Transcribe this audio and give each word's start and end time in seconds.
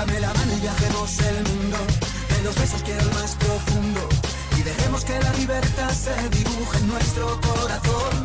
Dame 0.00 0.18
la 0.18 0.32
mano 0.32 0.56
y 0.56 0.60
viajemos 0.60 1.18
el 1.18 1.34
mundo. 1.44 1.76
De 2.34 2.42
los 2.42 2.54
besos 2.54 2.82
quiero 2.82 3.02
el 3.02 3.12
más 3.12 3.36
profundo. 3.36 4.08
Y 4.58 4.62
dejemos 4.62 5.04
que 5.04 5.20
la 5.20 5.30
libertad 5.34 5.90
se 5.90 6.14
dibuje 6.30 6.78
en 6.78 6.88
nuestro 6.88 7.38
corazón. 7.42 8.24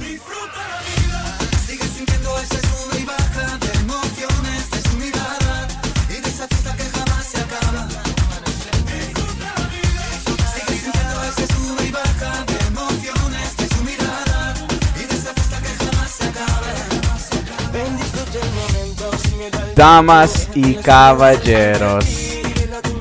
Damas 19.75 20.49
y 20.55 20.75
caballeros, 20.75 22.05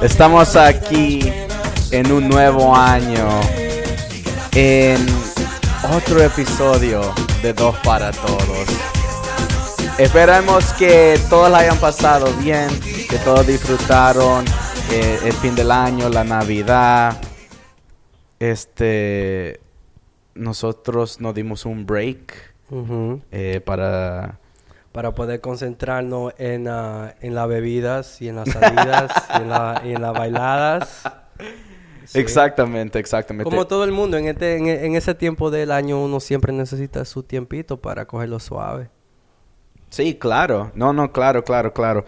estamos 0.02 0.56
aquí 0.56 1.20
en 1.92 2.10
un 2.10 2.28
nuevo 2.28 2.74
año, 2.74 3.28
en 4.52 4.98
otro 5.94 6.20
episodio 6.20 7.00
de 7.42 7.52
Dos 7.52 7.76
para 7.84 8.10
Todos. 8.10 8.66
Esperamos 9.98 10.72
que 10.72 11.16
todos 11.30 11.48
la 11.48 11.58
hayan 11.58 11.78
pasado 11.78 12.32
bien, 12.42 12.68
que 13.08 13.18
todos 13.18 13.46
disfrutaron 13.46 14.44
eh, 14.90 15.20
el 15.26 15.32
fin 15.34 15.54
del 15.54 15.70
año, 15.70 16.08
la 16.08 16.24
Navidad. 16.24 17.16
Este, 18.40 19.60
nosotros 20.34 21.20
nos 21.20 21.36
dimos 21.36 21.66
un 21.66 21.86
break 21.86 22.34
eh, 23.30 23.60
para 23.64 24.40
Para 24.94 25.10
poder 25.12 25.40
concentrarnos 25.40 26.32
en, 26.38 26.68
ah, 26.68 27.16
en 27.20 27.34
las 27.34 27.48
bebidas 27.48 28.22
y 28.22 28.28
en 28.28 28.36
las 28.36 28.48
salidas 28.48 29.10
y, 29.34 29.42
en 29.42 29.48
la- 29.48 29.82
y 29.84 29.92
en 29.92 30.00
las 30.00 30.12
bailadas. 30.12 31.02
Sí. 32.04 32.20
Exactamente, 32.20 33.00
exactamente. 33.00 33.50
Como 33.50 33.66
todo 33.66 33.82
el 33.82 33.90
mundo, 33.90 34.16
en, 34.16 34.26
este, 34.28 34.56
en, 34.56 34.68
en 34.68 34.94
ese 34.94 35.14
tiempo 35.14 35.50
del 35.50 35.72
año 35.72 36.00
uno 36.00 36.20
siempre 36.20 36.52
necesita 36.52 37.04
su 37.04 37.24
tiempito 37.24 37.80
para 37.80 38.04
cogerlo 38.06 38.38
suave. 38.38 38.88
Sí, 39.88 40.14
claro. 40.14 40.70
No, 40.76 40.92
no, 40.92 41.10
claro, 41.10 41.42
claro, 41.42 41.72
claro. 41.72 42.04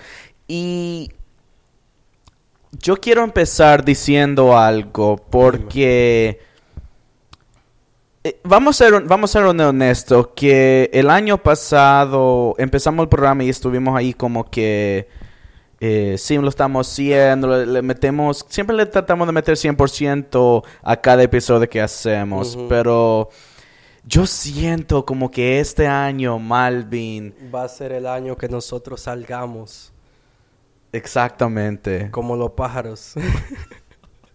Y 0.47 1.11
yo 2.71 2.97
quiero 2.99 3.25
empezar 3.25 3.85
diciendo 3.85 4.57
algo 4.57 5.17
porque 5.17 6.39
vamos 8.45 8.81
a 8.81 8.85
ser 8.85 9.03
vamos 9.03 9.31
a 9.31 9.33
ser 9.41 9.45
honestos 9.45 10.29
que 10.35 10.91
el 10.93 11.11
año 11.11 11.39
pasado 11.43 12.55
empezamos 12.59 13.03
el 13.03 13.09
programa 13.09 13.45
y 13.45 13.49
estuvimos 13.49 13.97
ahí 13.97 14.13
como 14.15 14.49
que 14.51 15.09
eh, 15.81 16.17
sí 16.19 16.37
lo 16.39 16.49
estamos 16.49 16.89
haciendo, 16.91 17.49
le, 17.49 17.67
le 17.67 17.83
metemos, 17.83 18.47
siempre 18.49 18.75
le 18.75 18.87
tratamos 18.87 19.27
de 19.27 19.33
meter 19.33 19.55
100% 19.57 20.65
a 20.83 20.97
cada 20.97 21.23
episodio 21.23 21.69
que 21.69 21.83
hacemos, 21.83 22.57
Ujú. 22.57 22.69
pero 22.69 23.29
yo 24.05 24.25
siento 24.27 25.05
como 25.05 25.31
que 25.31 25.61
este 25.61 25.87
año 25.87 26.39
Malvin 26.39 27.35
Va 27.55 27.65
a 27.65 27.69
ser 27.69 27.93
el 27.93 28.07
año 28.07 28.37
que 28.37 28.49
nosotros 28.49 29.03
salgamos 29.03 29.93
Exactamente. 30.93 32.11
como 32.11 32.37
los 32.37 32.53
pájaros 32.53 33.15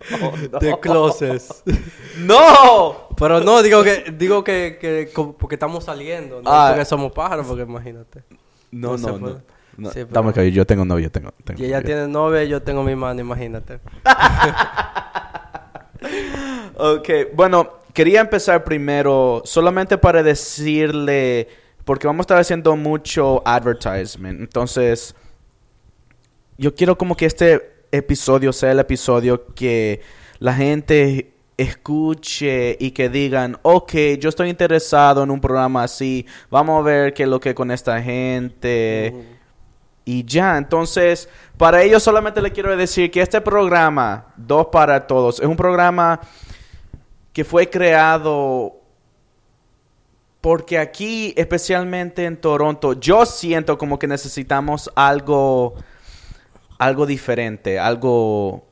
de 0.61 0.79
closets. 0.79 1.63
¡No! 2.19 3.07
Pero 3.17 3.39
no, 3.41 3.61
digo 3.61 3.83
que 3.83 4.13
digo 4.17 4.43
que, 4.43 4.77
que 4.81 5.11
porque 5.37 5.55
estamos 5.55 5.83
saliendo, 5.83 6.41
no 6.41 6.49
Ah. 6.51 6.69
porque 6.69 6.85
somos 6.85 7.11
pájaros, 7.11 7.45
porque 7.47 7.63
imagínate. 7.63 8.23
No, 8.71 8.97
No 8.97 9.17
no, 9.17 9.19
no. 9.19 9.41
no. 9.77 9.89
Sí, 9.89 9.99
pero- 10.05 10.07
Dame 10.11 10.33
que 10.33 10.51
yo 10.51 10.65
tengo 10.65 10.85
novio, 10.85 11.09
tengo, 11.11 11.31
tengo 11.43 11.61
Y 11.61 11.65
ella 11.65 11.81
tiene 11.81 12.07
novia, 12.07 12.43
yo 12.43 12.61
tengo 12.61 12.83
mi 12.83 12.95
mano, 12.95 13.19
imagínate. 13.21 13.79
Ok, 16.75 17.09
bueno, 17.35 17.69
quería 17.93 18.21
empezar 18.21 18.63
primero 18.63 19.41
solamente 19.45 19.97
para 19.97 20.23
decirle, 20.23 21.47
porque 21.85 22.07
vamos 22.07 22.21
a 22.21 22.25
estar 22.25 22.37
haciendo 22.39 22.75
mucho 22.75 23.41
advertisement, 23.45 24.39
entonces 24.39 25.13
yo 26.57 26.73
quiero 26.73 26.97
como 26.97 27.15
que 27.15 27.25
este 27.27 27.70
episodio 27.91 28.53
sea 28.53 28.71
el 28.71 28.79
episodio 28.79 29.45
que 29.53 30.01
la 30.39 30.53
gente 30.53 31.33
escuche 31.57 32.77
y 32.79 32.91
que 32.91 33.09
digan, 33.09 33.57
ok, 33.61 33.93
yo 34.19 34.29
estoy 34.29 34.49
interesado 34.49 35.23
en 35.23 35.31
un 35.31 35.39
programa 35.39 35.83
así, 35.83 36.25
vamos 36.49 36.79
a 36.79 36.83
ver 36.83 37.13
qué 37.13 37.23
es 37.23 37.29
lo 37.29 37.39
que 37.39 37.53
con 37.53 37.69
esta 37.69 38.01
gente. 38.01 39.13
Y 40.03 40.25
ya, 40.25 40.57
entonces, 40.57 41.29
para 41.57 41.83
ello 41.83 41.99
solamente 41.99 42.41
le 42.41 42.51
quiero 42.51 42.75
decir 42.75 43.11
que 43.11 43.21
este 43.21 43.39
programa, 43.41 44.33
Dos 44.35 44.67
para 44.71 45.05
Todos, 45.05 45.39
es 45.39 45.45
un 45.45 45.55
programa 45.55 46.19
que 47.33 47.45
fue 47.45 47.69
creado 47.69 48.81
porque 50.41 50.79
aquí, 50.79 51.35
especialmente 51.37 52.25
en 52.25 52.35
Toronto, 52.35 52.93
yo 52.93 53.27
siento 53.27 53.77
como 53.77 53.99
que 53.99 54.07
necesitamos 54.07 54.91
algo, 54.95 55.75
algo 56.81 57.05
diferente, 57.05 57.77
algo 57.79 58.63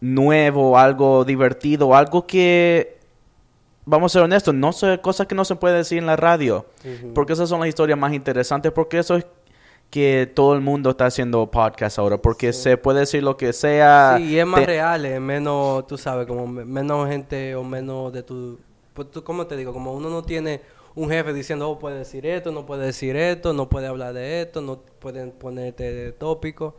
nuevo, 0.00 0.78
algo 0.78 1.24
divertido, 1.24 1.94
algo 1.94 2.26
que, 2.26 2.96
vamos 3.84 4.10
a 4.10 4.14
ser 4.14 4.22
honestos, 4.22 4.54
no 4.54 4.72
sé, 4.72 4.98
cosas 5.02 5.26
que 5.26 5.34
no 5.34 5.44
se 5.44 5.54
puede 5.54 5.76
decir 5.76 5.98
en 5.98 6.06
la 6.06 6.16
radio. 6.16 6.64
Porque 7.14 7.34
esas 7.34 7.48
son 7.48 7.60
las 7.60 7.68
historias 7.68 7.98
más 7.98 8.14
interesantes, 8.14 8.72
porque 8.72 8.98
eso 8.98 9.16
es 9.16 9.26
que 9.90 10.30
todo 10.34 10.54
el 10.54 10.60
mundo 10.60 10.90
está 10.90 11.06
haciendo 11.06 11.50
podcast 11.50 11.98
ahora, 11.98 12.16
porque 12.16 12.52
se 12.52 12.76
puede 12.78 13.00
decir 13.00 13.22
lo 13.22 13.36
que 13.36 13.52
sea. 13.52 14.14
Sí, 14.16 14.24
y 14.24 14.38
es 14.38 14.46
más 14.46 14.60
Te- 14.60 14.66
real, 14.66 15.04
es 15.04 15.20
menos, 15.20 15.86
tú 15.86 15.98
sabes, 15.98 16.26
como 16.26 16.46
me- 16.46 16.64
menos 16.64 17.06
gente 17.08 17.54
o 17.54 17.64
menos 17.64 18.12
de 18.12 18.22
tu... 18.22 18.58
Pues 18.94 19.10
tú, 19.10 19.22
¿cómo 19.22 19.46
te 19.46 19.56
digo? 19.56 19.72
Como 19.74 19.92
uno 19.92 20.08
no 20.10 20.22
tiene 20.22 20.60
un 20.94 21.08
jefe 21.10 21.32
diciendo, 21.34 21.68
oh, 21.70 21.78
puede 21.78 21.98
decir 21.98 22.24
esto, 22.26 22.50
no 22.50 22.64
puede 22.66 22.86
decir 22.86 23.14
esto, 23.14 23.52
no 23.52 23.68
puede 23.68 23.86
hablar 23.86 24.14
de 24.14 24.42
esto, 24.42 24.60
no 24.62 24.78
pueden 24.98 25.30
ponerte 25.32 25.92
de 25.92 26.12
tópico. 26.12 26.76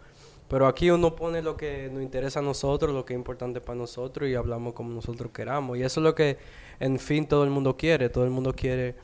Pero 0.49 0.65
aquí 0.65 0.89
uno 0.89 1.15
pone 1.15 1.43
lo 1.43 1.55
que 1.55 1.89
nos 1.93 2.01
interesa 2.01 2.39
a 2.39 2.41
nosotros, 2.41 2.91
lo 2.91 3.05
que 3.05 3.13
es 3.13 3.17
importante 3.17 3.61
para 3.61 3.77
nosotros 3.77 4.27
y 4.27 4.33
hablamos 4.33 4.73
como 4.73 4.91
nosotros 4.91 5.31
queramos. 5.31 5.77
Y 5.77 5.83
eso 5.83 5.99
es 5.99 6.03
lo 6.03 6.15
que, 6.15 6.37
en 6.79 6.97
fin, 6.97 7.27
todo 7.27 7.43
el 7.43 7.51
mundo 7.51 7.77
quiere. 7.77 8.09
Todo 8.09 8.23
el 8.23 8.31
mundo 8.31 8.55
quiere 8.55 8.95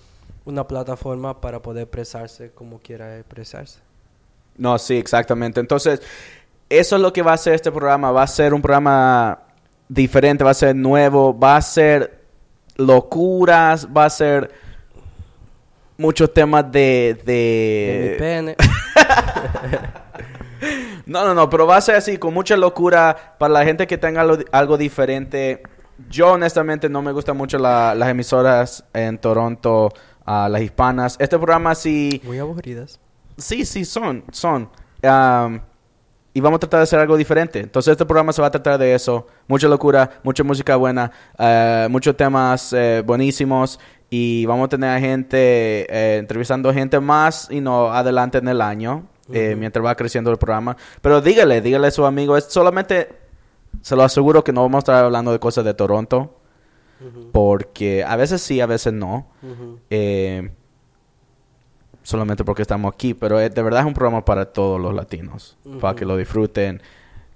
una 0.45 0.67
plataforma 0.67 1.39
para 1.39 1.61
poder 1.61 1.83
expresarse 1.83 2.49
como 2.49 2.79
quiera 2.79 3.19
expresarse. 3.19 3.79
No, 4.57 4.79
sí, 4.79 4.97
exactamente. 4.97 5.59
Entonces, 5.59 6.01
eso 6.67 6.95
es 6.95 7.01
lo 7.01 7.13
que 7.13 7.21
va 7.21 7.33
a 7.33 7.37
ser 7.37 7.53
este 7.53 7.71
programa. 7.71 8.11
Va 8.11 8.23
a 8.23 8.27
ser 8.27 8.51
un 8.51 8.61
programa 8.61 9.39
diferente, 9.87 10.43
va 10.43 10.49
a 10.49 10.55
ser 10.55 10.75
nuevo, 10.75 11.37
va 11.37 11.57
a 11.57 11.61
ser 11.61 12.23
locuras, 12.75 13.87
va 13.95 14.05
a 14.05 14.09
ser 14.09 14.49
muchos 15.95 16.33
temas 16.33 16.71
de... 16.71 17.21
De 17.23 17.99
mi 18.01 18.07
de... 18.07 18.15
pene. 18.17 18.55
No, 21.05 21.25
no, 21.25 21.33
no, 21.33 21.49
pero 21.49 21.67
va 21.67 21.77
a 21.77 21.81
ser 21.81 21.95
así, 21.95 22.17
con 22.17 22.33
mucha 22.33 22.57
locura 22.57 23.35
para 23.37 23.53
la 23.53 23.63
gente 23.65 23.85
que 23.87 23.97
tenga 23.97 24.25
algo 24.51 24.77
diferente. 24.77 25.61
Yo 26.09 26.33
honestamente 26.33 26.89
no 26.89 27.01
me 27.01 27.11
gustan 27.11 27.37
mucho 27.37 27.57
la- 27.57 27.95
las 27.95 28.09
emisoras 28.09 28.83
en 28.93 29.17
Toronto, 29.17 29.91
ah, 30.25 30.47
las 30.49 30.61
hispanas. 30.61 31.15
Este 31.19 31.37
programa 31.37 31.73
sí, 31.75 32.21
Muy 32.25 32.37
aburridas. 32.39 32.99
sí, 33.37 33.65
sí, 33.65 33.85
son, 33.85 34.23
son. 34.31 34.69
Am, 35.03 35.61
y 36.33 36.41
vamos 36.41 36.57
a 36.57 36.59
tratar 36.59 36.79
de 36.79 36.83
hacer 36.83 36.99
algo 36.99 37.15
diferente. 37.15 37.59
Entonces 37.59 37.91
este 37.93 38.05
programa 38.05 38.33
se 38.33 38.41
va 38.41 38.49
a 38.49 38.51
tratar 38.51 38.77
de 38.77 38.93
eso. 38.93 39.25
Mucha 39.47 39.69
locura, 39.69 40.19
mucha 40.23 40.43
música 40.43 40.75
buena, 40.75 41.09
eh, 41.39 41.87
muchos 41.89 42.17
temas 42.17 42.73
eh, 42.73 43.01
buenísimos. 43.05 43.79
Y 44.09 44.45
vamos 44.45 44.65
a 44.65 44.69
tener 44.69 44.89
a 44.89 44.99
gente, 44.99 45.37
eh, 45.89 46.17
entrevistando 46.17 46.73
gente 46.73 46.99
más 46.99 47.47
y 47.49 47.61
no 47.61 47.91
adelante 47.91 48.37
en 48.39 48.47
el 48.49 48.61
año, 48.61 49.03
eh, 49.31 49.55
mientras 49.57 49.83
va 49.85 49.95
creciendo 49.95 50.31
el 50.31 50.37
programa. 50.37 50.77
Pero 51.01 51.21
dígale, 51.21 51.61
dígale 51.61 51.87
a 51.87 51.91
su 51.91 52.05
amigo, 52.05 52.37
es 52.37 52.45
solamente, 52.45 53.09
se 53.81 53.95
lo 53.95 54.03
aseguro 54.03 54.43
que 54.43 54.53
no 54.53 54.61
vamos 54.61 54.75
a 54.75 54.79
estar 54.79 55.03
hablando 55.05 55.31
de 55.31 55.39
cosas 55.39 55.65
de 55.65 55.73
Toronto, 55.73 56.37
porque 57.31 58.03
a 58.03 58.15
veces 58.15 58.41
sí, 58.41 58.61
a 58.61 58.65
veces 58.65 58.93
no. 58.93 59.27
Eh, 59.89 60.49
solamente 62.03 62.43
porque 62.43 62.61
estamos 62.61 62.93
aquí, 62.93 63.13
pero 63.13 63.39
eh, 63.39 63.49
de 63.49 63.61
verdad 63.63 63.81
es 63.81 63.85
un 63.87 63.93
programa 63.93 64.23
para 64.23 64.45
todos 64.45 64.79
los 64.79 64.93
latinos, 64.93 65.57
para 65.81 65.95
que 65.95 66.05
lo 66.05 66.15
disfruten, 66.17 66.81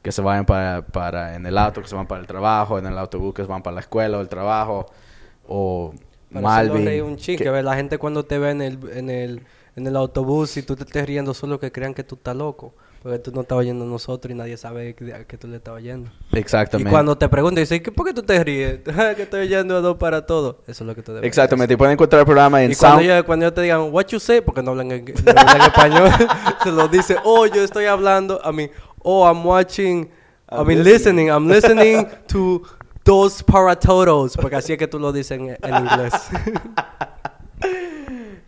que 0.01 0.11
se 0.11 0.21
vayan 0.21 0.45
para, 0.45 0.83
para 0.85 1.35
en 1.35 1.45
el 1.45 1.57
auto, 1.57 1.81
que 1.81 1.87
se 1.87 1.95
van 1.95 2.07
para 2.07 2.21
el 2.21 2.27
trabajo, 2.27 2.77
en 2.77 2.85
el 2.85 2.97
autobús, 2.97 3.33
que 3.33 3.41
se 3.41 3.47
van 3.47 3.63
para 3.63 3.75
la 3.75 3.81
escuela 3.81 4.17
o 4.17 4.21
el 4.21 4.29
trabajo, 4.29 4.85
o 5.47 5.93
Malvin. 6.29 7.01
un 7.03 7.17
chin, 7.17 7.37
que- 7.37 7.61
la 7.63 7.75
gente 7.75 7.97
cuando 7.97 8.23
te 8.25 8.37
ve 8.37 8.51
en 8.51 8.61
el, 8.61 8.79
en 8.93 9.09
el, 9.09 9.41
en 9.75 9.87
el 9.87 9.95
autobús 9.95 10.57
y 10.57 10.63
tú 10.63 10.75
te 10.75 10.83
estés 10.83 11.05
riendo 11.05 11.33
solo 11.33 11.59
que 11.59 11.71
crean 11.71 11.93
que 11.93 12.03
tú 12.03 12.15
estás 12.15 12.35
loco. 12.35 12.73
Porque 13.01 13.17
tú 13.17 13.31
no 13.31 13.41
estás 13.41 13.57
oyendo 13.57 13.85
a 13.85 13.87
nosotros 13.87 14.29
y 14.29 14.35
nadie 14.35 14.57
sabe 14.57 14.93
que, 14.93 15.25
que 15.25 15.37
tú 15.37 15.47
le 15.47 15.55
estás 15.55 15.73
oyendo. 15.73 16.11
Exactamente. 16.33 16.89
Y 16.89 16.91
cuando 16.91 17.17
te 17.17 17.29
preguntan, 17.29 17.61
dices, 17.61 17.79
¿qué, 17.81 17.93
¿por 17.93 18.05
qué 18.05 18.13
tú 18.13 18.23
te 18.23 18.43
ríes? 18.43 18.79
que 19.15 19.21
estoy 19.21 19.39
oyendo 19.39 19.77
a 19.77 19.79
dos 19.79 19.95
para 19.95 20.25
todo. 20.25 20.59
Eso 20.67 20.83
es 20.83 20.87
lo 20.87 20.93
que 20.93 21.01
tú 21.01 21.13
debes 21.13 21.25
Exactamente. 21.25 21.75
Y 21.75 21.77
pueden 21.77 21.93
encontrar 21.93 22.19
el 22.19 22.25
programa 22.25 22.61
en 22.61 22.73
Y 22.73 22.75
cuando, 22.75 22.97
Sound. 22.99 23.09
yo, 23.09 23.25
cuando 23.25 23.45
yo 23.45 23.53
te 23.53 23.61
digan, 23.61 23.87
what 23.93 24.07
you 24.07 24.19
say, 24.19 24.41
porque 24.41 24.61
no 24.61 24.71
hablan 24.71 24.91
en, 24.91 25.05
no 25.25 25.31
hablan 25.31 25.55
en 25.55 25.61
español, 25.61 26.09
se 26.63 26.71
lo 26.73 26.89
dice, 26.89 27.15
oh, 27.23 27.45
yo 27.45 27.63
estoy 27.63 27.85
hablando, 27.85 28.41
a 28.43 28.51
mí, 28.51 28.69
oh, 29.01 29.25
I'm 29.25 29.45
watching, 29.45 30.09
I 30.51 30.55
I'm 30.57 30.67
mean 30.67 30.83
listening. 30.83 31.27
listening, 31.27 31.29
I'm 31.29 31.47
listening 31.47 32.05
to 32.27 32.63
those 33.05 33.41
paratotos, 33.41 34.35
porque 34.35 34.57
así 34.57 34.73
es 34.73 34.77
que 34.77 34.87
tú 34.89 34.99
lo 34.99 35.13
dices 35.13 35.39
en, 35.39 35.57
en 35.61 35.75
inglés. 35.85 36.13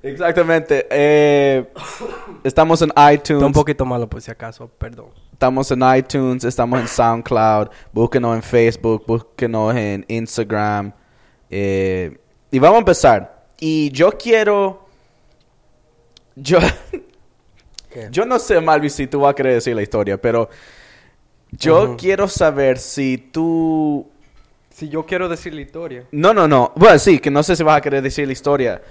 Exactamente. 0.04 0.88
Eh, 0.90 1.68
estamos 2.44 2.82
en 2.82 2.90
Está 2.90 3.14
iTunes. 3.14 3.44
un 3.44 3.54
poquito 3.54 3.86
malo 3.86 4.10
por 4.10 4.22
si 4.22 4.32
acaso, 4.32 4.68
perdón. 4.68 5.10
Estamos 5.32 5.70
en 5.72 5.82
iTunes, 5.96 6.44
estamos 6.44 6.80
en 6.80 6.88
SoundCloud, 6.88 7.70
búsquenos 7.92 8.36
en 8.36 8.44
Facebook, 8.44 9.04
búsquenos 9.08 9.76
en 9.76 10.06
Instagram. 10.08 10.94
eh, 11.50 12.18
y 12.52 12.60
vamos 12.60 12.76
a 12.76 12.80
empezar. 12.80 13.46
Y 13.60 13.92
yo 13.92 14.12
quiero... 14.12 14.88
Yo, 16.36 16.60
¿Qué? 17.90 18.08
yo 18.12 18.26
no 18.26 18.40
sé, 18.40 18.60
Malvi, 18.60 18.90
si 18.90 19.08
tú 19.08 19.22
vas 19.22 19.32
a 19.32 19.36
querer 19.36 19.54
decir 19.56 19.76
la 19.76 19.82
historia, 19.82 20.20
pero 20.20 20.50
yo 21.52 21.96
quiero 21.98 22.28
saber 22.28 22.78
si 22.78 23.18
tú... 23.18 24.10
Si 24.70 24.90
yo 24.90 25.06
quiero 25.06 25.30
decir 25.30 25.54
la 25.54 25.62
historia. 25.62 26.06
No, 26.12 26.34
no, 26.34 26.48
no. 26.48 26.72
Bueno, 26.76 26.98
sí, 26.98 27.20
que 27.20 27.30
no 27.30 27.44
sé 27.44 27.56
si 27.56 27.64
vas 27.64 27.78
a 27.78 27.82
querer 27.82 28.02
decir 28.02 28.26
la 28.26 28.34
historia. 28.34 28.82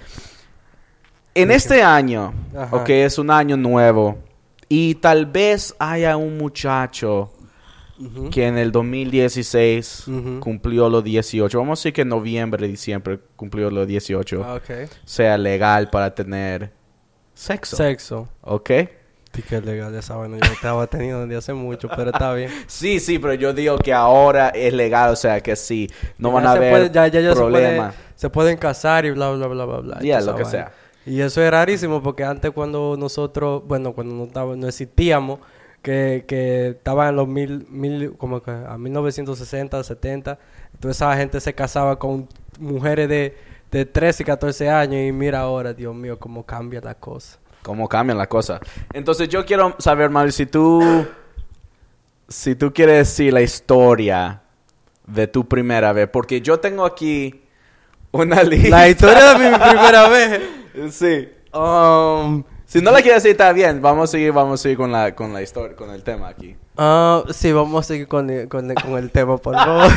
En 1.35 1.51
este 1.51 1.83
año, 1.83 2.33
Ajá. 2.57 2.77
ok, 2.77 2.89
es 2.91 3.19
un 3.19 3.31
año 3.31 3.57
nuevo, 3.57 4.19
y 4.69 4.97
tal 4.97 5.27
vez 5.27 5.75
haya 5.79 6.17
un 6.17 6.37
muchacho 6.39 7.33
Ujú. 7.99 8.31
que 8.31 8.47
en 8.47 8.59
el 8.59 8.73
2016 8.73 10.09
Ujú. 10.09 10.41
cumplió 10.41 10.89
los 10.89 11.05
18. 11.05 11.59
Vamos 11.59 11.79
a 11.79 11.81
decir 11.81 11.93
que 11.93 12.03
en 12.03 12.09
noviembre, 12.09 12.67
diciembre 12.67 13.21
cumplió 13.37 13.71
los 13.71 13.87
18. 13.87 14.43
Ah, 14.45 14.55
Ok. 14.55 14.89
Sea 15.05 15.37
legal 15.39 15.91
para 15.91 16.15
tener 16.15 16.73
sexo. 17.35 17.77
Sexo. 17.77 18.29
¿Ok? 18.43 18.71
Sí 19.33 19.43
que 19.43 19.57
es 19.59 19.65
legal 19.65 19.95
esa 19.95 20.17
vaina. 20.17 20.39
Yo 20.45 20.53
estaba 20.53 20.87
teniendo 20.89 21.21
desde 21.23 21.37
hace 21.37 21.53
mucho, 21.53 21.89
pero 21.95 22.11
está 22.11 22.33
bien. 22.35 22.51
Sí, 22.67 22.99
sí, 22.99 23.19
pero 23.21 23.35
yo 23.35 23.53
digo 23.53 23.79
que 23.79 23.93
ahora 23.93 24.49
es 24.49 24.73
legal, 24.73 25.11
o 25.11 25.17
sea 25.17 25.41
que 25.41 25.55
sí, 25.55 25.89
no 26.19 26.31
Ya 26.31 26.35
van 26.35 26.47
a 26.47 26.51
haber 26.53 26.91
ya 26.93 27.13
se, 27.35 27.41
puede- 27.41 27.91
se 28.17 28.31
pueden 28.31 28.57
casar 28.57 29.05
y 29.05 29.11
bla, 29.13 29.31
bla, 29.31 29.47
bla, 29.47 29.65
bla, 29.65 29.77
bla. 29.79 29.99
Ya, 30.01 30.17
y 30.17 30.21
toda 30.21 30.33
lo 30.33 30.37
que 30.39 30.43
vaina. 30.45 30.51
sea. 30.51 30.73
Y 31.07 31.21
eso 31.21 31.43
es 31.43 31.51
rarísimo 31.51 32.03
porque 32.03 32.25
antes 32.25 32.51
cuando 32.51 32.97
nosotros, 32.99 33.63
bueno, 33.67 33.93
cuando 33.93 34.15
no, 34.15 34.25
estaba, 34.25 34.55
no 34.57 34.69
existíamos, 34.69 35.41
que, 35.83 36.25
que 36.27 36.69
estaban 36.69 37.09
en 37.09 37.17
los 37.17 37.27
mil, 37.27 37.67
mil, 37.71 38.13
como 38.17 38.43
que 38.43 38.51
a 38.51 38.77
1960, 38.77 39.83
70, 39.83 40.39
toda 40.79 40.93
esa 40.93 41.17
gente 41.17 41.41
se 41.41 41.55
casaba 41.55 41.99
con 41.99 42.29
mujeres 42.59 43.09
de, 43.09 43.37
de 43.71 43.87
13 43.87 44.23
y 44.23 44.27
14 44.27 44.69
años 44.69 45.09
y 45.09 45.13
mira 45.13 45.41
ahora, 45.41 45.73
Dios 45.73 45.95
mío, 45.95 46.19
cómo 46.19 46.45
cambia 46.45 46.81
la 46.83 46.95
cosa. 46.95 47.39
cómo 47.63 47.89
cambian 47.89 48.19
las 48.19 48.29
cosas. 48.29 48.61
Entonces 48.93 49.29
yo 49.29 49.45
quiero 49.47 49.75
saber, 49.79 50.11
Mario, 50.11 50.33
si 50.33 50.47
tú, 50.47 51.07
si 52.29 52.55
tú 52.55 52.73
quieres 52.73 53.09
decir 53.09 53.33
la 53.33 53.41
historia 53.41 54.43
de 55.07 55.27
tu 55.27 55.49
primera 55.49 55.93
vez, 55.93 56.09
porque 56.09 56.43
yo 56.43 56.61
tengo 56.61 56.85
aquí 56.85 57.43
una 58.11 58.43
lista. 58.43 58.69
La 58.69 58.89
historia 58.89 59.35
de 59.35 59.51
mi 59.51 59.57
primera 59.57 60.09
vez. 60.09 60.41
Sí. 60.91 61.29
Um, 61.53 62.45
Si 62.67 62.81
no 62.81 62.91
la 62.93 63.03
quieres 63.03 63.23
decir, 63.25 63.33
está 63.33 63.53
bien. 63.53 63.83
Vamos 63.83 64.09
a 64.11 64.13
seguir, 64.13 64.33
vamos 64.33 64.61
a 64.61 64.63
seguir 64.63 64.77
con 64.79 64.93
la, 64.93 65.15
con 65.15 65.33
la 65.33 65.43
historia, 65.43 65.77
con 65.77 65.91
el 65.91 66.03
tema 66.05 66.29
aquí. 66.29 66.57
Ah, 66.77 67.25
sí, 67.31 67.51
vamos 67.53 67.85
a 67.85 67.89
seguir 67.89 68.07
con, 68.09 68.31
el- 68.31 68.49
con, 68.49 68.71
el- 68.71 68.77
con 68.81 68.97
el 68.97 69.11
tema, 69.11 69.37
por 69.39 69.55
favor. 69.57 69.91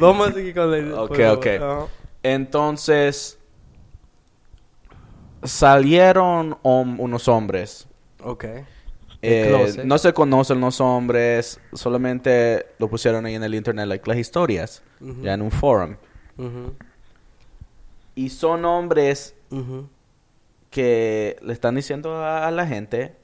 vamos 0.00 0.28
a 0.28 0.32
seguir 0.32 0.54
con 0.54 0.74
el 0.74 0.92
Ok, 0.92 1.08
por 1.08 1.16
favor. 1.16 1.38
ok. 1.38 1.46
Ajá. 1.46 1.86
Entonces, 2.22 3.38
salieron 5.42 6.52
hom- 6.62 6.96
unos 6.98 7.28
hombres. 7.28 7.86
Ok. 8.22 8.44
Eh, 9.22 9.82
no 9.84 9.98
se 9.98 10.12
conocen 10.14 10.60
los 10.60 10.80
hombres, 10.80 11.60
solamente 11.74 12.66
lo 12.78 12.88
pusieron 12.88 13.26
ahí 13.26 13.34
en 13.34 13.42
el 13.42 13.54
internet, 13.54 13.86
like, 13.86 14.08
las 14.08 14.18
historias, 14.18 14.82
Ujú. 15.00 15.20
ya 15.22 15.34
en 15.34 15.42
un 15.42 15.50
forum. 15.50 15.96
Ujú, 16.38 16.74
Y 18.14 18.30
son 18.30 18.64
hombres 18.64 19.34
que 20.70 21.36
le 21.42 21.52
están 21.52 21.74
diciendo 21.74 22.14
a, 22.16 22.46
a 22.46 22.50
la 22.50 22.66
gente 22.66 23.14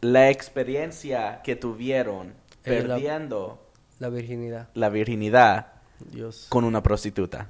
la 0.00 0.30
experiencia 0.30 1.40
que 1.42 1.56
tuvieron 1.56 2.28
Eh, 2.64 2.82
perdiendo 2.82 3.58
La 3.98 4.08
virginidad. 4.08 4.68
la 4.74 4.88
virginidad 4.88 5.66
Dios. 6.12 6.46
con 6.48 6.64
una 6.64 6.82
prostituta. 6.82 7.48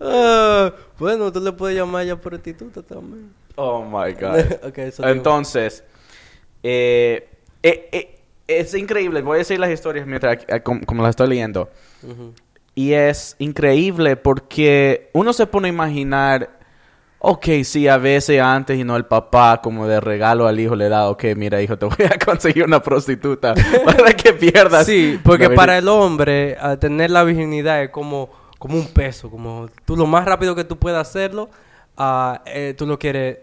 Ah, 0.00 0.72
bueno, 0.98 1.30
tú 1.32 1.40
le 1.40 1.52
puedes 1.52 1.76
llamar 1.76 2.04
ya 2.06 2.16
prostituta 2.16 2.82
también. 2.82 3.32
Oh 3.56 3.84
my 3.84 4.12
God. 4.14 4.38
eso. 4.78 5.06
Entonces, 5.06 5.84
eh, 6.62 7.28
eh, 7.62 7.88
eh, 7.92 8.20
es 8.46 8.74
increíble. 8.74 9.22
Voy 9.22 9.36
a 9.36 9.38
decir 9.38 9.60
las 9.60 9.70
historias 9.70 10.06
mientras 10.06 10.38
eh, 10.48 10.60
como, 10.62 10.84
como 10.86 11.02
las 11.02 11.10
estoy 11.10 11.28
leyendo. 11.28 11.68
Y 12.74 12.92
es 12.92 13.36
increíble 13.38 14.16
porque 14.16 15.10
uno 15.12 15.32
se 15.32 15.46
pone 15.46 15.68
a 15.68 15.72
imaginar, 15.72 16.50
ok, 17.18 17.46
sí, 17.64 17.88
a 17.88 17.98
veces 17.98 18.40
antes 18.40 18.78
y 18.78 18.84
no 18.84 18.96
el 18.96 19.04
papá 19.06 19.60
como 19.62 19.86
de 19.86 20.00
regalo 20.00 20.46
al 20.46 20.58
hijo 20.60 20.74
le 20.76 20.88
da, 20.88 21.08
ok, 21.10 21.24
mira 21.36 21.60
hijo, 21.60 21.76
te 21.76 21.86
voy 21.86 22.06
a 22.06 22.18
conseguir 22.18 22.64
una 22.64 22.80
prostituta 22.82 23.54
para 23.84 24.12
que 24.14 24.32
pierdas. 24.32 24.86
Sí, 24.86 25.18
porque 25.22 25.50
para 25.50 25.76
el 25.78 25.88
hombre 25.88 26.56
tener 26.78 27.10
la 27.10 27.24
virginidad 27.24 27.82
es 27.82 27.90
como, 27.90 28.30
como 28.58 28.76
un 28.76 28.86
peso, 28.88 29.30
como 29.30 29.68
tú 29.84 29.96
lo 29.96 30.06
más 30.06 30.24
rápido 30.24 30.54
que 30.54 30.64
tú 30.64 30.78
puedas 30.78 31.06
hacerlo, 31.08 31.50
eh, 32.46 32.74
tú 32.78 32.86
lo 32.86 32.98
quieres, 32.98 33.38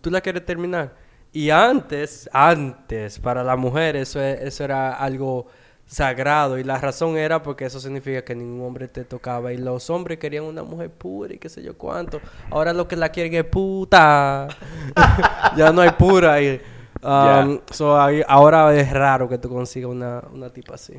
tú 0.00 0.10
la 0.10 0.20
quieres 0.20 0.44
terminar. 0.44 0.94
Y 1.32 1.50
antes, 1.50 2.28
antes, 2.32 3.18
para 3.18 3.42
la 3.44 3.56
mujer 3.56 3.96
eso, 3.96 4.20
es- 4.20 4.40
eso 4.42 4.64
era 4.64 4.92
algo 4.94 5.46
sagrado 5.90 6.56
y 6.56 6.62
la 6.62 6.78
razón 6.78 7.16
era 7.16 7.42
porque 7.42 7.64
eso 7.64 7.80
significa 7.80 8.22
que 8.22 8.36
ningún 8.36 8.64
hombre 8.64 8.86
te 8.86 9.04
tocaba 9.04 9.52
y 9.52 9.56
los 9.58 9.90
hombres 9.90 10.18
querían 10.18 10.44
una 10.44 10.62
mujer 10.62 10.88
pura 10.88 11.34
y 11.34 11.38
qué 11.38 11.48
sé 11.48 11.64
yo 11.64 11.76
cuánto. 11.76 12.20
Ahora 12.48 12.72
lo 12.72 12.86
que 12.86 12.94
la 12.94 13.08
quieren 13.08 13.34
es 13.34 13.44
puta. 13.44 14.46
ya 15.56 15.72
no 15.72 15.80
hay 15.80 15.90
pura 15.90 16.34
ahí. 16.34 16.60
Um, 17.02 17.58
so, 17.72 18.00
ahí- 18.00 18.22
ahora 18.28 18.72
es 18.76 18.92
raro 18.92 19.28
que 19.28 19.38
tú 19.38 19.48
consigas 19.48 19.90
una, 19.90 20.22
una 20.32 20.48
tipa 20.50 20.74
así. 20.74 20.94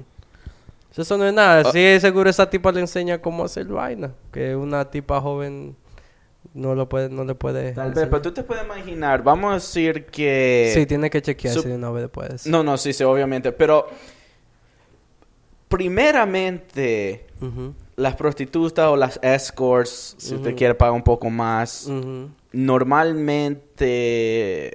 So, 0.92 1.04
Eso 1.04 1.18
no 1.18 1.26
es 1.26 1.34
nada. 1.34 1.72
Sí, 1.72 1.98
seguro 2.02 2.30
esa 2.30 2.50
tipa 2.50 2.70
le 2.74 2.82
enseña 2.82 3.22
cómo 3.22 3.46
hacer 3.46 3.68
vaina. 3.68 4.12
Que 4.34 4.58
una 4.58 4.90
tipa 4.92 5.22
joven 5.22 5.78
no 6.54 6.76
lo 6.76 6.90
puede, 6.90 7.10
no 7.10 7.24
le 7.24 7.34
puede. 7.34 7.72
Tal 7.72 7.94
vez, 7.94 8.08
pero 8.08 8.22
tú 8.22 8.34
te 8.34 8.44
puedes 8.44 8.66
imaginar, 8.66 9.24
vamos 9.24 9.52
a 9.52 9.54
decir 9.54 10.08
que... 10.08 10.70
Sí, 10.74 10.86
tiene 10.86 11.10
que 11.10 11.22
chequearse 11.22 11.70
de 11.70 11.76
una 11.76 11.92
vez 11.92 12.04
después. 12.04 12.46
No, 12.46 12.62
no, 12.62 12.78
sí, 12.78 12.92
sí, 12.92 13.06
obviamente, 13.06 13.54
pero 13.54 13.88
primeramente 15.72 17.26
las 17.96 18.16
prostitutas 18.16 18.86
o 18.88 18.96
las 18.96 19.20
escorts, 19.24 20.14
si 20.20 20.36
usted 20.36 20.50
Ujú. 20.50 20.58
quiere 20.58 20.76
pagar 20.76 20.94
un 20.94 21.02
poco 21.04 21.30
más, 21.32 21.90
normalmente, 22.52 24.74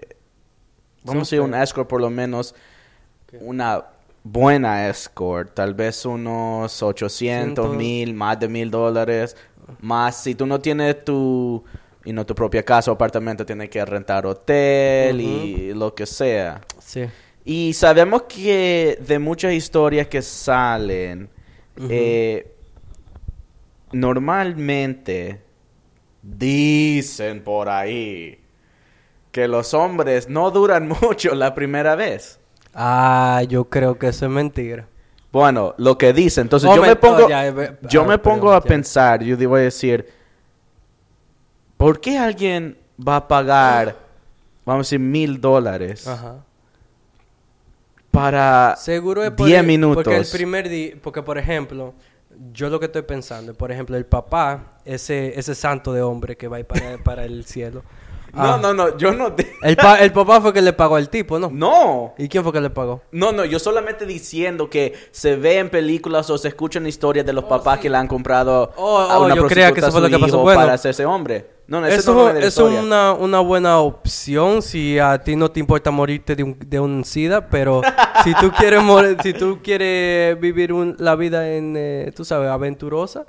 vamos 1.05 1.21
a 1.21 1.25
decir 1.25 1.41
un 1.41 1.55
escort 1.55 1.88
por 1.88 2.00
lo 2.00 2.11
menos, 2.11 2.55
una 3.41 3.85
buena 4.25 4.88
escort, 4.88 5.55
tal 5.55 5.75
vez 5.75 6.05
unos 6.05 6.83
800, 6.83 7.67
Ciento- 7.67 7.76
mil, 7.76 8.12
más 8.15 8.41
de 8.41 8.49
mil 8.49 8.71
dólares, 8.71 9.37
más 9.81 10.17
si 10.23 10.35
tú 10.35 10.47
no 10.47 10.61
tienes 10.61 11.05
tu, 11.05 11.62
y 12.05 12.12
no 12.12 12.26
tu 12.26 12.35
propia 12.35 12.65
casa 12.65 12.91
o 12.91 12.95
apartamento, 12.95 13.47
tienes 13.47 13.71
que 13.71 13.85
rentar 13.85 14.26
hotel 14.26 15.21
y 15.21 15.73
lo 15.75 15.95
que 15.95 16.07
sea. 16.07 16.61
Sí. 16.81 17.05
Y 17.47 17.75
sabemos 17.75 18.25
que 18.25 18.99
de 19.07 19.19
muchas 19.21 19.53
historias 19.55 20.09
que 20.09 20.21
salen, 20.21 21.31
eh, 21.88 22.53
normalmente 23.93 25.43
dicen 26.23 27.43
por 27.45 27.69
ahí 27.69 28.41
que 29.31 29.49
los 29.49 29.75
hombres 29.75 30.29
no 30.29 30.50
duran 30.50 30.88
mucho 31.03 31.35
la 31.35 31.55
primera 31.55 31.95
vez. 31.95 32.41
Ah, 32.75 33.43
yo 33.49 33.67
creo 33.67 33.99
que 33.99 34.09
eso 34.09 34.26
es 34.26 34.33
mentira. 34.33 34.88
Bueno, 35.33 35.75
lo 35.79 35.99
que 35.99 36.12
dicen. 36.12 36.43
Entonces 36.43 36.71
yo 36.75 36.83
me- 36.83 36.88
me 36.88 36.97
pongo, 36.97 37.26
oh, 37.26 37.29
ya, 37.29 37.47
eh, 37.47 37.79
yo 37.83 38.03
ah, 38.03 38.05
me 38.07 38.19
pongo 38.19 38.47
perdón, 38.49 38.57
a 38.57 38.61
ya. 38.65 38.69
pensar, 38.69 39.23
yo 39.23 39.37
digo 39.37 39.55
a 39.57 39.61
decir, 39.61 40.07
¿por 41.76 42.00
qué 42.00 42.19
alguien 42.19 42.79
va 43.07 43.17
a 43.17 43.29
pagar, 43.29 43.97
vamos 44.65 44.87
a 44.87 44.88
decir, 44.88 45.00
mil 45.00 45.41
dólares 45.41 46.07
Ajá. 46.07 46.45
Para 48.20 48.76
Seguro 48.76 49.23
es 49.25 49.30
por 49.30 49.46
10 49.46 49.61
el- 49.61 49.66
minutos? 49.66 50.02
Porque 50.04 50.16
el 50.16 50.26
primer 50.26 50.68
día, 50.68 50.94
porque 51.02 51.23
por 51.23 51.38
ejemplo, 51.38 51.94
yo 52.52 52.68
lo 52.68 52.78
que 52.80 52.87
estoy 52.87 53.02
pensando, 53.02 53.54
por 53.54 53.70
ejemplo, 53.73 53.96
el 53.96 54.04
papá, 54.06 54.78
ese, 54.85 55.38
ese 55.38 55.54
santo 55.54 55.92
de 55.92 56.02
hombre 56.02 56.37
que 56.37 56.49
va 56.49 56.56
a 56.58 56.61
ir 56.61 56.66
para, 56.66 56.99
para 56.99 57.25
el 57.25 57.44
cielo. 57.44 57.82
No, 58.37 58.43
Ah, 58.55 58.59
no, 58.61 58.75
no, 58.75 58.97
yo 58.99 59.12
no... 59.12 59.33
te- 59.33 59.52
El, 59.62 59.76
pa- 59.76 59.99
el 60.00 60.12
papá 60.12 60.40
fue 60.40 60.52
que 60.52 60.61
le 60.62 60.73
pagó 60.73 60.97
al 60.97 61.09
tipo, 61.09 61.38
¿no? 61.38 61.50
No. 61.52 62.14
¿Y 62.19 62.28
quién 62.28 62.43
fue 62.45 62.52
que 62.52 62.61
le 62.61 62.71
pagó? 62.71 63.02
No, 63.11 63.33
no, 63.33 63.45
yo 63.45 63.59
solamente 63.59 64.05
diciendo 64.07 64.69
que 64.71 64.93
se 65.11 65.37
ve 65.37 65.59
en 65.59 65.71
películas 65.71 66.28
o 66.31 66.37
se 66.38 66.49
escuchan 66.49 66.87
historias 66.87 67.25
de 67.26 67.33
los 67.33 67.45
papás 67.45 67.78
que 67.78 67.88
le 67.90 67.97
han 67.97 68.07
comprado 68.09 68.73
Oh, 68.76 68.99
a 68.99 69.19
oh, 69.19 69.25
una 69.25 69.35
yo 69.35 69.47
creía 69.47 69.73
que 69.73 69.81
prostituta 69.81 69.87
eso 69.88 69.93
fue 69.93 69.99
a 69.99 70.02
lo 70.02 70.07
su 70.09 70.12
que 70.12 70.21
pasó. 70.21 70.37
hijo 70.37 70.43
Bueno. 70.43 70.61
para 70.61 70.73
hacerse 70.75 71.07
hombre. 71.07 71.57
No, 71.69 71.81
no, 71.81 71.87
Eso, 71.88 72.14
no 72.14 72.31
es 72.31 73.19
una 73.19 73.40
buena 73.40 73.81
opción 73.81 74.62
si 74.62 75.00
a 75.00 75.19
ti 75.19 75.35
no 75.35 75.50
te 75.50 75.59
importa 75.59 75.90
morirte 75.90 76.37
de 76.37 76.45
un, 76.45 76.57
de 76.64 76.78
un 76.78 77.05
SIDA, 77.05 77.49
pero 77.49 77.81
si 78.23 78.33
tú 78.35 78.52
quieres 78.57 78.83
morir, 78.85 79.16
si 79.21 79.33
tú 79.33 79.59
quieres 79.64 80.38
vivir 80.38 80.73
un- 80.73 80.95
la 81.00 81.16
vida 81.16 81.50
en, 81.57 81.75
eh, 81.76 82.12
tú 82.14 82.25
sabes, 82.25 82.50
aventurosa, 82.50 83.26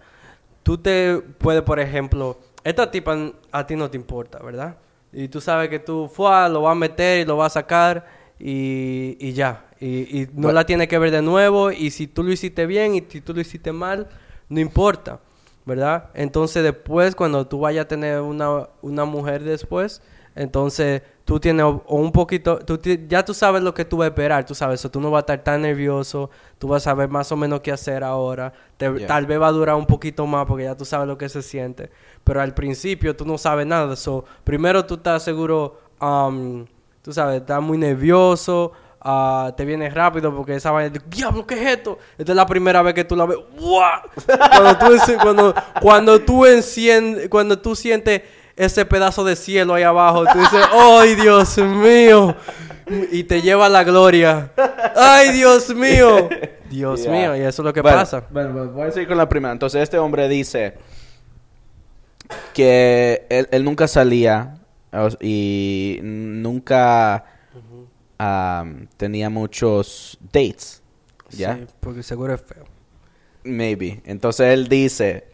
tú 0.62 0.78
te 0.78 1.20
puedes, 1.40 1.64
por 1.64 1.80
ejemplo, 1.80 2.38
esta 2.64 2.92
tipa 2.92 3.18
a 3.52 3.66
ti 3.66 3.76
no 3.76 3.90
te 3.90 3.98
importa, 3.98 4.38
¿verdad? 4.44 4.76
Y 5.14 5.28
tú 5.30 5.42
sabes 5.42 5.70
que 5.70 5.80
tú 5.80 6.10
fue, 6.14 6.50
lo 6.50 6.62
vas 6.62 6.72
a 6.74 6.76
meter 6.76 7.20
y 7.20 7.26
lo 7.26 7.38
vas 7.38 7.54
a 7.56 7.62
sacar 7.62 8.06
y, 8.40 9.18
y 9.20 9.34
ya. 9.34 9.66
Y, 9.80 10.22
y 10.22 10.26
no 10.34 10.44
Bueno. 10.44 10.52
la 10.54 10.66
tienes 10.66 10.88
que 10.88 10.98
ver 10.98 11.12
de 11.12 11.22
nuevo 11.22 11.72
y 11.72 11.92
si 11.92 12.08
tú 12.08 12.24
lo 12.24 12.32
hiciste 12.32 12.66
bien 12.66 12.96
y 12.96 13.04
si 13.08 13.22
tú 13.22 13.34
lo 13.34 13.42
hiciste 13.42 13.72
mal, 13.72 14.08
no 14.50 14.60
importa. 14.60 15.20
¿verdad? 15.66 16.12
Entonces 16.14 16.64
después, 16.64 17.14
cuando 17.14 17.46
tú 17.46 17.60
vayas 17.60 17.84
a 17.86 17.88
tener 17.90 18.22
una, 18.22 18.70
una 18.82 19.04
mujer 19.04 19.44
después, 19.44 20.02
entonces 20.38 21.02
tú 21.26 21.40
tienes 21.40 21.66
o 21.66 21.84
o 21.88 21.98
un 21.98 22.12
poquito, 22.12 22.60
tú 22.60 22.80
ya 23.10 23.26
tú 23.26 23.34
sabes 23.34 23.62
lo 23.62 23.74
que 23.74 23.84
tú 23.84 23.98
vas 23.98 24.06
a 24.06 24.08
esperar, 24.10 24.46
tú 24.46 24.56
sabes, 24.56 24.80
eso 24.80 24.90
tú 24.90 25.02
no 25.02 25.12
vas 25.12 25.20
a 25.20 25.22
estar 25.22 25.44
tan 25.44 25.62
nervioso, 25.64 26.30
tú 26.58 26.70
vas 26.70 26.84
a 26.84 26.92
saber 26.92 27.10
más 27.10 27.30
o 27.32 27.36
menos 27.36 27.60
qué 27.60 27.72
hacer 27.72 28.04
ahora, 28.04 28.54
te- 28.78 28.86
Yeah. 28.98 29.08
tal 29.08 29.26
vez 29.26 29.42
va 29.42 29.48
a 29.48 29.52
durar 29.52 29.76
un 29.76 29.86
poquito 29.86 30.26
más 30.26 30.46
porque 30.46 30.64
ya 30.64 30.76
tú 30.78 30.86
sabes 30.86 31.08
lo 31.08 31.18
que 31.18 31.28
se 31.28 31.42
siente, 31.42 31.90
pero 32.24 32.40
al 32.42 32.54
principio 32.54 33.16
tú 33.16 33.26
no 33.26 33.38
sabes 33.38 33.66
nada, 33.68 33.96
so, 33.98 34.24
primero 34.46 34.86
tú 34.86 34.94
estás 34.96 35.24
seguro, 35.24 35.80
um, 36.00 36.66
tú 37.02 37.12
sabes, 37.12 37.42
estás 37.42 37.62
muy 37.62 37.78
nervioso, 37.78 38.72
ah, 39.02 39.52
te 39.58 39.66
vienes 39.66 39.94
rápido 39.94 40.34
porque 40.36 40.56
esa 40.56 40.72
vaina, 40.72 40.98
diablo, 41.10 41.46
¿qué 41.46 41.56
es 41.56 41.78
esto? 41.78 41.98
Esta 42.18 42.32
es 42.32 42.36
la 42.36 42.46
primera 42.46 42.82
vez 42.82 42.94
que 42.94 43.04
tú 43.04 43.16
la 43.18 43.26
ves, 43.26 43.38
¡guau! 43.60 44.02
Cuando 44.26 44.78
tú, 44.78 45.14
cuando, 45.22 45.56
cuando 45.82 46.20
tú 46.22 46.46
encien- 46.46 47.28
cuando 47.30 47.60
tú 47.60 47.76
sientes 47.76 48.22
ese 48.58 48.86
pedazo 48.86 49.24
de 49.24 49.36
cielo 49.36 49.74
ahí 49.76 49.84
abajo, 49.84 50.26
tú 50.26 50.38
dices, 50.40 50.60
¡ay, 50.74 51.16
Dios 51.16 51.58
mío! 51.60 52.36
Y 53.12 53.24
te 53.24 53.42
lleva 53.42 53.68
a 53.68 53.70
la 53.70 53.84
gloria. 53.84 54.52
¡Ay, 54.96 55.32
Dios 55.32 55.74
mío! 55.76 56.28
Dios 56.70 57.04
Yeah. 57.04 57.12
mío, 57.12 57.36
y 57.36 57.40
eso 57.42 57.62
es 57.62 57.66
lo 57.66 57.72
que 57.74 57.82
Bueno, 57.82 57.98
pasa. 57.98 58.24
Bueno, 58.30 58.52
bueno, 58.54 58.72
voy 58.72 58.88
a 58.88 58.92
seguir 58.92 59.08
con 59.08 59.18
la 59.18 59.30
primera. 59.30 59.52
Entonces, 59.54 59.82
este 59.84 59.98
hombre 60.00 60.28
dice 60.28 60.74
que 62.54 63.26
él, 63.30 63.48
él 63.52 63.64
nunca 63.64 63.88
salía 63.88 64.58
y 65.22 66.00
nunca 66.02 67.26
tenía 68.98 69.30
muchos 69.30 70.18
dates. 70.34 70.82
¿Ya? 71.30 71.56
Sí, 71.56 71.66
porque 71.80 72.04
seguro 72.04 72.34
es 72.34 72.42
feo. 72.42 72.64
Maybe. 73.44 74.02
Entonces 74.06 74.54
él 74.54 74.68
dice, 74.68 75.28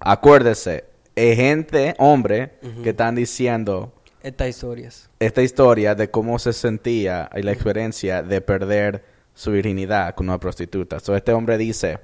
acuérdese, 0.00 0.84
hay 1.16 1.36
gente, 1.36 1.94
hombre, 1.98 2.52
que 2.82 2.90
están 2.90 3.14
diciendo 3.14 3.92
Estas 4.22 4.48
historias. 4.48 5.10
esta 5.18 5.42
historia 5.42 5.94
de 5.94 6.10
cómo 6.10 6.38
se 6.38 6.52
sentía 6.52 7.28
y 7.34 7.42
la 7.42 7.52
experiencia 7.52 8.22
de 8.22 8.40
perder 8.40 9.04
su 9.34 9.50
virginidad 9.52 10.14
con 10.14 10.28
una 10.28 10.38
prostituta. 10.38 11.00
So, 11.00 11.16
este 11.16 11.32
hombre 11.32 11.56
dice, 11.58 11.98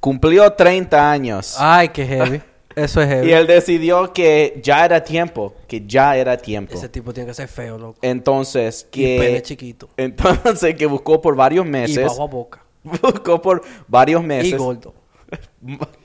cumplió 0.00 0.52
30 0.52 1.10
años 1.10 1.56
Ay, 1.58 1.88
qué 1.90 2.06
heavy. 2.06 2.42
Eso 2.74 3.02
es 3.02 3.08
heavy. 3.08 3.28
y 3.28 3.32
él 3.32 3.46
decidió 3.46 4.12
que 4.14 4.58
ya 4.62 4.84
era 4.86 5.04
tiempo, 5.04 5.54
que 5.68 5.86
ya 5.86 6.16
era 6.16 6.38
tiempo. 6.38 6.72
Ese 6.74 6.88
tipo 6.88 7.12
tiene 7.12 7.28
que 7.28 7.34
ser 7.34 7.46
feo, 7.48 7.76
loco. 7.76 7.98
Entonces, 8.00 8.86
Y 8.94 9.18
pene 9.18 9.34
que... 9.34 9.42
chiquito. 9.42 9.90
Entonces, 9.98 10.74
que 10.74 10.86
buscó 10.86 11.20
por 11.20 11.36
varios 11.36 11.66
Y 11.66 11.68
meses. 11.68 12.04
bajo 12.06 12.22
a 12.22 12.26
boca. 12.26 12.64
Buscó 12.82 13.40
por 13.42 13.62
varios 13.86 14.22
Y 14.22 14.26
meses. 14.26 14.56
gordo. 14.58 14.94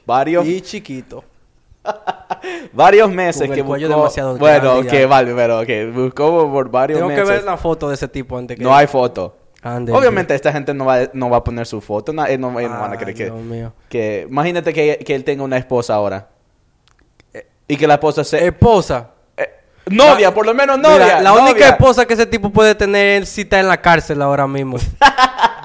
Varios, 0.06 0.46
Y 0.46 0.62
chiquito. 0.62 1.24
Varios 2.74 3.10
meses 3.12 3.50
que 3.50 3.62
buscó. 3.62 3.88
demasiado 3.88 4.38
bueno, 4.38 4.84
ya. 4.84 5.08
vale, 5.08 5.34
pero 5.34 5.62
ok. 5.62 5.70
Buscó 5.94 6.52
por 6.52 6.70
varios 6.70 7.00
Tengo 7.00 7.10
que 7.10 7.22
meses. 7.22 7.30
ver 7.30 7.44
la 7.44 7.58
foto 7.58 7.90
de 7.90 7.96
ese 7.96 8.08
tipo 8.08 8.38
antes 8.38 8.58
que... 8.58 8.64
No 8.64 8.76
hay 8.76 8.88
foto. 8.88 9.36
Ande, 9.62 9.92
Obviamente 9.92 10.36
esta 10.36 10.52
gente 10.52 10.74
no 10.74 10.86
va, 10.86 11.10
no 11.14 11.30
va 11.30 11.38
a 11.38 11.44
poner 11.44 11.66
su 11.66 11.82
foto. 11.82 12.14
No, 12.14 12.26
ellos 12.26 12.40
no, 12.40 12.60
ellos 12.60 12.72
no 12.72 12.80
van 12.80 12.94
a 12.94 12.98
creer 12.98 13.16
que, 13.18 13.24
Dios 13.26 13.42
mío. 13.42 13.74
que... 13.90 14.28
Imagínate 14.30 14.74
que, 14.74 15.00
que 15.00 15.16
él 15.16 15.24
tenga 15.24 15.44
una 15.44 15.58
esposa 15.58 15.96
ahora. 15.96 16.30
Y 17.68 17.76
que 17.76 17.88
la 17.88 17.96
esposa 17.96 18.24
sea... 18.24 18.40
Esposa. 18.40 19.10
eh, 19.36 19.50
novia, 19.88 20.34
por 20.34 20.46
lo 20.46 20.54
menos 20.54 20.78
novia. 20.78 21.04
Mira, 21.04 21.22
la 21.22 21.30
novia. 21.32 21.44
única 21.44 21.70
esposa 21.70 22.06
que 22.06 22.14
ese 22.14 22.26
tipo 22.26 22.50
puede 22.50 22.76
tener 22.76 23.26
si 23.26 23.42
está 23.42 23.60
en 23.60 23.68
la 23.68 23.82
cárcel 23.82 24.22
ahora 24.22 24.48
mismo. 24.48 24.78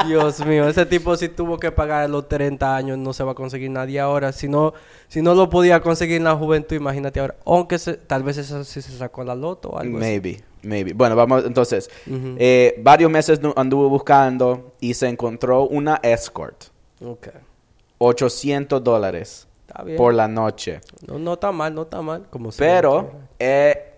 Dios 0.07 0.45
mío, 0.47 0.69
ese 0.69 0.87
tipo 0.87 1.17
si 1.17 1.29
tuvo 1.29 1.59
que 1.59 1.71
pagar 1.73 2.09
los 2.11 2.29
30 2.29 2.75
años 2.77 2.99
no 2.99 3.13
se 3.13 3.23
va 3.25 3.33
a 3.33 3.35
conseguir 3.35 3.71
nadie 3.71 4.01
ahora. 4.01 4.33
Si 4.33 4.49
no, 4.49 4.75
si 5.09 5.23
no 5.23 5.35
lo 5.35 5.49
podía 5.51 5.81
conseguir 5.81 6.17
en 6.17 6.25
la 6.25 6.35
juventud, 6.37 6.77
imagínate 6.77 7.21
ahora. 7.21 7.35
Aunque 7.45 7.79
se- 7.79 7.95
tal 7.95 8.23
vez 8.23 8.37
eso 8.39 8.65
sí 8.65 8.83
se 8.83 8.93
sacó 8.97 9.25
la 9.25 9.35
loto 9.35 9.71
o 9.71 9.79
algo 9.79 9.99
así. 9.99 10.07
Maybe, 10.07 10.41
maybe. 10.63 10.93
Bueno, 10.93 11.17
vamos 11.17 11.45
entonces. 11.45 11.91
Eh, 12.07 12.75
varios 12.83 13.11
meses 13.11 13.41
anduvo 13.57 13.89
buscando 13.89 14.73
y 14.81 14.95
se 14.95 15.09
encontró 15.09 15.65
una 15.65 16.01
escort. 16.03 16.65
Ok. 17.05 17.29
800 17.99 18.83
dólares 18.83 19.47
por 19.97 20.13
la 20.15 20.29
noche. 20.29 20.81
No, 21.07 21.19
no 21.19 21.35
está 21.35 21.53
mal, 21.53 21.75
no 21.75 21.83
está 21.83 22.03
mal. 22.03 22.27
Como. 22.31 22.51
Pero, 22.59 23.11
eh, 23.39 23.89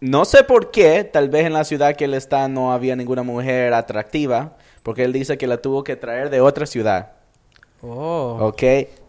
no 0.00 0.24
sé 0.24 0.44
por 0.44 0.70
qué, 0.70 1.04
tal 1.04 1.28
vez 1.30 1.46
en 1.46 1.52
la 1.54 1.64
ciudad 1.64 1.94
que 1.96 2.04
él 2.04 2.14
está 2.14 2.48
no 2.48 2.72
había 2.72 2.94
ninguna 2.96 3.22
mujer 3.22 3.72
atractiva, 3.72 4.56
porque 4.84 5.02
él 5.02 5.12
dice 5.12 5.36
que 5.36 5.48
la 5.48 5.56
tuvo 5.56 5.82
que 5.82 5.96
traer 5.96 6.30
de 6.30 6.40
otra 6.40 6.66
ciudad, 6.66 7.12
Oh. 7.82 8.38
¿ok? 8.40 8.62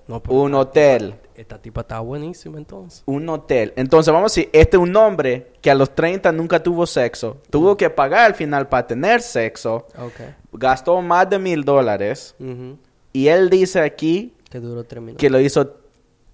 No, 0.08 0.22
un 0.30 0.52
esta 0.52 0.60
hotel, 0.60 1.02
tipa- 1.14 1.18
Esta 1.36 1.62
tipa 1.62 1.82
está 1.82 2.00
buenísima 2.00 2.58
entonces. 2.58 3.04
un 3.06 3.28
hotel. 3.30 3.74
Entonces, 3.76 4.14
vamos 4.14 4.32
a 4.32 4.34
decir, 4.36 4.50
este 4.54 4.78
es 4.78 4.84
un 4.84 4.96
hombre 4.96 5.52
que 5.62 5.72
a 5.72 5.76
los 5.76 5.94
30 5.96 6.32
nunca 6.32 6.62
tuvo 6.62 6.86
sexo, 6.86 7.38
tuvo 7.50 7.76
que 7.78 7.90
pagar 7.90 8.26
al 8.26 8.36
final 8.36 8.68
para 8.70 8.86
tener 8.88 9.22
sexo, 9.22 9.88
Ok. 9.98 10.22
gastó 10.54 11.02
más 11.02 11.30
de 11.30 11.40
mil 11.40 11.64
dólares, 11.64 12.36
y 13.14 13.28
él 13.28 13.50
dice 13.50 13.80
aquí 13.82 14.34
Que 14.50 14.60
duró 14.60 14.84
tres 14.84 15.04
que 15.18 15.30
lo 15.30 15.40
hizo 15.40 15.76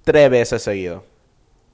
tres 0.03 0.29
veces 0.29 0.62
seguido 0.63 1.03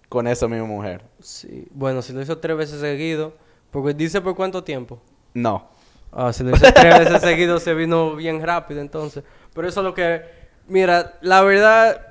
con 0.10 0.28
esa 0.28 0.48
misma 0.48 0.68
mujer. 0.68 1.02
Sí. 1.20 1.68
Bueno, 1.72 2.02
si 2.02 2.14
lo 2.14 2.22
hizo 2.22 2.38
tres 2.38 2.56
veces 2.58 2.80
seguido, 2.80 3.34
porque 3.72 3.94
dice 3.94 4.22
por 4.22 4.36
cuánto 4.36 4.64
tiempo. 4.64 5.00
No. 5.34 5.70
Ah, 6.18 6.34
si 6.34 6.44
lo 6.44 6.52
tres 6.54 6.74
veces 7.00 7.22
seguido 7.22 7.60
se 7.60 7.76
vino 7.76 8.16
bien 8.16 8.42
rápido 8.44 8.82
entonces. 8.82 9.24
Pero 9.54 9.68
eso 9.68 9.82
es 9.82 9.86
lo 9.86 9.94
que... 9.94 10.24
Mira, 10.68 11.18
la 11.22 11.42
verdad... 11.44 12.02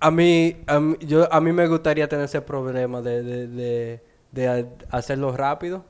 A 0.00 0.10
mí, 0.10 0.56
a 0.66 0.80
mí, 0.80 0.96
yo, 1.00 1.32
a 1.32 1.40
mí 1.40 1.52
me 1.52 1.68
gustaría 1.68 2.08
tener 2.08 2.24
ese 2.24 2.42
problema 2.42 3.00
de, 3.02 3.22
de, 3.22 3.46
de, 3.48 4.02
de 4.32 4.48
ha- 4.48 4.66
hacerlo 4.96 5.36
rápido. 5.36 5.84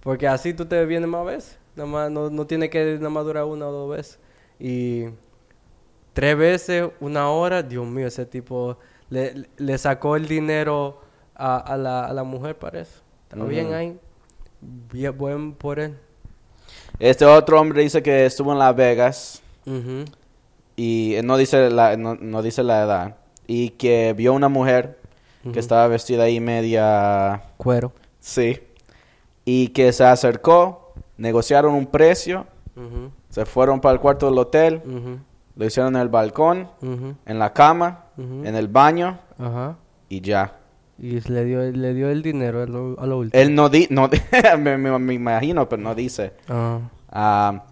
Porque 0.00 0.28
así 0.28 0.54
tú 0.54 0.66
te 0.66 0.86
vienes 0.86 1.08
más 1.08 1.26
veces. 1.26 1.58
Nada 1.76 1.88
más, 1.88 2.10
no, 2.10 2.30
no 2.30 2.46
tiene 2.46 2.70
que 2.70 2.96
nada 2.96 3.10
más 3.10 3.24
durar 3.24 3.44
una 3.44 3.68
o 3.68 3.72
dos 3.72 3.90
veces. 3.96 4.18
Y 4.58 5.06
tres 6.12 6.36
veces, 6.36 6.90
una 7.00 7.30
hora, 7.30 7.62
Dios 7.62 7.86
mío, 7.86 8.06
ese 8.06 8.26
tipo 8.26 8.78
le, 9.08 9.48
le 9.56 9.78
sacó 9.78 10.16
el 10.16 10.26
dinero 10.28 11.00
a, 11.34 11.56
a, 11.58 11.76
la, 11.76 12.04
a 12.06 12.12
la 12.12 12.24
mujer, 12.24 12.58
parece. 12.58 13.00
Está 13.28 13.44
bien 13.44 13.66
Ujú. 13.66 13.74
ahí. 13.74 13.98
Bien, 14.60 15.16
buen 15.16 15.54
por 15.54 15.80
él. 15.80 15.96
Este 17.00 17.24
otro 17.24 17.60
hombre 17.60 17.82
dice 17.82 18.02
que 18.02 18.26
estuvo 18.26 18.52
en 18.52 18.58
Las 18.58 18.76
Vegas 18.76 19.42
y 20.76 21.14
eh, 21.14 21.22
no 21.22 21.36
dice 21.36 21.70
la, 21.70 21.96
no, 21.96 22.14
no 22.14 22.42
dice 22.42 22.62
la 22.62 22.82
edad 22.82 23.16
y 23.46 23.70
que 23.70 24.12
vio 24.16 24.32
una 24.34 24.48
mujer 24.48 24.98
que 25.52 25.58
estaba 25.58 25.86
vestida 25.88 26.24
ahí 26.24 26.40
media 26.40 27.42
Cuero. 27.56 27.92
sí. 28.20 28.60
Y 29.46 29.68
que 29.68 29.92
se 29.92 30.04
acercó 30.04 30.92
negociaron 31.16 31.74
un 31.74 31.86
precio 31.86 32.46
se 33.30 33.44
fueron 33.46 33.80
para 33.80 33.94
el 33.94 34.00
cuarto 34.00 34.26
del 34.26 34.38
hotel 34.38 34.82
lo 35.56 35.64
hicieron 35.66 35.96
en 35.96 36.02
el 36.02 36.08
balcón 36.08 36.68
en 37.26 37.38
la 37.38 37.52
cama 37.52 38.04
en 38.18 38.54
el 38.54 38.68
baño 38.68 39.18
Ajá. 39.38 39.76
y 40.08 40.20
ya 40.20 40.56
Y 41.02 41.18
le 41.30 41.44
dio, 41.46 41.62
le 41.62 41.94
dio 41.94 42.10
el 42.10 42.20
dinero 42.22 42.62
a 42.62 42.66
lo, 42.66 43.00
a 43.00 43.06
lo 43.06 43.18
último. 43.18 43.42
él 43.42 43.54
no 43.54 43.68
di 43.70 43.86
no 43.90 44.10
me, 44.58 44.76
me- 44.76 44.98
me 44.98 45.14
imagino 45.14 45.66
pero 45.68 45.80
no 45.80 45.94
dice 45.94 46.32
Ah. 46.48 46.78
Ah, 47.10 47.64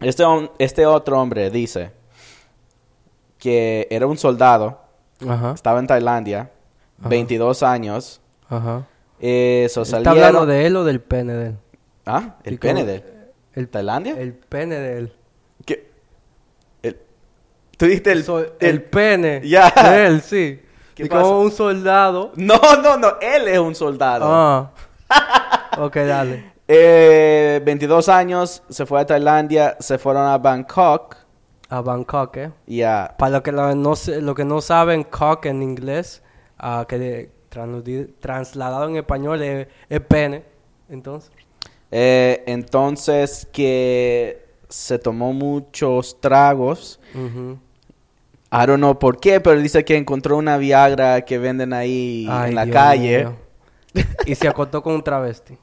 este, 0.00 0.24
este 0.58 0.84
otro 0.86 1.20
hombre 1.20 1.50
dice 1.50 1.92
que 3.38 3.86
era 3.90 4.06
un 4.06 4.18
soldado, 4.18 4.80
Ajá. 5.26 5.52
estaba 5.52 5.78
en 5.78 5.86
Tailandia, 5.86 6.50
Ajá. 7.00 7.08
22 7.08 7.62
años. 7.62 8.20
Ajá. 8.48 8.86
Eso 9.20 9.82
¿Está 9.82 10.10
hablando 10.10 10.46
de 10.46 10.66
él 10.66 10.76
o 10.76 10.84
del 10.84 11.00
pene 11.00 11.34
de 11.34 11.46
él? 11.48 11.56
Ah, 12.06 12.36
el 12.44 12.54
Sí, 12.54 12.58
pene 12.58 12.84
de 12.84 12.94
él. 12.96 13.04
El, 13.54 13.68
¿Tailandia? 13.68 14.16
el 14.18 14.32
pene 14.34 14.76
de 14.76 14.98
él. 14.98 15.12
¿Qué? 15.64 15.90
El- 16.82 16.98
¿Tú 17.76 17.86
dijiste 17.86 18.12
el, 18.12 18.24
So- 18.24 18.40
el- 18.40 18.52
el 18.60 18.82
pene 18.82 19.40
Ya. 19.44 19.70
de 19.70 20.06
él, 20.06 20.20
sí. 20.22 20.60
¿Qué 20.98 21.04
y 21.04 21.08
pasa? 21.08 21.22
como 21.22 21.40
un 21.40 21.50
soldado. 21.50 22.32
No, 22.36 22.58
no, 22.82 22.98
no, 22.98 23.08
él 23.22 23.48
es 23.48 23.58
un 23.58 23.74
soldado. 23.74 24.26
Ah. 24.28 24.70
ok, 25.78 25.96
dale. 25.96 26.52
Eh, 26.70 27.62
22 27.64 28.10
años, 28.10 28.62
se 28.68 28.84
fue 28.84 29.00
a 29.00 29.06
Tailandia, 29.06 29.78
se 29.80 29.96
fueron 29.96 30.26
a 30.26 30.36
Bangkok 30.36 31.16
A 31.70 31.80
Bangkok, 31.80 32.36
¿eh? 32.36 32.50
y 32.66 32.82
a... 32.82 33.14
Para 33.18 33.30
los 33.32 33.40
que, 33.42 33.52
la- 33.52 33.74
no, 33.74 33.94
lo 34.20 34.34
que 34.34 34.44
no 34.44 34.60
saben, 34.60 35.04
cock 35.04 35.46
en 35.46 35.62
inglés, 35.62 36.22
ah, 36.58 36.84
que, 36.86 37.30
Transludi- 37.50 38.12
Trasladado 38.20 38.86
en 38.86 38.96
español 38.96 39.40
es, 39.40 39.66
es 39.88 40.00
pene. 40.02 40.44
Entonces, 40.90 41.30
Eh, 41.90 42.44
entonces 42.46 43.48
que 43.50 44.46
se 44.68 44.98
tomó 44.98 45.32
muchos 45.32 46.20
tragos. 46.20 47.00
I 48.50 48.66
don't 48.66 48.78
know 48.78 48.98
por 48.98 49.20
qué, 49.20 49.40
pero 49.40 49.60
dice 49.60 49.84
que 49.84 49.96
encontró 49.96 50.36
una 50.36 50.56
Viagra 50.56 51.22
que 51.22 51.38
venden 51.38 51.72
ahí 51.72 52.26
Ay, 52.30 52.50
en 52.50 52.54
la 52.54 52.64
Dios 52.64 52.74
calle. 52.74 53.18
mío. 53.18 53.36
y 54.26 54.34
se 54.34 54.48
acostó 54.48 54.82
con 54.82 54.94
un 54.94 55.02
travesti. 55.02 55.58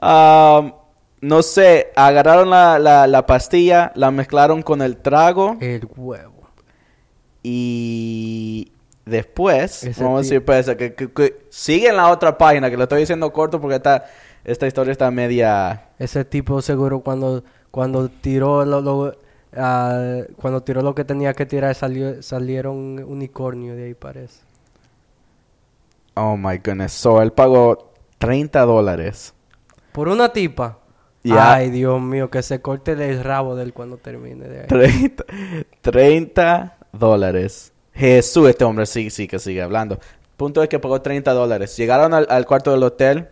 Um, 0.00 0.72
no 1.20 1.42
sé, 1.42 1.88
agarraron 1.96 2.48
la, 2.48 2.78
la, 2.78 3.06
la 3.06 3.26
pastilla, 3.26 3.92
la 3.94 4.10
mezclaron 4.10 4.62
con 4.62 4.80
el 4.80 4.96
trago 4.96 5.56
El 5.60 5.86
huevo. 5.96 6.48
y 7.42 8.72
después, 9.04 9.84
Ese 9.84 10.02
vamos 10.02 10.20
a 10.20 10.22
decir, 10.22 10.44
pues, 10.44 10.66
que, 10.76 10.94
que- 10.94 11.10
que 11.12 11.46
sigue 11.50 11.88
en 11.88 11.96
la 11.96 12.08
otra 12.10 12.38
página, 12.38 12.70
que 12.70 12.76
lo 12.76 12.84
estoy 12.84 13.00
diciendo 13.00 13.32
corto 13.32 13.60
porque 13.60 13.76
esta, 13.76 14.04
esta 14.44 14.66
historia 14.66 14.92
está 14.92 15.10
media... 15.10 15.88
Ese 15.98 16.24
tipo 16.24 16.62
seguro 16.62 17.00
cuando 17.00 17.42
cuando 17.70 18.08
tiró 18.08 18.64
lo, 18.64 18.80
lo- 18.80 19.14
ah, 19.56 20.22
cuando 20.36 20.62
tiró 20.62 20.82
lo 20.82 20.94
que 20.94 21.04
tenía 21.04 21.34
que 21.34 21.46
tirar 21.46 21.74
salió 21.74 22.22
salieron 22.22 23.02
unicornio 23.04 23.74
de 23.74 23.84
ahí 23.84 23.94
parece. 23.94 24.40
Oh 26.14 26.36
my 26.36 26.58
goodness. 26.58 26.92
So 26.92 27.22
él 27.22 27.32
pagó 27.32 27.92
30 28.18 28.60
dólares. 28.62 29.34
Por 29.92 30.08
una 30.08 30.32
tipa. 30.32 30.78
Ay, 31.30 31.70
Dios 31.70 32.00
mío, 32.00 32.30
que 32.30 32.42
se 32.42 32.60
corte 32.60 32.92
el 32.92 33.22
rabo 33.22 33.54
de 33.54 33.64
él 33.64 33.72
cuando 33.72 33.98
termine 33.98 34.48
de 34.48 34.60
ahí. 34.60 34.66
30, 34.66 35.24
30 35.82 36.76
dólares. 36.92 37.72
Jesús, 37.92 38.48
este 38.48 38.64
hombre 38.64 38.86
sí, 38.86 39.10
sí 39.10 39.28
que 39.28 39.38
sigue 39.38 39.62
hablando. 39.62 39.98
Punto 40.36 40.62
es 40.62 40.68
que 40.68 40.78
pagó 40.78 41.02
30 41.02 41.32
dólares. 41.32 41.76
Llegaron 41.76 42.14
al, 42.14 42.26
al 42.30 42.46
cuarto 42.46 42.72
del 42.72 42.82
hotel. 42.82 43.28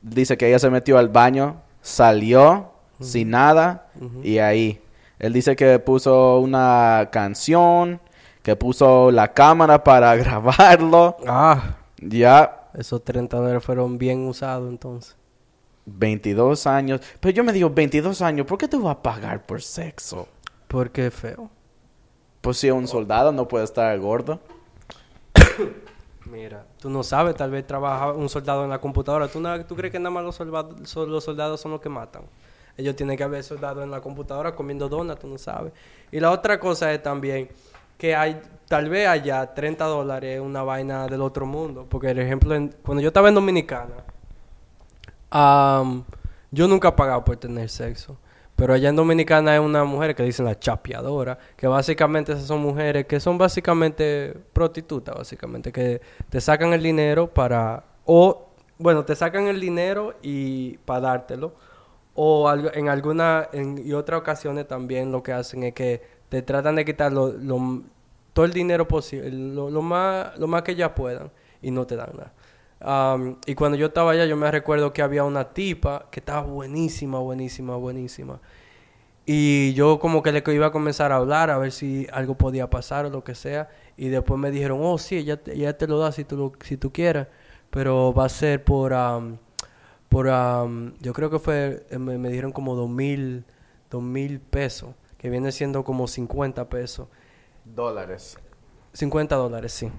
Dice 0.00 0.36
que 0.36 0.48
ella 0.48 0.58
se 0.58 0.70
metió 0.70 0.98
al 0.98 1.08
baño, 1.08 1.62
salió 1.82 2.72
sin 3.00 3.30
nada 3.30 3.88
y 4.22 4.38
ahí. 4.38 4.80
Él 5.18 5.32
dice 5.32 5.56
que 5.56 5.78
puso 5.78 6.38
una 6.40 7.08
canción, 7.12 8.00
que 8.42 8.56
puso 8.56 9.10
la 9.10 9.32
cámara 9.32 9.82
para 9.84 10.14
grabarlo. 10.16 11.16
Ah, 11.26 11.76
Ya 11.98 12.68
esos 12.74 13.04
30 13.04 13.36
dólares 13.36 13.64
fueron 13.64 13.98
bien 13.98 14.26
usados 14.26 14.68
entonces. 14.68 15.16
22 15.86 16.66
años. 16.66 17.00
Pero 17.20 17.34
yo 17.34 17.44
me 17.44 17.52
digo, 17.52 17.70
22 17.70 18.22
años, 18.22 18.46
¿por 18.46 18.58
qué 18.58 18.66
te 18.68 18.76
vas 18.76 18.96
a 18.96 19.02
pagar 19.02 19.44
por 19.46 19.60
sexo? 19.62 20.26
Porque 20.66 21.06
es 21.08 21.14
feo. 21.14 21.50
Pues 22.40 22.56
si 22.58 22.70
un 22.70 22.88
soldado 22.88 23.32
no 23.32 23.46
puede 23.48 23.64
estar 23.64 23.96
gordo. 23.98 24.40
Mira, 26.26 26.64
tú 26.80 26.88
no 26.88 27.02
sabes, 27.02 27.34
tal 27.36 27.50
vez 27.50 27.66
trabaja 27.66 28.12
un 28.12 28.28
soldado 28.28 28.64
en 28.64 28.70
la 28.70 28.80
computadora. 28.80 29.28
¿Tú, 29.28 29.40
na- 29.40 29.66
tú 29.66 29.76
crees 29.76 29.92
que 29.92 29.98
nada 29.98 30.10
más 30.10 30.24
los 30.24 30.34
soldados, 30.34 30.88
son, 30.88 31.10
los 31.10 31.22
soldados 31.24 31.60
son 31.60 31.72
los 31.72 31.80
que 31.80 31.88
matan? 31.90 32.22
Ellos 32.76 32.96
tienen 32.96 33.16
que 33.16 33.22
haber 33.22 33.42
soldados 33.44 33.84
en 33.84 33.90
la 33.90 34.00
computadora 34.00 34.54
comiendo 34.54 34.88
donas, 34.88 35.18
tú 35.18 35.28
no 35.28 35.38
sabes. 35.38 35.72
Y 36.10 36.20
la 36.20 36.30
otra 36.30 36.58
cosa 36.58 36.92
es 36.92 37.02
también 37.02 37.48
que 37.96 38.14
hay, 38.14 38.40
tal 38.68 38.88
vez 38.88 39.06
allá 39.08 39.54
30 39.54 39.84
dólares 39.84 40.36
es 40.36 40.40
una 40.40 40.62
vaina 40.62 41.06
del 41.06 41.22
otro 41.22 41.46
mundo. 41.46 41.86
Porque, 41.88 42.08
por 42.08 42.18
ejemplo, 42.18 42.68
cuando 42.82 43.00
yo 43.00 43.08
estaba 43.08 43.28
en 43.28 43.34
Dominicana, 43.34 43.94
am, 45.30 46.04
yo 46.50 46.68
nunca 46.68 46.88
he 46.88 46.92
pagado 46.92 47.24
por 47.24 47.36
tener 47.36 47.68
sexo. 47.68 48.16
Pero 48.56 48.72
allá 48.72 48.88
en 48.88 48.96
Dominicana 48.96 49.52
hay 49.52 49.58
una 49.58 49.84
mujer 49.84 50.14
que 50.14 50.22
dicen 50.22 50.44
la 50.44 50.58
chapeadora, 50.58 51.38
que 51.56 51.66
básicamente 51.66 52.32
esas 52.32 52.46
son 52.46 52.60
mujeres 52.60 53.04
que 53.06 53.18
son 53.18 53.36
básicamente 53.36 54.32
prostitutas, 54.52 55.16
básicamente, 55.16 55.72
que 55.72 56.00
te 56.28 56.40
sacan 56.40 56.72
el 56.72 56.82
dinero 56.82 57.26
para, 57.26 57.82
o, 58.04 58.46
bueno, 58.78 59.04
te 59.04 59.16
sacan 59.16 59.48
el 59.48 59.60
dinero 59.60 60.14
y 60.22 60.78
para 60.78 61.00
dártelo, 61.00 61.54
o 62.14 62.50
en 62.52 62.88
alguna, 62.88 63.48
en, 63.52 63.78
y 63.84 63.92
otras 63.92 64.20
ocasiones 64.20 64.66
también 64.68 65.10
lo 65.12 65.22
que 65.22 65.32
hacen 65.32 65.62
es 65.64 65.74
que 65.74 66.02
te 66.28 66.42
tratan 66.42 66.76
de 66.76 66.84
quitar 66.84 67.12
lo, 67.12 67.32
lo- 67.32 67.82
todo 68.32 68.44
el 68.44 68.52
dinero 68.52 68.88
posible, 68.88 69.30
lo, 69.30 69.82
más, 69.82 70.36
lo 70.38 70.46
más 70.48 70.62
que 70.62 70.74
ya 70.74 70.94
puedan, 70.94 71.30
y 71.62 71.70
no 71.70 71.86
te 71.86 71.96
dan 71.96 72.10
nada. 72.16 72.32
Am, 72.80 73.36
y 73.46 73.54
cuando 73.54 73.78
yo 73.78 73.86
estaba 73.86 74.10
allá, 74.12 74.26
yo 74.26 74.36
me 74.36 74.50
recuerdo 74.50 74.92
que 74.92 75.02
había 75.02 75.24
una 75.24 75.52
tipa 75.54 76.08
que 76.10 76.20
estaba 76.20 76.42
buenísima, 76.42 77.18
buenísima, 77.20 77.76
buenísima. 77.76 78.40
Y 79.26 79.72
yo 79.74 79.98
como 79.98 80.22
que 80.22 80.32
le 80.32 80.42
iba 80.54 80.66
a 80.66 80.72
comenzar 80.72 81.10
a 81.12 81.16
hablar 81.16 81.50
a 81.50 81.58
ver 81.58 81.72
si 81.72 82.06
algo 82.12 82.36
podía 82.36 82.68
pasar 82.70 83.06
o 83.06 83.10
lo 83.10 83.24
que 83.24 83.34
sea. 83.34 83.70
Y 83.96 84.08
después 84.08 84.38
me 84.38 84.50
dijeron, 84.50 84.80
oh 84.82 84.98
sí, 84.98 85.16
ella, 85.16 85.42
te- 85.42 85.54
ella 85.54 85.76
te 85.78 85.86
lo 85.86 85.98
da 85.98 86.12
si 86.12 86.24
tú, 86.24 86.36
lo- 86.36 86.52
si 86.62 86.76
tú 86.76 86.92
quieres. 86.92 87.26
Pero 87.70 88.12
va 88.14 88.26
a 88.26 88.28
ser 88.28 88.64
por, 88.64 88.92
am, 88.94 89.38
por 90.14 90.28
am, 90.28 90.94
yo 91.00 91.12
creo 91.12 91.28
que 91.28 91.40
fue, 91.40 91.84
eh, 91.90 91.98
me, 91.98 92.16
me 92.18 92.28
dijeron 92.28 92.52
como 92.52 92.76
dos 92.76 92.88
mil, 92.88 93.44
dos 93.90 94.00
mil 94.00 94.38
pesos. 94.38 94.90
Que 95.18 95.28
viene 95.28 95.50
siendo 95.50 95.82
como 95.82 96.06
50 96.06 96.68
pesos. 96.68 97.08
Dólares. 97.64 98.38
50 98.92 99.34
dólares, 99.34 99.72
sí. 99.72 99.90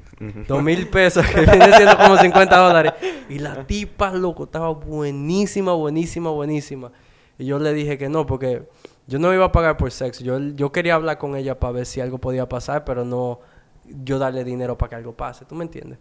Dos 0.48 0.64
mil 0.64 0.88
pesos, 0.88 1.26
que 1.28 1.42
viene 1.42 1.70
siendo 1.74 1.98
como 1.98 2.16
50 2.16 2.58
dólares. 2.58 2.94
Y 3.28 3.40
la 3.40 3.68
tipa, 3.68 4.12
loco, 4.12 4.46
estaba 4.46 4.70
buenísima, 4.70 5.74
buenísima, 5.74 6.30
buenísima. 6.30 6.94
Y 7.38 7.46
yo 7.48 7.60
le 7.60 7.74
dije 7.74 7.98
que 7.98 8.08
no, 8.08 8.26
porque 8.26 8.70
yo 9.08 9.20
no 9.20 9.34
iba 9.34 9.44
a 9.44 9.52
pagar 9.52 9.76
por 9.76 9.92
sexo. 9.92 10.24
Yo, 10.24 10.40
yo 10.40 10.72
quería 10.72 10.96
hablar 10.96 11.18
con 11.18 11.36
ella 11.36 11.60
para 11.60 11.74
ver 11.74 11.86
si 11.86 12.00
algo 12.00 12.20
podía 12.20 12.48
pasar, 12.48 12.86
pero 12.86 13.04
no 13.04 13.42
yo 13.84 14.18
darle 14.18 14.46
dinero 14.46 14.78
para 14.78 14.92
que 14.92 14.96
algo 14.96 15.12
pase. 15.12 15.44
¿Tú 15.44 15.56
me 15.56 15.66
entiendes? 15.66 16.00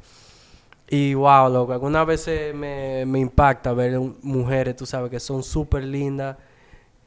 Y 0.88 1.14
wow, 1.14 1.48
loco, 1.50 1.72
algunas 1.72 2.06
veces 2.06 2.54
me, 2.54 3.04
me 3.06 3.18
impacta 3.18 3.72
ver 3.72 3.98
mujeres, 4.22 4.76
tú 4.76 4.84
sabes, 4.86 5.10
que 5.10 5.18
son 5.18 5.42
súper 5.42 5.82
lindas 5.84 6.36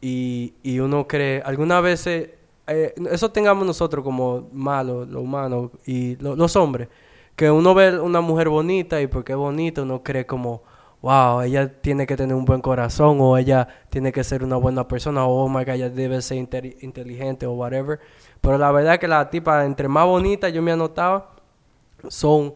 y, 0.01 0.53
y 0.63 0.79
uno 0.79 1.07
cree, 1.07 1.41
algunas 1.45 1.83
veces, 1.83 2.29
eh, 2.67 2.93
eso 3.11 3.31
tengamos 3.31 3.65
nosotros 3.67 4.03
como 4.03 4.49
malos, 4.53 5.07
los 5.09 5.23
humanos 5.23 5.71
y 5.85 6.15
lo- 6.17 6.35
los 6.35 6.55
hombres, 6.55 6.89
que 7.35 7.51
uno 7.51 7.73
ve 7.75 7.99
una 7.99 8.21
mujer 8.21 8.49
bonita 8.49 9.01
y 9.01 9.07
porque 9.07 9.33
es 9.33 9.37
bonita 9.37 9.83
uno 9.83 10.03
cree 10.03 10.25
como, 10.25 10.63
wow, 11.01 11.41
ella 11.41 11.71
tiene 11.81 12.07
que 12.07 12.17
tener 12.17 12.35
un 12.35 12.45
buen 12.45 12.61
corazón 12.61 13.17
o 13.21 13.37
ella 13.37 13.67
tiene 13.89 14.11
que 14.11 14.23
ser 14.23 14.43
una 14.43 14.55
buena 14.57 14.87
persona 14.87 15.25
o 15.25 15.45
oh 15.45 15.49
my 15.49 15.63
God, 15.65 15.73
ella 15.75 15.89
debe 15.89 16.21
ser 16.21 16.37
inteligente 16.81 17.45
o 17.45 17.53
whatever. 17.53 17.99
Pero 18.41 18.57
la 18.57 18.71
verdad 18.71 18.95
es 18.95 18.99
que 18.99 19.07
la 19.07 19.29
tipa, 19.29 19.65
entre 19.65 19.87
más 19.87 20.05
bonita 20.05 20.49
yo 20.49 20.61
me 20.61 20.71
anotaba, 20.71 21.31
son 22.09 22.53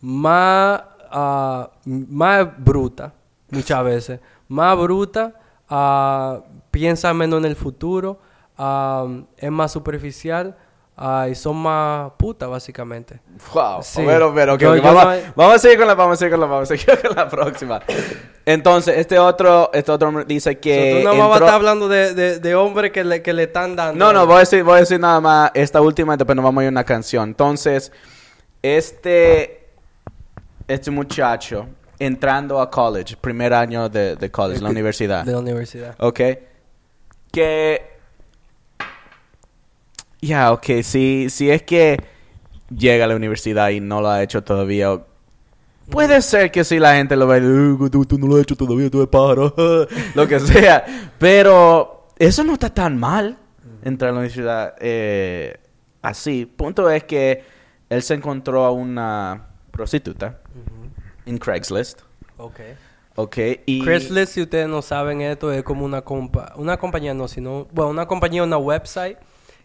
más, 0.00 0.82
ah, 1.10 1.70
más 1.84 2.46
bruta, 2.58 3.12
muchas 3.50 3.84
veces. 3.84 4.20
Más 4.48 4.76
bruta, 4.78 5.34
ah, 5.68 6.40
piensa 6.70 7.12
menos 7.14 7.38
en 7.40 7.44
el 7.46 7.56
futuro, 7.56 8.18
ah, 8.56 9.06
es 9.36 9.50
más 9.50 9.72
superficial 9.72 10.56
y 11.30 11.34
son 11.36 11.56
más 11.58 12.10
putas, 12.18 12.48
básicamente. 12.48 13.20
Wow. 13.54 13.82
Sí. 13.82 14.02
Pero, 14.04 14.34
pero, 14.34 14.58
Yo- 14.58 14.74
yo 14.74 14.82
vamos, 14.82 15.04
no- 15.04 15.32
vamos 15.36 15.54
a 15.54 15.58
seguir 15.60 15.78
con 15.78 15.86
la, 15.86 15.94
vamos 15.94 16.14
a 16.14 16.16
seguir 16.16 16.32
con 16.32 16.40
la, 16.40 16.46
vamos 16.46 16.68
a 16.70 16.76
seguir 16.76 17.00
con 17.00 17.14
la 17.16 17.28
próxima. 17.28 17.80
Entonces, 18.44 18.96
este 18.98 19.16
otro, 19.16 19.70
este 19.72 19.92
otro 19.92 20.08
hombre 20.08 20.24
dice 20.26 20.54
So, 20.54 20.60
que 20.60 21.02
tú 21.04 21.08
no 21.08 21.16
vas 21.16 21.20
a 21.20 21.34
entró- 21.34 21.34
estar 21.46 21.54
hablando 21.54 21.88
de, 21.88 22.14
de, 22.14 22.38
de 22.40 22.54
hombres 22.56 22.90
que 22.90 23.04
le, 23.04 23.22
que 23.22 23.32
le 23.32 23.44
están 23.44 23.76
dando. 23.76 24.04
No, 24.06 24.12
no, 24.12 24.26
voy 24.26 24.36
a 24.36 24.38
decir, 24.40 24.64
voy 24.64 24.78
a 24.78 24.80
decir 24.80 24.98
nada 24.98 25.20
más 25.20 25.50
esta 25.54 25.80
última, 25.80 26.16
después 26.16 26.34
nos 26.34 26.44
vamos 26.44 26.62
a 26.62 26.64
ir 26.64 26.68
a 26.68 26.70
una 26.72 26.84
canción. 26.84 27.28
Entonces, 27.28 27.92
este, 28.62 29.57
este 30.68 30.90
muchacho 30.90 31.66
entrando 31.98 32.60
a 32.60 32.70
college, 32.70 33.16
primer 33.20 33.52
año 33.52 33.88
de, 33.88 34.14
de 34.14 34.30
college, 34.30 34.60
la 34.60 34.70
universidad. 34.70 35.24
De 35.24 35.32
la 35.32 35.38
universidad. 35.38 35.96
Ok. 35.98 36.20
Que. 37.32 37.82
Ya, 40.20 40.52
ok. 40.52 40.66
Si, 40.82 41.28
si 41.30 41.50
es 41.50 41.62
que 41.62 41.96
llega 42.70 43.04
a 43.04 43.08
la 43.08 43.16
universidad 43.16 43.70
y 43.70 43.80
no 43.80 44.00
lo 44.00 44.08
ha 44.10 44.22
hecho 44.22 44.42
todavía. 44.42 45.00
Puede 45.90 46.20
ser 46.20 46.50
que 46.50 46.64
si 46.64 46.78
la 46.78 46.96
gente 46.96 47.16
lo 47.16 47.26
ve, 47.26 47.40
"Uh, 47.40 47.88
tú, 47.88 48.04
tú 48.04 48.18
no 48.18 48.26
lo 48.26 48.36
has 48.36 48.42
hecho 48.42 48.56
todavía, 48.56 48.90
tú 48.90 48.98
eres 48.98 49.08
pájaro, 49.08 49.54
lo 50.14 50.28
que 50.28 50.38
sea. 50.38 50.84
Pero 51.18 52.08
eso 52.18 52.44
no 52.44 52.52
está 52.54 52.72
tan 52.72 52.98
mal 52.98 53.38
entrar 53.82 54.10
a 54.10 54.12
la 54.12 54.18
universidad 54.18 54.74
eh, 54.80 55.58
así. 56.02 56.44
Punto 56.44 56.90
es 56.90 57.04
que 57.04 57.42
él 57.88 58.02
se 58.02 58.14
encontró 58.14 58.64
a 58.66 58.70
una 58.70 59.46
prostituta 59.78 60.40
en 61.24 61.38
Craigslist. 61.38 62.00
Ok. 62.36 62.60
Ok. 63.14 63.36
Y 63.64 63.84
Craigslist, 63.84 64.32
si 64.32 64.42
ustedes 64.42 64.68
no 64.68 64.82
saben 64.82 65.20
esto, 65.20 65.52
es 65.52 65.62
como 65.62 65.84
una 65.84 66.02
compa 66.02 66.52
una 66.56 66.76
compañía, 66.76 67.14
no, 67.14 67.28
sino, 67.28 67.68
bueno, 67.72 67.90
una 67.90 68.06
compañía, 68.06 68.42
una 68.42 68.58
website, 68.58 69.18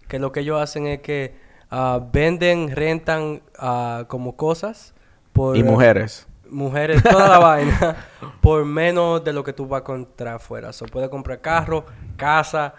que 0.08 0.20
lo 0.20 0.32
que 0.32 0.42
ellos 0.42 0.62
hacen 0.62 0.86
es 0.86 1.02
que 1.02 1.36
ah, 1.72 2.00
venden, 2.12 2.76
rentan 2.76 3.42
ah, 3.58 4.06
como 4.08 4.36
cosas 4.36 4.94
por 5.34 5.58
y 5.58 5.64
mujeres. 5.64 6.28
mujeres, 6.48 7.02
toda 7.02 7.28
la 7.28 7.40
vaina, 7.40 8.06
por 8.42 8.66
menos 8.66 9.24
de 9.24 9.34
lo 9.34 9.44
que 9.44 9.54
tú 9.54 9.68
vas 9.68 9.80
a 9.80 9.82
encontrar 9.82 10.36
afuera. 10.36 10.70
O 10.70 10.86
puedes 10.86 11.10
comprar 11.10 11.42
carro, 11.42 11.86
casa, 12.18 12.76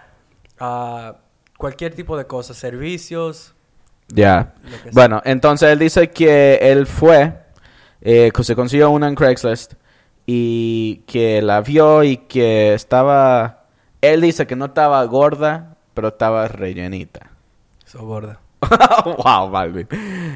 ah, 0.61 1.17
cualquier 1.59 1.95
tipo 1.95 2.17
de 2.17 2.27
cosas, 2.27 2.57
servicios. 2.57 3.54
Ya. 4.09 4.55
Sea. 4.83 4.91
Bueno, 4.93 5.23
entonces 5.25 5.71
él 5.71 5.79
dice 5.79 6.11
que 6.11 6.59
él 6.63 6.87
fue 6.87 7.33
eh, 8.01 8.31
que 8.35 8.45
se 8.45 8.55
consiguió 8.55 8.91
una 8.91 9.09
en 9.09 9.15
Craigslist 9.15 9.75
y 10.27 11.03
que 11.07 11.43
la 11.43 11.61
vio 11.61 12.03
y 12.05 12.17
que 12.19 12.75
estaba... 12.75 13.65
Él 14.01 14.21
dice 14.21 14.47
que 14.47 14.57
no 14.57 14.67
estaba 14.67 15.03
gorda, 15.05 15.77
pero 15.95 16.09
estaba 16.09 16.47
rellenita. 16.49 17.31
Eso 17.87 18.05
gorda. 18.05 18.39
wow, 19.25 19.49
Malvin. 19.49 19.89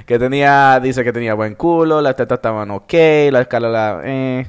Que 0.06 0.18
tenía, 0.18 0.80
dice 0.80 1.04
que 1.04 1.12
tenía 1.12 1.34
buen 1.34 1.54
culo, 1.54 2.00
las 2.00 2.16
tetas 2.16 2.38
estaban 2.38 2.70
ok, 2.70 2.92
la 3.30 3.44
cara 3.46 3.68
la, 3.68 4.00
eh, 4.04 4.46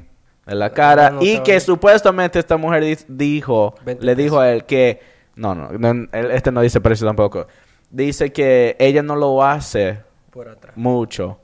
en 0.48 0.60
la 0.60 0.70
cara. 0.72 1.10
no 1.12 1.22
y 1.22 1.40
que 1.40 1.52
bien. 1.54 1.62
supuestamente 1.62 2.40
esta 2.40 2.58
mujer 2.58 2.84
di- 2.84 2.98
dijo, 3.08 3.76
20 3.86 4.06
le 4.06 4.16
dijo 4.16 4.40
a 4.40 4.52
él 4.52 4.66
que, 4.66 5.02
no, 5.36 5.56
no, 5.56 5.70
no, 5.72 6.08
este 6.12 6.52
no 6.52 6.62
dice 6.62 6.82
precio 6.82 7.06
tampoco. 7.08 7.48
Dice 7.92 8.32
que 8.32 8.76
ella 8.80 9.02
no 9.04 9.16
lo 9.16 9.44
hace 9.44 10.00
Por 10.32 10.48
atrás. 10.50 10.76
mucho. 10.78 11.40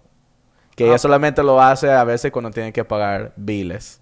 Que 0.76 0.84
Ah. 0.84 0.88
ella 0.88 0.98
solamente 0.98 1.42
lo 1.44 1.62
hace 1.62 1.92
a 1.92 2.04
veces 2.04 2.32
cuando 2.32 2.52
tiene 2.52 2.72
que 2.74 2.84
pagar 2.86 3.34
biles. 3.36 4.00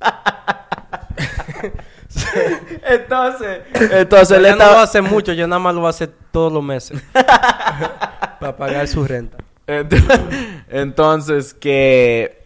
entonces, 2.88 3.60
entonces 3.92 4.38
él 4.38 4.58
no 4.58 4.72
lo 4.72 4.78
hace 4.78 5.00
mucho, 5.02 5.32
yo 5.32 5.46
nada 5.46 5.58
más 5.58 5.74
lo 5.74 5.86
hace 5.86 6.06
todos 6.06 6.52
los 6.52 6.62
meses. 6.62 7.02
para 7.12 8.56
pagar 8.56 8.86
su 8.88 9.04
renta. 9.04 9.38
Ent- 9.66 10.64
Entonces 10.68 11.54
que 11.54 12.42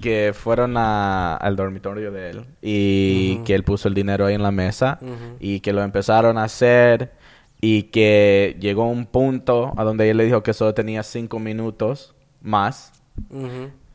que 0.00 0.32
fueron 0.34 0.76
a- 0.76 1.36
al 1.36 1.54
dormitorio 1.54 2.10
de 2.10 2.30
él 2.30 2.44
y 2.60 3.38
que 3.44 3.54
él 3.54 3.62
puso 3.62 3.86
el 3.88 3.94
dinero 3.94 4.26
ahí 4.26 4.34
en 4.34 4.42
la 4.42 4.50
mesa 4.50 4.98
y 5.38 5.60
que 5.60 5.72
lo 5.72 5.82
empezaron 5.82 6.38
a 6.38 6.44
hacer 6.44 7.12
y 7.60 7.84
que 7.84 8.56
llegó 8.60 8.88
un 8.88 9.06
punto 9.06 9.72
a 9.76 9.84
donde 9.84 10.10
él 10.10 10.16
le 10.16 10.24
dijo 10.24 10.42
que 10.42 10.52
solo 10.52 10.74
tenía 10.74 11.02
cinco 11.02 11.38
minutos 11.38 12.14
más 12.42 12.92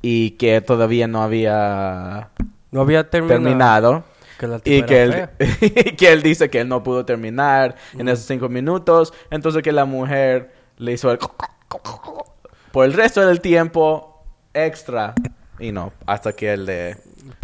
y 0.02 0.32
que 0.32 0.62
todavía 0.62 1.08
no 1.08 1.21
había 1.21 2.30
No 2.71 2.82
había 2.82 3.10
terminado. 3.10 3.41
terminado 3.43 4.04
Que 4.39 4.47
la 4.47 4.60
tipa 4.60 4.78
y 4.78 4.84
que 4.84 5.04
él, 5.04 5.30
y 5.62 5.95
que 5.95 6.12
él 6.12 6.24
dice 6.24 6.50
que 6.50 6.62
él 6.62 6.67
no 6.67 6.84
pudo 6.84 7.06
terminar 7.06 7.76
en 7.97 8.10
esos 8.10 8.26
cinco 8.26 8.50
minutos. 8.50 9.13
Entonces 9.30 9.62
que 9.62 9.71
la 9.71 9.86
mujer 9.86 10.52
le 10.78 10.93
hizo 10.93 11.12
el... 11.12 11.19
Por 12.71 12.86
el 12.86 12.93
resto 12.93 13.26
del 13.26 13.41
tiempo 13.41 14.24
extra. 14.54 15.13
Y 15.60 15.71
no, 15.71 15.93
hasta 16.08 16.34
que 16.34 16.54
él 16.54 16.65
le... 16.65 16.97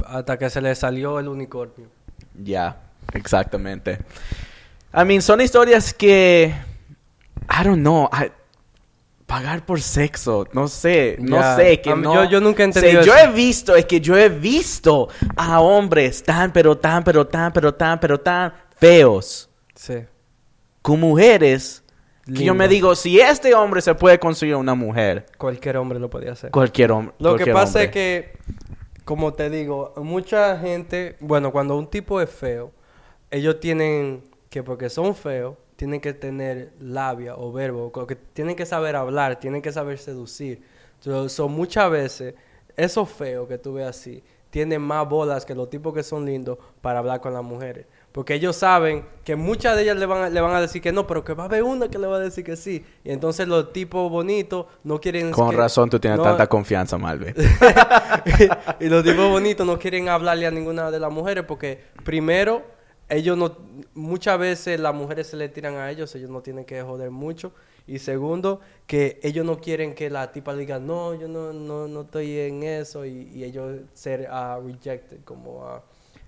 Hasta 0.07 0.37
que 0.37 0.49
se 0.49 0.61
le 0.61 0.73
salió 0.73 1.19
el 1.19 1.27
unicornio. 1.27 1.87
Ya, 2.33 2.77
exactamente. 3.13 3.99
I 4.93 5.03
mean, 5.05 5.21
son 5.21 5.41
historias 5.41 5.93
que... 5.93 6.53
I 7.49 7.63
don't 7.63 7.79
know. 7.81 8.09
I- 8.11 8.31
pagar 9.25 9.65
por 9.65 9.81
sexo, 9.81 10.47
no 10.53 10.69
sé, 10.69 11.17
no 11.19 11.35
Ya. 11.37 11.55
sé, 11.57 11.81
que 11.81 11.93
mí- 11.93 12.01
no... 12.01 12.13
yo- 12.13 12.29
yo 12.29 12.39
nunca 12.41 12.63
he 12.63 12.71
sé, 12.71 12.79
entendido 12.79 13.01
Yo 13.03 13.13
eso. 13.13 13.25
he 13.25 13.31
visto, 13.33 13.75
es 13.75 13.85
que 13.85 13.99
yo 13.99 14.17
he 14.17 14.29
visto 14.29 15.09
a 15.35 15.59
hombres 15.59 16.23
tan, 16.23 16.53
pero 16.53 16.77
tan, 16.77 17.03
pero 17.03 17.27
tan, 17.27 17.51
pero 17.51 17.73
tan, 17.75 17.99
pero 17.99 18.17
tan 18.21 18.53
feos 18.77 19.49
Sí. 19.75 19.95
con 20.81 21.01
mujeres 21.01 21.83
que 22.25 22.43
yo 22.45 22.53
me 22.55 22.67
digo, 22.69 22.95
si 22.95 23.19
este 23.19 23.53
hombre 23.53 23.81
se 23.81 23.95
puede 23.95 24.17
conseguir 24.17 24.55
una 24.55 24.75
mujer, 24.75 25.25
Cualquier 25.37 25.75
hombre 25.77 25.99
lo 25.99 26.09
podía 26.09 26.31
hacer. 26.31 26.49
cualquier 26.51 26.91
hombre. 26.93 27.13
Lo 27.19 27.31
que 27.35 27.43
cualquier 27.43 27.53
pasa 27.53 27.79
hombre. 27.79 27.83
es 27.85 27.91
que, 27.91 28.37
como 29.03 29.33
te 29.33 29.49
digo, 29.49 29.93
mucha 29.97 30.57
gente, 30.57 31.17
bueno, 31.19 31.51
cuando 31.51 31.77
un 31.77 31.87
tipo 31.87 32.21
es 32.21 32.29
feo, 32.29 32.71
ellos 33.29 33.59
tienen 33.59 34.23
que, 34.49 34.63
porque 34.63 34.89
son 34.89 35.15
feos, 35.15 35.55
tienen 35.75 36.01
que 36.01 36.13
tener 36.13 36.73
labia 36.79 37.35
o 37.35 37.51
verbo, 37.51 37.91
que 38.07 38.15
tienen 38.15 38.55
que 38.55 38.65
saber 38.65 38.95
hablar, 38.95 39.39
tienen 39.39 39.61
que 39.61 39.71
saber 39.71 39.99
seducir. 39.99 40.61
So, 40.99 41.47
muchas 41.47 41.91
veces, 41.91 42.33
esos 42.75 43.09
feos 43.09 43.47
que 43.47 43.57
tú 43.57 43.73
ves 43.73 43.87
así, 43.87 44.23
tienen 44.49 44.81
más 44.81 45.07
bolas 45.07 45.45
que 45.45 45.53
los 45.53 45.69
tipos 45.69 45.93
que 45.93 46.01
son 46.01 46.25
lindos 46.25 46.57
para 46.81 46.99
hablar 46.99 47.21
con 47.21 47.33
las 47.33 47.43
mujeres. 47.43 47.85
Porque 48.11 48.33
ellos 48.33 48.55
saben 48.55 49.05
que 49.23 49.35
muchas 49.35 49.75
de 49.75 49.83
ellas 49.83 49.97
le 49.97 50.07
van, 50.07 50.23
a, 50.23 50.29
le 50.29 50.41
van 50.41 50.55
a 50.55 50.61
decir 50.61 50.81
que 50.81 50.91
no, 50.91 51.05
pero 51.05 51.23
que 51.23 51.33
va 51.33 51.43
a 51.43 51.45
haber 51.45 51.61
una 51.61 51.89
que 51.89 51.99
le 51.99 52.07
va 52.07 52.15
a 52.15 52.19
decir 52.19 52.43
que 52.43 52.55
sí. 52.55 52.83
Y 53.03 53.11
entonces 53.11 53.47
los 53.47 53.71
tipos 53.73 54.09
bonitos 54.09 54.65
no 54.83 54.99
quieren... 54.99 55.29
Con 55.31 55.51
que- 55.51 55.57
razón 55.57 55.89
tú 55.91 55.99
tienes 55.99 56.17
no- 56.17 56.23
tanta 56.23 56.47
confianza, 56.47 56.97
Malve. 56.97 57.35
y 58.79 58.85
los 58.87 59.03
tipos 59.03 59.29
bonitos 59.29 59.67
no 59.67 59.77
quieren 59.77 60.09
hablarle 60.09 60.47
a 60.47 60.51
ninguna 60.51 60.89
de 60.89 60.99
las 60.99 61.11
mujeres 61.11 61.43
porque 61.47 61.79
primero 62.03 62.63
ellos 63.09 63.37
no 63.37 63.55
muchas 63.93 64.37
veces 64.39 64.79
las 64.79 64.93
mujeres 64.93 65.27
se 65.27 65.37
le 65.37 65.49
tiran 65.49 65.75
a 65.75 65.89
ellos 65.89 66.13
ellos 66.15 66.29
no 66.29 66.41
tienen 66.41 66.65
que 66.65 66.81
joder 66.81 67.09
mucho 67.09 67.51
y 67.87 67.99
segundo 67.99 68.59
que 68.85 69.19
ellos 69.23 69.45
no 69.45 69.59
quieren 69.59 69.95
que 69.95 70.09
la 70.09 70.31
tipa 70.31 70.55
diga 70.55 70.79
no 70.79 71.13
yo 71.13 71.27
no 71.27 71.53
no, 71.53 71.87
no 71.87 72.01
estoy 72.01 72.37
en 72.39 72.63
eso 72.63 73.05
y, 73.05 73.29
y 73.33 73.43
ellos 73.43 73.79
ser 73.93 74.27
ah, 74.29 74.59
rejected 74.63 75.19
como 75.23 75.65
ah, 75.65 75.81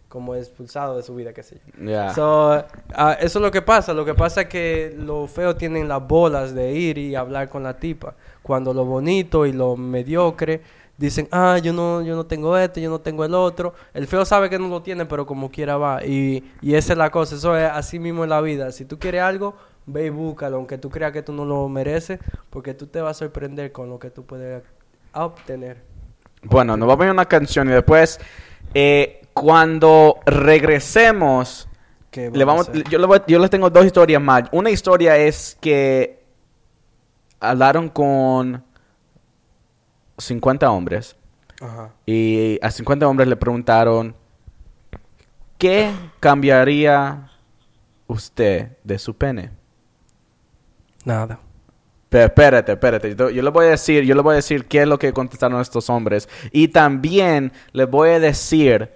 como 0.08 0.34
expulsado 0.34 0.98
de 0.98 1.04
su 1.04 1.13
vida 1.13 1.34
qué 1.34 1.44
sé 1.44 1.62
yo. 1.78 2.13
So, 2.15 2.65
ah, 2.96 3.18
eso 3.22 3.39
es 3.39 3.44
lo 3.44 3.52
que 3.52 3.62
pasa. 3.62 3.94
Lo 3.94 4.04
que 4.04 4.15
pasa 4.15 4.42
es 4.42 4.48
que 4.48 4.96
los 4.98 5.30
feos 5.30 5.56
tienen 5.56 5.88
las 5.88 6.06
bolas 6.06 6.56
de 6.56 6.74
ir 6.74 6.98
y 6.98 7.13
hablar 7.13 7.48
con 7.48 7.62
la 7.62 7.78
tipa. 7.78 8.15
Cuando 8.42 8.74
lo 8.74 8.86
bonito 8.86 9.46
y 9.46 9.54
lo 9.54 9.78
mediocre 9.78 10.62
dicen, 11.00 11.28
ah, 11.32 11.58
yo 11.58 11.74
no, 11.74 12.02
yo 12.04 12.16
no 12.16 12.26
tengo 12.28 12.56
este, 12.58 12.82
yo 12.82 12.90
no 12.92 13.00
tengo 13.00 13.26
el 13.26 13.34
otro. 13.34 13.74
El 13.94 14.06
feo 14.06 14.24
sabe 14.26 14.50
que 14.50 14.60
no 14.60 14.68
lo 14.68 14.82
tiene, 14.84 15.06
pero 15.06 15.26
como 15.26 15.50
quiera 15.50 15.78
va. 15.78 16.06
Y, 16.06 16.44
y 16.62 16.76
esa 16.76 16.94
es 16.94 16.98
la 17.00 17.10
cosa. 17.10 17.36
Eso 17.36 17.58
es 17.58 17.70
así 17.72 17.98
mismo 18.00 18.24
en 18.24 18.30
la 18.30 18.42
vida. 18.42 18.72
Si 18.72 18.86
tú 18.86 19.00
quieres 19.00 19.22
algo, 19.22 19.56
ve 19.88 20.06
y 20.06 20.10
búscalo, 20.10 20.58
aunque 20.58 20.78
tú 20.78 20.90
creas 20.90 21.12
que 21.12 21.24
tú 21.24 21.34
no 21.34 21.46
lo 21.46 21.68
mereces, 21.70 22.20
porque 22.50 22.74
tú 22.76 22.86
te 22.88 23.02
vas 23.02 23.18
a 23.18 23.20
sorprender 23.20 23.72
con 23.72 23.90
lo 23.90 23.98
que 23.98 24.12
tú 24.12 24.26
puedes 24.26 24.62
obtener. 25.14 25.82
Bueno, 26.44 26.78
nos 26.78 26.88
vamos 26.88 27.08
a 27.08 27.12
una 27.12 27.26
canción 27.26 27.68
y 27.70 27.72
después, 27.72 28.20
eh, 28.74 29.22
cuando 29.34 30.20
regresemos, 30.26 31.68
¿Qué 32.12 32.30
le 32.32 32.44
vamos 32.44 32.70
yo, 32.90 32.98
le 33.00 33.06
voy- 33.08 33.22
yo 33.28 33.40
les 33.40 33.50
tengo 33.50 33.70
dos 33.70 33.86
historias 33.86 34.22
más. 34.22 34.44
Una 34.52 34.70
historia 34.70 35.18
es 35.18 35.58
que 35.62 36.24
hablaron 37.40 37.90
con 37.90 38.64
50 40.19 40.69
hombres 40.69 41.15
Ajá. 41.60 41.91
y 42.05 42.60
a 42.62 42.71
50 42.71 43.08
hombres 43.08 43.27
le 43.27 43.36
preguntaron, 43.36 44.15
¿qué 45.58 45.91
cambiaría 46.19 47.32
usted 48.08 48.77
de 48.84 48.99
su 48.99 49.15
pene? 49.15 49.51
Nada. 51.05 51.39
Pero 52.10 52.25
espérate, 52.25 52.71
espérate. 52.71 53.15
Yo, 53.15 53.29
yo 53.29 53.43
le 53.43 53.49
voy 53.49 53.67
a 53.67 53.69
decir, 53.69 54.03
yo 54.03 54.15
le 54.15 54.21
voy 54.21 54.34
a 54.34 54.36
decir 54.38 54.65
qué 54.65 54.82
es 54.82 54.88
lo 54.88 54.97
que 54.97 55.13
contestaron 55.13 55.62
estos 55.62 55.89
hombres. 55.89 56.27
Y 56.51 56.69
también 56.69 57.51
les 57.71 57.89
voy 57.89 58.10
a 58.10 58.19
decir, 58.19 58.89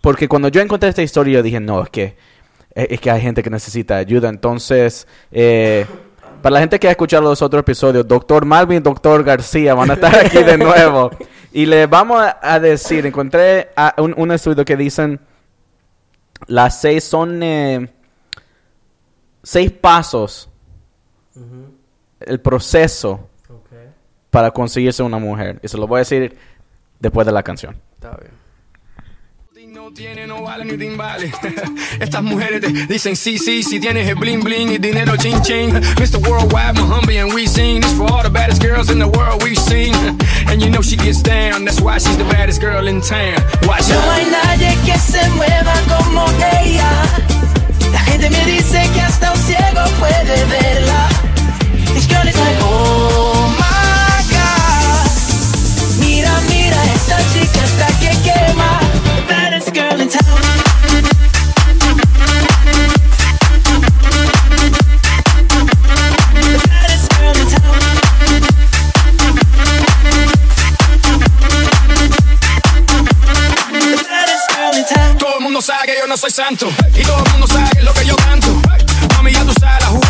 porque 0.00 0.28
cuando 0.28 0.48
yo 0.48 0.60
encontré 0.60 0.88
esta 0.88 1.02
historia, 1.02 1.34
yo 1.34 1.42
dije, 1.42 1.60
no, 1.60 1.82
es 1.82 1.90
que, 1.90 2.16
es, 2.74 2.86
es 2.90 3.00
que 3.00 3.10
hay 3.10 3.20
gente 3.20 3.42
que 3.42 3.50
necesita 3.50 3.96
ayuda. 3.96 4.28
Entonces, 4.28 5.06
eh, 5.30 5.86
para 6.42 6.54
la 6.54 6.60
gente 6.60 6.78
que 6.78 6.88
ha 6.88 6.90
escuchado 6.92 7.22
los 7.22 7.42
otros 7.42 7.60
episodios, 7.60 8.06
Doctor 8.06 8.44
Malvin 8.44 8.78
y 8.78 8.80
Doctor 8.80 9.22
García 9.24 9.74
van 9.74 9.90
a 9.90 9.94
estar 9.94 10.14
aquí 10.26 10.42
de 10.42 10.56
nuevo. 10.58 11.10
Y 11.52 11.66
les 11.66 11.88
vamos 11.88 12.22
a, 12.42 12.60
decir, 12.60 13.06
encontré 13.06 13.70
a- 13.76 13.94
un, 13.98 14.14
un 14.16 14.30
estudio 14.32 14.64
que 14.64 14.76
dicen, 14.76 15.18
las 16.46 16.80
seis 16.80 17.02
son 17.04 17.42
eh, 17.42 17.90
seis 19.42 19.70
pasos, 19.72 20.48
el 22.20 22.40
proceso 22.40 23.28
para 24.30 24.50
conseguirse 24.50 25.02
una 25.02 25.18
mujer. 25.18 25.58
Y 25.62 25.68
se 25.68 25.78
lo 25.78 25.86
voy 25.86 25.96
a 25.96 25.98
decir 26.00 26.36
después 27.00 27.26
de 27.26 27.32
la 27.32 27.42
canción. 27.42 27.76
Está 27.94 28.10
bien. 28.16 28.32
Tiene, 29.96 30.26
no 30.26 30.42
vale 30.42 30.66
ni 30.66 30.76
timbales. 30.76 31.32
Estas 32.00 32.22
mujeres 32.22 32.60
te 32.60 32.68
dicen 32.68 33.16
sí, 33.16 33.38
sí, 33.38 33.62
si 33.62 33.80
tienes 33.80 34.06
el 34.06 34.16
bling 34.16 34.44
bling 34.44 34.68
y 34.72 34.76
dinero 34.76 35.16
ching 35.16 35.40
ching. 35.40 35.72
Mr. 35.72 36.18
Worldwide, 36.28 36.74
Muhammad, 36.74 37.16
and 37.16 37.32
we 37.32 37.46
sing 37.46 37.80
this 37.80 37.94
for 37.94 38.04
all 38.12 38.22
the 38.22 38.28
baddest 38.28 38.60
girls 38.60 38.90
in 38.90 38.98
the 38.98 39.08
world 39.08 39.42
we've 39.42 39.56
seen. 39.58 39.94
And 40.48 40.60
you 40.60 40.68
know 40.68 40.82
she 40.82 40.96
gets 40.96 41.22
down, 41.22 41.64
that's 41.64 41.80
why 41.80 41.96
she's 41.96 42.18
the 42.18 42.24
baddest 42.24 42.60
girl 42.60 42.86
in 42.86 43.00
town. 43.00 43.40
Watch 43.62 43.88
No 43.88 43.98
hay 44.12 44.26
nadie 44.28 44.76
que 44.84 44.98
se 44.98 45.26
mueva 45.30 45.72
como 45.88 46.26
ella. 46.60 46.92
La 47.90 48.00
gente 48.00 48.28
me 48.28 48.44
dice 48.44 48.82
que 48.92 49.00
hasta 49.00 49.32
un 49.32 49.38
ciego 49.38 49.80
puede 49.98 50.44
verla. 50.44 51.08
This 51.94 52.06
girl 52.06 52.28
is 52.28 52.36
like, 52.36 52.58
oh 52.60 53.48
my 53.56 54.20
god. 54.28 55.08
Mira, 56.00 56.38
mira, 56.50 56.84
esta 56.92 57.16
chica 57.32 57.64
está 57.64 57.86
que 57.98 58.10
quema. 58.22 58.86
Todo 75.18 75.36
el 75.36 75.42
mundo 75.42 75.60
sabe 75.60 75.86
que 75.86 75.98
yo 75.98 76.06
no 76.06 76.16
soy 76.16 76.30
santo. 76.30 76.68
Y 76.94 77.02
todo 77.02 77.22
el 77.22 77.30
mundo 77.32 77.46
sabe 77.46 77.82
lo 77.82 77.92
que 77.92 78.06
yo 78.06 78.16
canto. 78.16 78.58
Mami, 79.14 79.32
ya 79.32 79.44
tú 79.44 79.52
sabes 79.60 79.84
la 79.84 80.05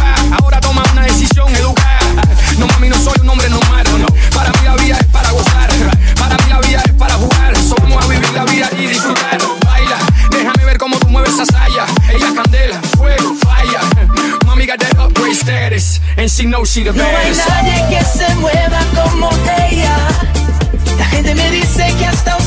status, 15.79 16.01
and 16.17 16.31
she 16.31 16.45
knows 16.47 16.71
she 16.73 16.83
the 16.85 16.93
No 16.93 17.05
hay 17.05 17.13
baddest. 17.33 17.49
nadie 17.49 17.89
que 17.89 18.05
se 18.05 18.35
mueva 18.37 18.81
como 18.95 19.31
ella. 19.71 19.97
La 20.99 21.05
gente 21.07 21.35
me 21.35 21.51
dice 21.51 21.87
que 21.99 22.07
hasta 22.07 22.37
un 22.37 22.43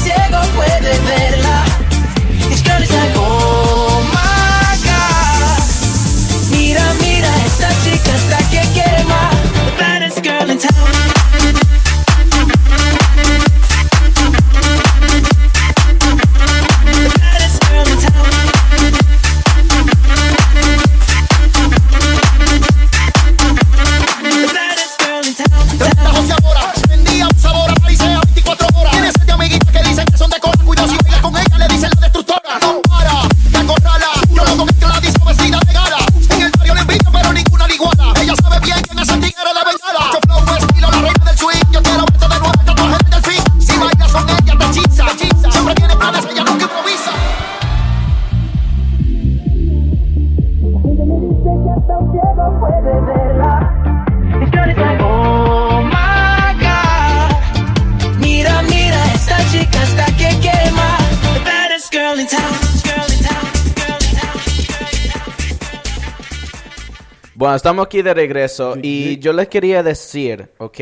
estamos 67.60 67.86
aquí 67.86 68.02
de 68.02 68.14
regreso 68.14 68.76
y 68.82 69.18
yo 69.20 69.34
les 69.34 69.48
quería 69.48 69.84
decir, 69.84 70.50
¿ok? 70.58 70.80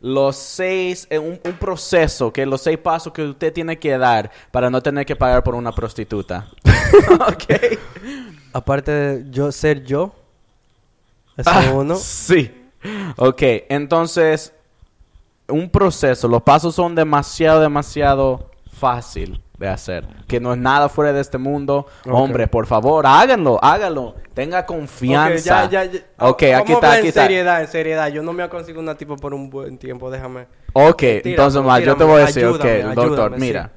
Los 0.00 0.36
seis, 0.36 1.08
un, 1.10 1.40
un 1.42 1.52
proceso, 1.58 2.32
que 2.32 2.44
los 2.44 2.60
seis 2.60 2.78
pasos 2.78 3.12
que 3.12 3.22
usted 3.22 3.52
tiene 3.52 3.78
que 3.78 3.96
dar 3.96 4.30
para 4.50 4.68
no 4.68 4.82
tener 4.82 5.06
que 5.06 5.16
pagar 5.16 5.42
por 5.42 5.54
una 5.54 5.72
prostituta. 5.72 6.48
¿Ok? 7.28 7.78
Aparte 8.52 8.90
de 8.92 9.30
yo 9.30 9.50
ser 9.52 9.84
yo, 9.84 10.14
eso 11.36 11.50
Ah, 11.52 11.72
uno. 11.74 11.96
Sí. 11.96 12.50
Ok, 13.16 13.42
entonces, 13.68 14.52
un 15.48 15.68
proceso, 15.70 16.28
los 16.28 16.42
pasos 16.42 16.74
son 16.74 16.94
demasiado, 16.94 17.60
demasiado 17.60 18.50
fácil 18.72 19.40
de 19.58 19.68
hacer. 19.68 20.06
Que 20.26 20.38
no 20.40 20.52
es 20.52 20.58
nada 20.58 20.88
fuera 20.88 21.12
de 21.12 21.20
este 21.20 21.38
mundo. 21.38 21.86
Hombre, 22.04 22.46
por 22.46 22.66
favor, 22.66 23.06
háganlo, 23.06 23.58
háganlo. 23.62 24.14
Tenga 24.34 24.66
confianza. 24.66 25.64
Ok, 25.64 25.70
ya, 25.70 25.84
ya, 25.84 25.92
ya. 25.92 26.00
Ok, 26.18 26.42
Vamos 26.42 26.60
aquí 26.62 26.72
está, 26.72 26.92
aquí 26.92 27.00
en 27.00 27.06
está. 27.06 27.22
seriedad, 27.22 27.60
en 27.62 27.68
seriedad. 27.68 28.08
Yo 28.08 28.22
no 28.22 28.32
me 28.32 28.46
consigo 28.48 28.80
una 28.80 28.94
tipo 28.96 29.16
por 29.16 29.32
un 29.32 29.48
buen 29.48 29.78
tiempo, 29.78 30.10
déjame. 30.10 30.46
Ok, 30.74 31.02
entonces 31.02 31.62
más, 31.62 31.80
yo 31.82 31.96
te 31.96 32.04
voy 32.04 32.20
a 32.22 32.26
decir, 32.26 32.44
ayúdame, 32.44 32.84
ok, 32.84 32.94
doctor, 32.94 33.04
ayúdame, 33.32 33.38
mira. 33.38 33.70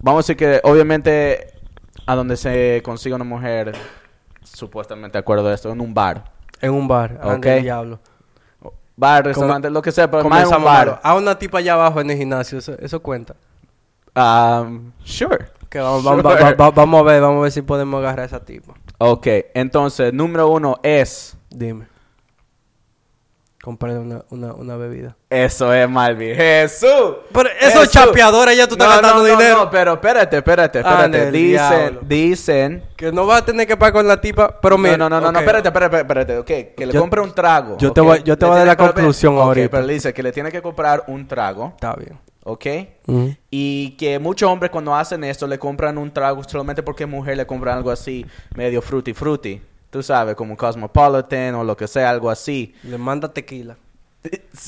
Vamos 0.00 0.18
a 0.18 0.22
decir 0.22 0.36
que 0.36 0.60
obviamente 0.64 1.54
a 2.06 2.14
donde 2.14 2.36
se 2.36 2.82
consigue 2.84 3.14
una 3.14 3.24
mujer, 3.24 3.72
supuestamente 4.42 5.12
de 5.12 5.20
acuerdo 5.20 5.48
a 5.48 5.54
esto, 5.54 5.70
en 5.70 5.80
un 5.80 5.94
bar. 5.94 6.24
En 6.60 6.72
un 6.72 6.86
bar, 6.88 7.18
Ok. 7.22 7.46
diablo. 7.62 8.00
Bar, 8.96 9.24
restaurante, 9.24 9.70
lo 9.70 9.80
que 9.80 9.92
sea, 9.92 10.10
pero 10.10 10.28
más 10.28 10.46
en 10.50 10.54
un 10.56 10.64
bar. 10.64 11.00
A 11.02 11.14
una 11.14 11.38
tipa 11.38 11.58
allá 11.58 11.72
abajo 11.72 12.02
en 12.02 12.10
el 12.10 12.18
gimnasio, 12.18 12.58
eso, 12.58 12.74
eso 12.78 13.00
cuenta. 13.00 13.34
Um, 14.16 14.92
sure. 15.04 15.46
Que 15.68 15.78
vamos, 15.78 16.02
Sure. 16.02 16.22
vamos, 16.22 16.42
va- 16.42 16.52
va- 16.54 16.70
vamos 16.70 17.00
a 17.00 17.04
ver, 17.04 17.20
vamos 17.22 17.38
a 17.38 17.42
ver 17.42 17.52
si 17.52 17.62
podemos 17.62 17.98
agarrar 18.00 18.20
a 18.20 18.24
esa 18.26 18.44
tipa. 18.44 18.74
Ok, 18.98 19.26
entonces, 19.54 20.12
número 20.12 20.48
uno 20.48 20.78
es... 20.82 21.36
Dime. 21.48 21.86
Comprarle 23.62 23.98
una, 23.98 24.24
una, 24.30 24.54
una 24.54 24.76
bebida. 24.76 25.16
Eso 25.28 25.72
es 25.74 25.88
Malvin. 25.88 26.34
Jesús. 26.34 27.16
Pero 27.30 27.50
esos 27.60 27.90
chapeadores 27.90 28.56
ya 28.56 28.66
tú 28.66 28.72
estás 28.74 28.88
No, 28.88 28.94
gastando 28.94 29.22
no, 29.22 29.28
no, 29.28 29.36
dinero. 29.38 29.56
No, 29.64 29.70
pero 29.70 29.92
espérate, 29.94 30.38
espérate, 30.38 30.78
espérate. 30.78 31.04
Ande 31.04 31.22
el 31.28 31.32
dicen, 31.32 31.98
dicen... 32.02 32.84
Que 32.96 33.12
no 33.12 33.26
vas 33.26 33.42
a 33.42 33.44
tener 33.44 33.66
que 33.66 33.76
pagar 33.76 33.92
con 33.92 34.08
la 34.08 34.18
tipa, 34.18 34.58
pero 34.62 34.78
mira. 34.78 34.96
no, 34.96 35.10
no, 35.10 35.20
no, 35.20 35.30
no, 35.30 35.38
ok. 35.38 35.44
espérate, 35.44 35.68
espérate, 35.68 35.96
espérate, 35.98 36.38
ok. 36.38 36.46
Que 36.74 36.86
le 36.86 36.92
Yo- 36.94 37.00
compre 37.00 37.20
un 37.20 37.34
trago. 37.34 37.76
yo 37.76 37.92
te 37.92 38.00
voy- 38.00 38.22
yo 38.22 38.38
te 38.38 38.46
voy 38.46 38.54
a 38.54 38.58
dar 38.60 38.66
la 38.66 38.76
conclusión 38.78 39.34
ok, 39.36 39.42
ahorita. 39.42 39.70
pero 39.70 39.86
le 39.86 39.92
dice 39.92 40.14
que 40.14 40.22
le 40.22 40.32
tiene 40.32 40.50
que 40.50 40.62
comprar 40.62 41.04
un 41.06 41.28
trago, 41.28 41.72
Está 41.74 41.92
bien. 41.94 42.18
¿Ok? 42.50 42.66
Y 43.50 43.90
que 43.98 44.18
muchos 44.18 44.48
hombres 44.50 44.70
cuando 44.70 44.94
hacen 44.94 45.24
esto 45.24 45.46
le 45.46 45.58
compran 45.58 45.98
un 45.98 46.10
trago 46.12 46.42
solamente 46.44 46.82
porque 46.82 47.06
mujer 47.06 47.36
le 47.36 47.46
compran 47.46 47.76
algo 47.78 47.90
así, 47.90 48.24
medio 48.54 48.80
fruity 48.82 49.12
fruity. 49.14 49.60
Tú 49.90 50.02
sabes, 50.02 50.34
como 50.36 50.56
Cosmopolitan 50.56 51.54
o 51.56 51.64
lo 51.64 51.76
que 51.76 51.88
sea, 51.88 52.10
algo 52.10 52.30
así. 52.30 52.74
Le 52.84 52.96
manda 52.98 53.32
tequila. 53.32 53.76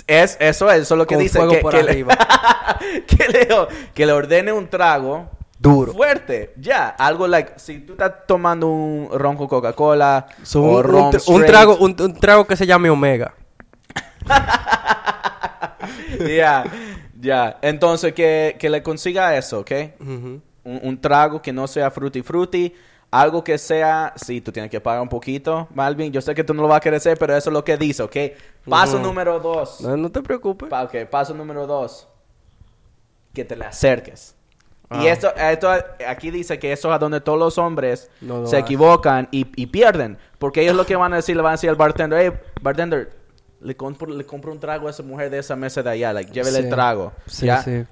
Es, 0.06 0.36
eso 0.38 0.70
es, 0.70 0.80
eso 0.80 0.94
es 0.94 0.98
lo 0.98 1.06
que 1.06 1.14
Con 1.14 1.22
dice. 1.22 1.38
fuego 1.38 1.52
que, 1.52 1.58
por 1.60 1.72
que 1.72 1.82
le- 1.82 2.04
que, 3.06 3.28
le, 3.28 3.48
que 3.94 4.06
le 4.06 4.12
ordene 4.12 4.50
un 4.52 4.66
trago 4.68 5.28
Duro. 5.58 5.92
fuerte. 5.92 6.52
Ya, 6.56 6.88
algo 6.88 7.28
like, 7.28 7.52
si 7.56 7.78
tú 7.80 7.92
estás 7.92 8.12
tomando 8.26 8.66
un 8.68 9.08
ron 9.12 9.36
con 9.36 9.46
Coca-Cola 9.46 10.26
So, 10.42 10.62
o 10.64 10.78
un, 10.78 10.82
ron 10.82 11.02
un 11.04 11.12
tr- 11.12 11.14
un 11.14 11.20
straight, 11.42 11.46
trago, 11.46 11.76
un, 11.76 11.94
un 12.00 12.14
trago 12.18 12.46
que 12.46 12.56
se 12.56 12.66
llame 12.66 12.90
Omega. 12.90 13.34
Ya, 16.28 16.64
ya. 17.22 17.58
Entonces, 17.62 18.12
que, 18.12 18.56
que 18.58 18.68
le 18.68 18.82
consiga 18.82 19.36
eso, 19.36 19.60
¿ok? 19.60 19.70
Ujú. 20.00 20.40
Un, 20.64 20.80
un 20.82 21.00
trago 21.00 21.40
que 21.40 21.52
no 21.52 21.66
sea 21.66 21.90
fruity 21.90 22.22
fruity. 22.22 22.74
Algo 23.10 23.44
que 23.44 23.58
sea, 23.58 24.14
sí, 24.16 24.40
tú 24.40 24.52
tienes 24.52 24.70
que 24.70 24.80
pagar 24.80 25.02
un 25.02 25.08
poquito, 25.08 25.68
Malvin. 25.74 26.10
Yo 26.12 26.22
sé 26.22 26.34
que 26.34 26.44
tú 26.44 26.54
no 26.54 26.62
lo 26.62 26.68
vas 26.68 26.78
a 26.78 26.80
querer 26.80 26.96
hacer, 26.96 27.18
pero 27.18 27.36
eso 27.36 27.50
es 27.50 27.52
lo 27.52 27.62
que 27.62 27.76
dice, 27.76 28.02
¿ok? 28.02 28.16
Paso 28.66 28.98
número 28.98 29.38
dos. 29.38 29.82
No, 29.82 29.96
no 29.98 30.10
te 30.10 30.22
preocupes. 30.22 30.70
Pa- 30.70 30.84
ok, 30.84 30.94
paso 31.10 31.34
número 31.34 31.66
dos. 31.66 32.08
Que 33.34 33.44
te 33.44 33.54
le 33.54 33.66
acerques. 33.66 34.34
Ah. 34.88 35.02
Y 35.02 35.08
esto, 35.08 35.28
esto, 35.36 35.70
aquí 36.06 36.30
dice 36.30 36.58
que 36.58 36.72
eso 36.72 36.88
es 36.88 36.94
a 36.94 36.98
donde 36.98 37.20
todos 37.20 37.38
los 37.38 37.58
hombres 37.58 38.10
No 38.22 38.46
se 38.46 38.58
equivocan 38.58 39.28
y, 39.30 39.46
y 39.56 39.66
pierden. 39.66 40.16
Porque 40.38 40.62
ellos 40.62 40.74
lo 40.74 40.86
que 40.86 40.96
van 40.96 41.12
a 41.12 41.16
decir, 41.16 41.36
le 41.36 41.42
van 41.42 41.50
a 41.50 41.56
decir 41.56 41.68
al 41.68 41.76
bartender, 41.76 42.18
hey, 42.32 42.50
bartender, 42.62 43.10
le 43.62 43.76
compro, 43.76 44.12
le 44.12 44.24
compro 44.26 44.52
un 44.52 44.60
trago 44.60 44.86
a 44.88 44.90
esa 44.90 45.02
mujer 45.02 45.30
de 45.30 45.38
esa 45.38 45.56
mesa 45.56 45.82
de 45.82 45.90
allá, 45.90 46.12
like, 46.12 46.32
llévele 46.32 46.58
Sí. 46.58 46.64
el 46.64 46.70
trago. 46.70 47.12
Sí, 47.26 47.46
¿ya? 47.46 47.62
sí. 47.62 47.84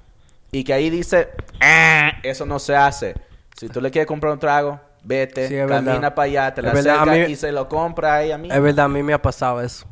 Y 0.51 0.63
que 0.63 0.73
ahí 0.73 0.89
dice, 0.89 1.29
"Ah, 1.61 2.11
eso 2.23 2.45
no 2.45 2.59
se 2.59 2.75
hace. 2.75 3.15
Si 3.57 3.69
tú 3.69 3.79
le 3.81 3.89
quieres 3.91 4.07
comprar 4.07 4.33
un 4.33 4.39
trago, 4.39 4.79
vete, 5.03 5.47
Sí, 5.47 5.55
camina 5.67 6.13
para 6.13 6.25
allá, 6.25 6.53
te 6.53 6.61
le 6.61 6.67
Es 6.69 6.73
verdad, 6.73 6.95
a 6.97 7.01
acercas 7.03 7.27
mí- 7.27 7.33
y 7.33 7.35
se 7.35 7.51
lo 7.51 7.69
compra 7.69 8.15
ahí 8.15 8.31
a 8.31 8.37
mí. 8.37 8.49
Es 8.51 8.61
verdad, 8.61 8.85
a 8.85 8.89
mí 8.89 9.01
me 9.01 9.13
ha 9.13 9.21
pasado 9.21 9.61
eso. 9.61 9.85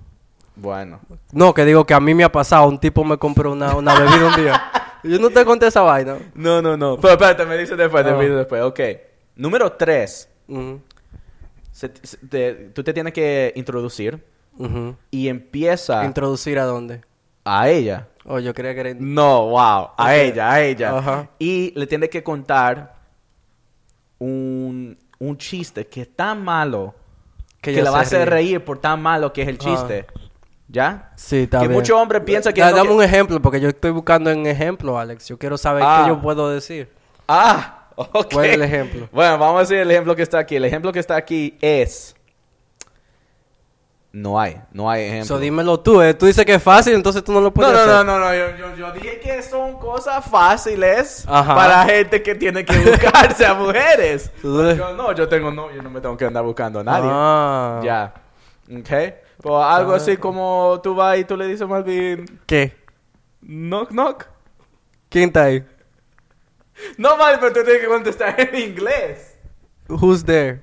Bueno. 0.56 1.00
No, 1.32 1.54
que 1.54 1.63
digo 1.63 1.86
que 1.86 1.94
a 1.94 2.00
mí 2.02 2.13
me 2.13 2.24
ha 2.26 2.32
pasado. 2.32 2.68
Un 2.68 2.78
tipo 2.80 3.04
me 3.06 3.18
compró 3.18 3.52
una, 3.54 3.76
una 3.76 3.98
bebida 3.98 4.26
un 4.28 4.36
día. 4.36 4.62
Yo 5.04 5.18
no 5.18 5.30
te 5.30 5.46
conté 5.46 5.68
esa 5.68 5.82
vaina. 5.82 6.18
No, 6.34 6.62
no, 6.62 6.76
no. 6.76 6.98
Pero 7.00 7.13
espérate, 7.13 7.46
me 7.46 7.58
dice 7.58 7.78
después, 7.78 8.04
te 8.04 8.10
Ah. 8.12 8.20
pido 8.20 8.38
después. 8.38 8.62
Ok. 8.63 8.80
Número 9.38 9.72
tres. 9.72 10.28
Ujú, 10.50 10.82
Se- 11.72 11.92
se- 12.04 12.18
te- 12.18 12.54
tú 12.74 12.84
te 12.84 12.92
tienes 12.94 13.13
que 13.13 13.54
introducir 13.56 14.22
y 15.12 15.28
empieza 15.30 16.04
¿Introducir 16.06 16.60
a 16.60 16.65
dónde? 16.65 17.02
a 17.45 17.69
ella. 17.69 18.08
Oh, 18.26 18.38
yo 18.39 18.54
creía 18.54 18.74
que 18.76 18.80
era... 18.82 18.93
No, 19.00 19.48
wow. 19.50 19.89
A 19.98 20.15
ella, 20.15 20.52
a 20.52 20.62
ella. 20.62 20.98
Ajá. 20.98 21.30
Y 21.39 21.72
le 21.80 21.88
tienes 21.88 22.10
que 22.10 22.22
contar 22.22 22.95
un, 24.19 24.98
un 25.19 25.38
chiste 25.38 25.88
que 25.88 26.02
es 26.02 26.15
tan 26.15 26.43
malo 26.43 26.93
que, 27.62 27.82
la 27.82 27.91
va 27.91 28.00
a 28.00 28.02
hacer 28.02 28.30
reír 28.30 28.63
por 28.63 28.80
tan 28.80 29.02
malo 29.02 29.34
que 29.34 29.41
es 29.41 29.48
el 29.48 29.56
Ah. 29.56 29.63
chiste. 29.63 30.06
¿Ya? 30.67 31.12
Sí, 31.15 31.38
está 31.43 31.62
que 31.62 31.69
muchos 31.69 31.98
hombres 31.98 32.22
piensan 32.24 32.54
que... 32.54 32.62
Da- 32.62 32.72
dame 32.72 32.89
que- 32.89 32.95
un 32.95 33.02
ejemplo, 33.04 33.41
porque 33.41 33.60
yo 33.60 33.69
estoy 33.69 33.89
buscando 33.91 34.30
en 34.30 34.45
ejemplo, 34.45 35.00
Alex. 35.00 35.28
Yo 35.28 35.39
quiero 35.39 35.58
saber 35.58 35.82
Ah. 35.86 36.02
qué 36.04 36.10
yo 36.10 36.22
puedo 36.22 36.50
decir. 36.52 36.89
Ah, 37.28 37.88
ok. 37.95 38.32
¿Cuál 38.34 38.45
es 38.45 38.54
el 38.54 38.62
ejemplo? 38.62 39.10
Bueno, 39.12 39.39
vamos 39.39 39.58
a 39.58 39.60
decir 39.62 39.78
el 39.78 39.89
ejemplo 39.89 40.15
que 40.15 40.22
está 40.22 40.38
aquí. 40.38 40.56
El 40.58 40.65
ejemplo 40.65 40.91
que 40.91 41.00
está 41.00 41.15
aquí 41.15 41.58
es... 41.62 42.15
No 44.12 44.39
hay, 44.39 44.60
no 44.72 44.89
hay 44.89 45.04
ejemplo. 45.04 45.26
So, 45.36 45.39
dímelo 45.39 45.80
tú, 45.80 46.02
¿eh? 46.02 46.15
Tú 46.15 46.26
dices 46.26 46.43
que 46.43 46.56
es 46.56 46.63
fácil, 46.63 46.95
entonces 46.95 47.24
tú 47.24 47.32
no 47.32 47.39
lo 47.41 47.50
No, 47.50 47.54
puedes 47.54 47.72
no, 47.74 47.78
hacer. 47.80 48.06
no, 48.06 48.17
no, 48.17 48.19
no, 48.19 48.34
yo, 48.34 48.58
yo, 48.58 48.76
yo 48.76 48.91
dije 48.93 49.19
que 49.19 49.43
son 49.43 49.78
cosas 49.78 50.26
fáciles 50.26 51.26
Ajá. 51.28 51.54
para 51.54 51.86
gente 51.86 52.24
que 52.24 52.34
tiene 52.34 52.65
que 52.65 52.76
buscarse 52.80 53.45
a 53.45 53.54
mujeres. 53.54 54.32
Yo 54.43 54.93
no, 54.95 55.13
yo 55.13 55.28
tengo 55.30 55.52
no, 55.52 55.72
yo 55.72 55.84
no 55.84 55.91
me 55.91 56.02
tengo 56.02 56.17
que 56.17 56.26
andar 56.26 56.43
buscando 56.43 56.80
a 56.80 56.84
nadie. 56.84 57.10
Ah. 57.12 57.82
Ya. 57.84 58.13
Ok. 58.72 58.89
Pues 59.41 59.63
algo 59.63 59.93
así 59.93 60.17
como 60.17 60.80
tú 60.82 60.95
vas 60.95 61.17
y 61.19 61.24
tú 61.24 61.38
le 61.38 61.45
dices 61.48 61.67
más 61.67 61.84
bien 61.86 62.26
¿Qué? 62.48 62.76
knock 63.41 63.89
knock. 63.91 64.26
¿Quién 65.10 65.26
está 65.30 65.43
ahí? 65.43 65.63
No 66.98 67.15
mal, 67.15 67.38
pero 67.39 67.54
tú 67.54 67.63
tienes 67.63 67.82
que 67.84 67.88
contestar 67.88 68.39
en 68.39 68.56
inglés. 68.72 69.38
Who's 69.88 70.24
there? 70.26 70.62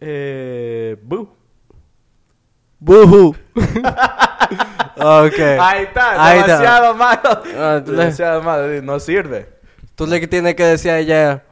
Eh, 0.00 0.96
boo. 1.02 1.37
Boohoo. 2.80 3.34
ok. 4.96 5.38
Ahí 5.60 5.82
está, 5.84 6.24
Ahí 6.24 6.38
está. 6.40 6.58
demasiado 6.58 6.94
malo. 6.94 7.42
Ah, 7.58 7.82
tú 7.84 7.92
le- 7.92 7.98
demasiado 7.98 8.42
malo, 8.42 8.82
no 8.82 9.00
sirve. 9.00 9.48
Tú 9.94 10.06
le 10.06 10.26
tienes 10.26 10.54
que 10.54 10.64
decir 10.64 10.90
a 10.92 10.98
ella, 10.98 11.42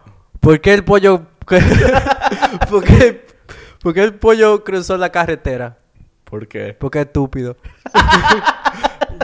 ¿por 0.40 0.60
qué 0.60 0.74
el 0.74 0.84
pollo... 0.84 1.22
¿Por 2.70 2.82
qué, 2.84 3.26
por 3.80 3.94
qué 3.94 4.02
el 4.02 4.14
pollo 4.14 4.64
cruzó 4.64 4.96
la 4.96 5.10
carretera? 5.10 5.76
¿Por 6.24 6.48
qué? 6.48 6.74
Porque 6.78 7.00
es 7.00 7.06
estúpido. 7.06 7.56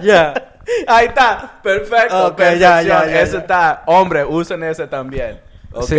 Ya. 0.02 0.32
Ahí 0.86 1.06
está, 1.06 1.60
perfecto. 1.62 2.28
Ok, 2.28 2.38
ya, 2.38 2.54
ya, 2.82 3.00
perfección. 3.02 3.04
ya, 3.10 3.24
ya. 3.24 3.38
está, 3.38 3.82
hombre, 3.86 4.24
usen 4.24 4.62
ese 4.64 4.86
también. 4.86 5.40
¿Ok? 5.72 5.84
Sí. 5.84 5.96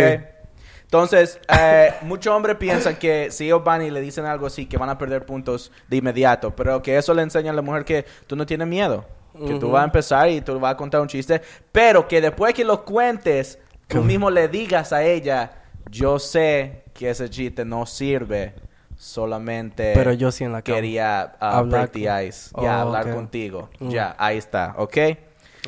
Entonces, 0.94 1.40
eh, 1.48 1.92
muchos 2.02 2.32
hombres 2.32 2.56
piensan 2.56 2.94
que 2.94 3.28
si 3.32 3.46
ellos 3.46 3.64
van 3.64 3.82
y 3.82 3.90
le 3.90 4.00
dicen 4.00 4.26
algo 4.26 4.46
así, 4.46 4.66
que 4.66 4.76
van 4.76 4.88
a 4.90 4.96
perder 4.96 5.26
puntos 5.26 5.72
de 5.88 5.96
inmediato, 5.96 6.54
pero 6.54 6.80
que 6.80 6.96
eso 6.96 7.12
le 7.12 7.22
enseña 7.22 7.50
a 7.50 7.54
la 7.54 7.62
mujer 7.62 7.84
que 7.84 8.06
tú 8.28 8.36
no 8.36 8.46
tienes 8.46 8.68
miedo, 8.68 9.04
que 9.44 9.58
tú 9.58 9.70
vas 9.72 9.82
a 9.82 9.86
empezar 9.86 10.28
y 10.30 10.40
tú 10.40 10.60
vas 10.60 10.74
a 10.74 10.76
contar 10.76 11.00
un 11.00 11.08
chiste, 11.08 11.42
pero 11.72 12.06
que 12.06 12.20
después 12.20 12.54
que 12.54 12.64
lo 12.64 12.84
cuentes, 12.84 13.58
tú 13.88 14.02
mismo 14.04 14.30
le 14.30 14.46
digas 14.46 14.92
a 14.92 15.02
ella, 15.02 15.50
yo 15.90 16.20
sé 16.20 16.84
que 16.94 17.10
ese 17.10 17.28
chiste 17.28 17.64
no 17.64 17.86
sirve, 17.86 18.54
solamente 18.96 19.94
Pero 19.96 20.12
yo 20.12 20.30
sí 20.30 20.44
en 20.44 20.52
la 20.52 20.62
quería 20.62 21.32
uh, 21.40 21.44
Hablar 21.44 21.90
con- 21.90 22.02
ice, 22.24 22.50
Oh, 22.52 22.68
hablar 22.68 23.12
contigo, 23.12 23.68
Mm. 23.80 23.88
ya, 23.90 24.14
ahí 24.16 24.38
está, 24.38 24.76
¿ok? 24.78 24.96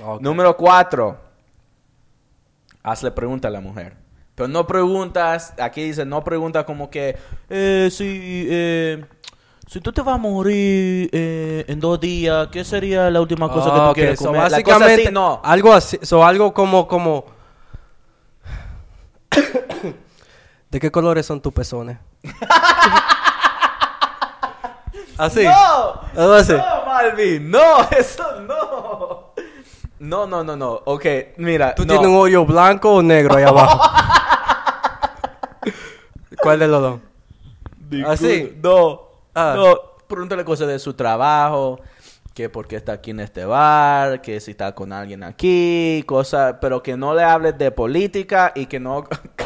Ok. 0.04 0.20
Número 0.20 0.56
cuatro. 0.56 1.16
Hazle 2.84 3.10
pregunta 3.10 3.48
a 3.48 3.50
la 3.50 3.58
mujer. 3.60 4.05
Pero 4.36 4.48
no 4.48 4.66
preguntas, 4.66 5.54
aquí 5.58 5.82
dice, 5.82 6.04
no 6.04 6.22
preguntas 6.22 6.64
como 6.64 6.90
que, 6.90 7.16
eh, 7.48 7.88
si, 7.90 8.46
eh, 8.50 9.02
si 9.66 9.80
tú 9.80 9.90
te 9.92 10.02
vas 10.02 10.16
a 10.16 10.18
morir 10.18 11.08
eh, 11.10 11.64
en 11.66 11.80
dos 11.80 11.98
días, 11.98 12.48
¿qué 12.52 12.62
sería 12.62 13.10
la 13.10 13.20
última 13.22 13.48
cosa 13.50 13.70
que 13.70 13.76
Ah, 13.76 13.84
tú 13.84 13.88
ok, 13.88 13.94
quieres 13.94 14.18
so 14.18 14.26
comer? 14.26 14.42
La 14.42 14.48
cosa 14.48 14.56
básicamente, 14.78 15.02
así, 15.04 15.12
no. 15.12 15.40
algo 15.42 15.72
así, 15.72 15.98
so 16.02 16.22
algo 16.22 16.52
como, 16.52 16.86
como... 16.86 17.24
¿De 20.70 20.80
qué 20.80 20.90
colores 20.90 21.24
son 21.24 21.40
tus 21.40 21.54
pezones? 21.54 21.96
así. 25.16 25.44
¡No! 25.44 26.00
Algo 26.14 26.34
así. 26.34 26.52
No, 26.52 26.84
Malvin, 26.86 27.50
no, 27.50 27.88
eso 27.98 28.40
no. 28.42 29.32
No, 29.98 30.26
no, 30.26 30.44
no, 30.44 30.56
no. 30.56 30.72
Ok, 30.84 31.06
mira. 31.38 31.74
¿Tú 31.74 31.84
no. 31.86 31.88
tienes 31.94 32.06
un 32.06 32.16
hoyo 32.16 32.44
blanco 32.44 32.96
o 32.96 33.02
negro 33.02 33.36
ahí 33.36 33.44
abajo? 33.44 33.80
¿Cuál 36.42 36.58
de 36.58 36.68
los 36.68 36.82
dos? 36.82 37.00
¿Así? 38.06 38.56
No. 38.62 39.02
Ah. 39.34 39.54
No. 39.56 39.78
Pregúntale 40.06 40.44
cosas 40.44 40.68
de 40.68 40.78
su 40.78 40.94
trabajo. 40.94 41.80
Que 42.34 42.50
por 42.50 42.66
qué 42.68 42.76
está 42.76 42.92
aquí 42.92 43.12
en 43.12 43.20
este 43.20 43.44
bar. 43.44 44.20
Que 44.20 44.40
si 44.40 44.50
está 44.52 44.74
con 44.74 44.92
alguien 44.92 45.22
aquí. 45.22 46.02
Cosas. 46.06 46.56
Pero 46.60 46.82
que 46.82 46.96
no 46.96 47.14
le 47.14 47.22
hables 47.22 47.56
de 47.56 47.70
política. 47.70 48.52
Y 48.54 48.66
que 48.66 48.78
no. 48.78 49.04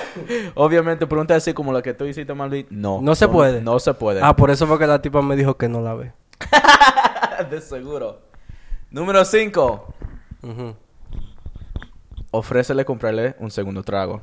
Obviamente, 0.55 1.07
pregunta 1.07 1.35
así 1.35 1.55
como 1.55 1.73
lo 1.73 1.83
que 1.83 1.95
tú 1.95 2.05
hiciste, 2.05 2.35
Malvin. 2.35 2.67
No. 2.71 3.01
No 3.01 3.15
se 3.15 3.29
puede. 3.29 3.61
No 3.63 3.79
se 3.79 3.95
puede. 3.95 4.21
Ah, 4.23 4.35
por 4.35 4.51
eso 4.51 4.67
fue 4.67 4.79
que 4.79 4.87
la 4.87 5.01
tipa 5.01 5.23
me 5.23 5.37
dijo 5.37 5.57
que 5.57 5.69
no 5.69 5.81
la 5.81 5.95
ve. 5.95 6.13
de 7.51 7.61
seguro. 7.61 8.23
Número 8.91 9.25
5. 9.25 9.95
Ujú. 10.43 10.75
Ofrécele 12.33 12.85
comprarle 12.85 13.37
un 13.39 13.51
segundo 13.51 13.83
trago. 13.83 14.21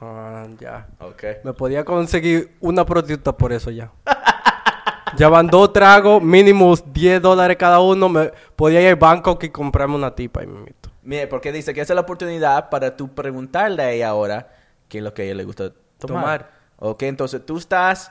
Ah, 0.00 0.46
ya. 0.58 0.88
Ok. 1.00 1.24
Me 1.44 1.52
podía 1.52 1.84
conseguir 1.84 2.56
una 2.60 2.84
prostituta 2.84 3.36
por 3.36 3.52
eso 3.52 3.70
ya. 3.70 3.90
ya 5.16 5.28
van 5.28 5.46
dos 5.46 5.72
tragos, 5.72 6.22
mínimo 6.22 6.74
10 6.76 7.22
dólares 7.22 7.56
cada 7.56 7.80
uno. 7.80 8.08
Me 8.08 8.32
podía 8.56 8.80
ir 8.80 8.88
al 8.88 8.96
banco 8.96 9.38
y 9.40 9.48
comprarme 9.50 9.94
una 9.94 10.14
tipa 10.14 10.42
y 10.42 10.46
me. 10.46 10.74
Mire, 11.02 11.26
porque 11.26 11.52
dice 11.52 11.74
que 11.74 11.82
esa 11.82 11.92
es 11.92 11.94
la 11.94 12.00
oportunidad 12.00 12.70
para 12.70 12.96
tú 12.96 13.14
preguntarle 13.14 13.82
a 13.82 13.90
ella 13.90 14.08
ahora 14.08 14.48
qué 14.88 14.98
es 14.98 15.04
lo 15.04 15.12
que 15.12 15.22
a 15.22 15.24
ella 15.26 15.34
le 15.34 15.44
gusta 15.44 15.70
tomar. 15.98 16.22
Tomar. 16.22 16.50
Ok, 16.78 17.02
entonces 17.02 17.44
tú 17.44 17.58
estás 17.58 18.10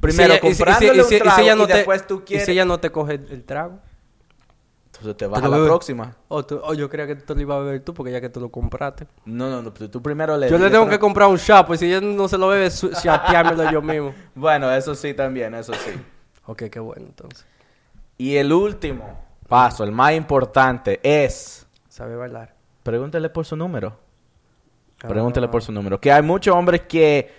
primero 0.00 0.34
comprándole 0.40 1.02
un 1.02 1.08
trago 1.18 1.42
y, 1.42 1.56
no 1.56 1.66
te- 1.66 1.74
después 1.74 2.06
tú 2.06 2.18
y 2.18 2.22
quieres... 2.22 2.46
si 2.46 2.52
ella 2.52 2.64
no 2.64 2.80
te 2.80 2.90
coge 2.90 3.14
el 3.14 3.44
trago. 3.44 3.80
Entonces 4.98 5.16
te 5.16 5.26
vas 5.26 5.40
Te 5.40 5.46
a 5.46 5.50
la 5.50 5.64
próxima. 5.64 6.16
O, 6.28 6.74
yo 6.74 6.88
creía 6.88 7.06
que 7.06 7.16
tú 7.16 7.34
lo 7.34 7.40
ibas 7.40 7.56
a 7.56 7.60
beber 7.60 7.80
tú 7.84 7.92
porque 7.94 8.12
ya 8.12 8.20
que 8.20 8.28
tú 8.28 8.40
lo 8.40 8.50
compraste. 8.50 9.06
No, 9.24 9.50
no, 9.50 9.62
no, 9.62 9.72
tú, 9.72 9.88
tú 9.88 10.02
primero 10.02 10.36
le... 10.36 10.48
Yo 10.48 10.58
le 10.58 10.70
tengo 10.70 10.88
que 10.88 10.98
comprar 10.98 11.28
un 11.28 11.36
shot, 11.36 11.66
pues 11.66 11.80
si 11.80 11.86
ella 11.86 12.00
no 12.00 12.28
se 12.28 12.38
lo 12.38 12.48
bebe, 12.48 12.70
chateármelo 12.70 13.70
yo 13.70 13.82
mismo. 13.82 14.14
Bueno, 14.34 14.70
eso 14.72 14.94
sí 14.94 15.14
también, 15.14 15.54
eso 15.54 15.72
sí. 15.74 15.90
Ok, 16.46 16.64
qué 16.70 16.80
bueno 16.80 17.06
entonces. 17.06 17.46
Y 18.18 18.36
el 18.36 18.52
último 18.52 19.24
paso, 19.48 19.84
el 19.84 19.92
más 19.92 20.12
importante, 20.14 21.00
es... 21.02 21.66
Sabe 21.88 22.16
bailar. 22.16 22.54
Pregúntale 22.82 23.28
por 23.30 23.44
su 23.44 23.56
número. 23.56 23.98
Ah. 25.02 25.08
Pregúntale 25.08 25.48
por 25.48 25.62
su 25.62 25.72
número. 25.72 26.00
Que 26.00 26.12
hay 26.12 26.22
muchos 26.22 26.54
hombres 26.54 26.82
que 26.82 27.32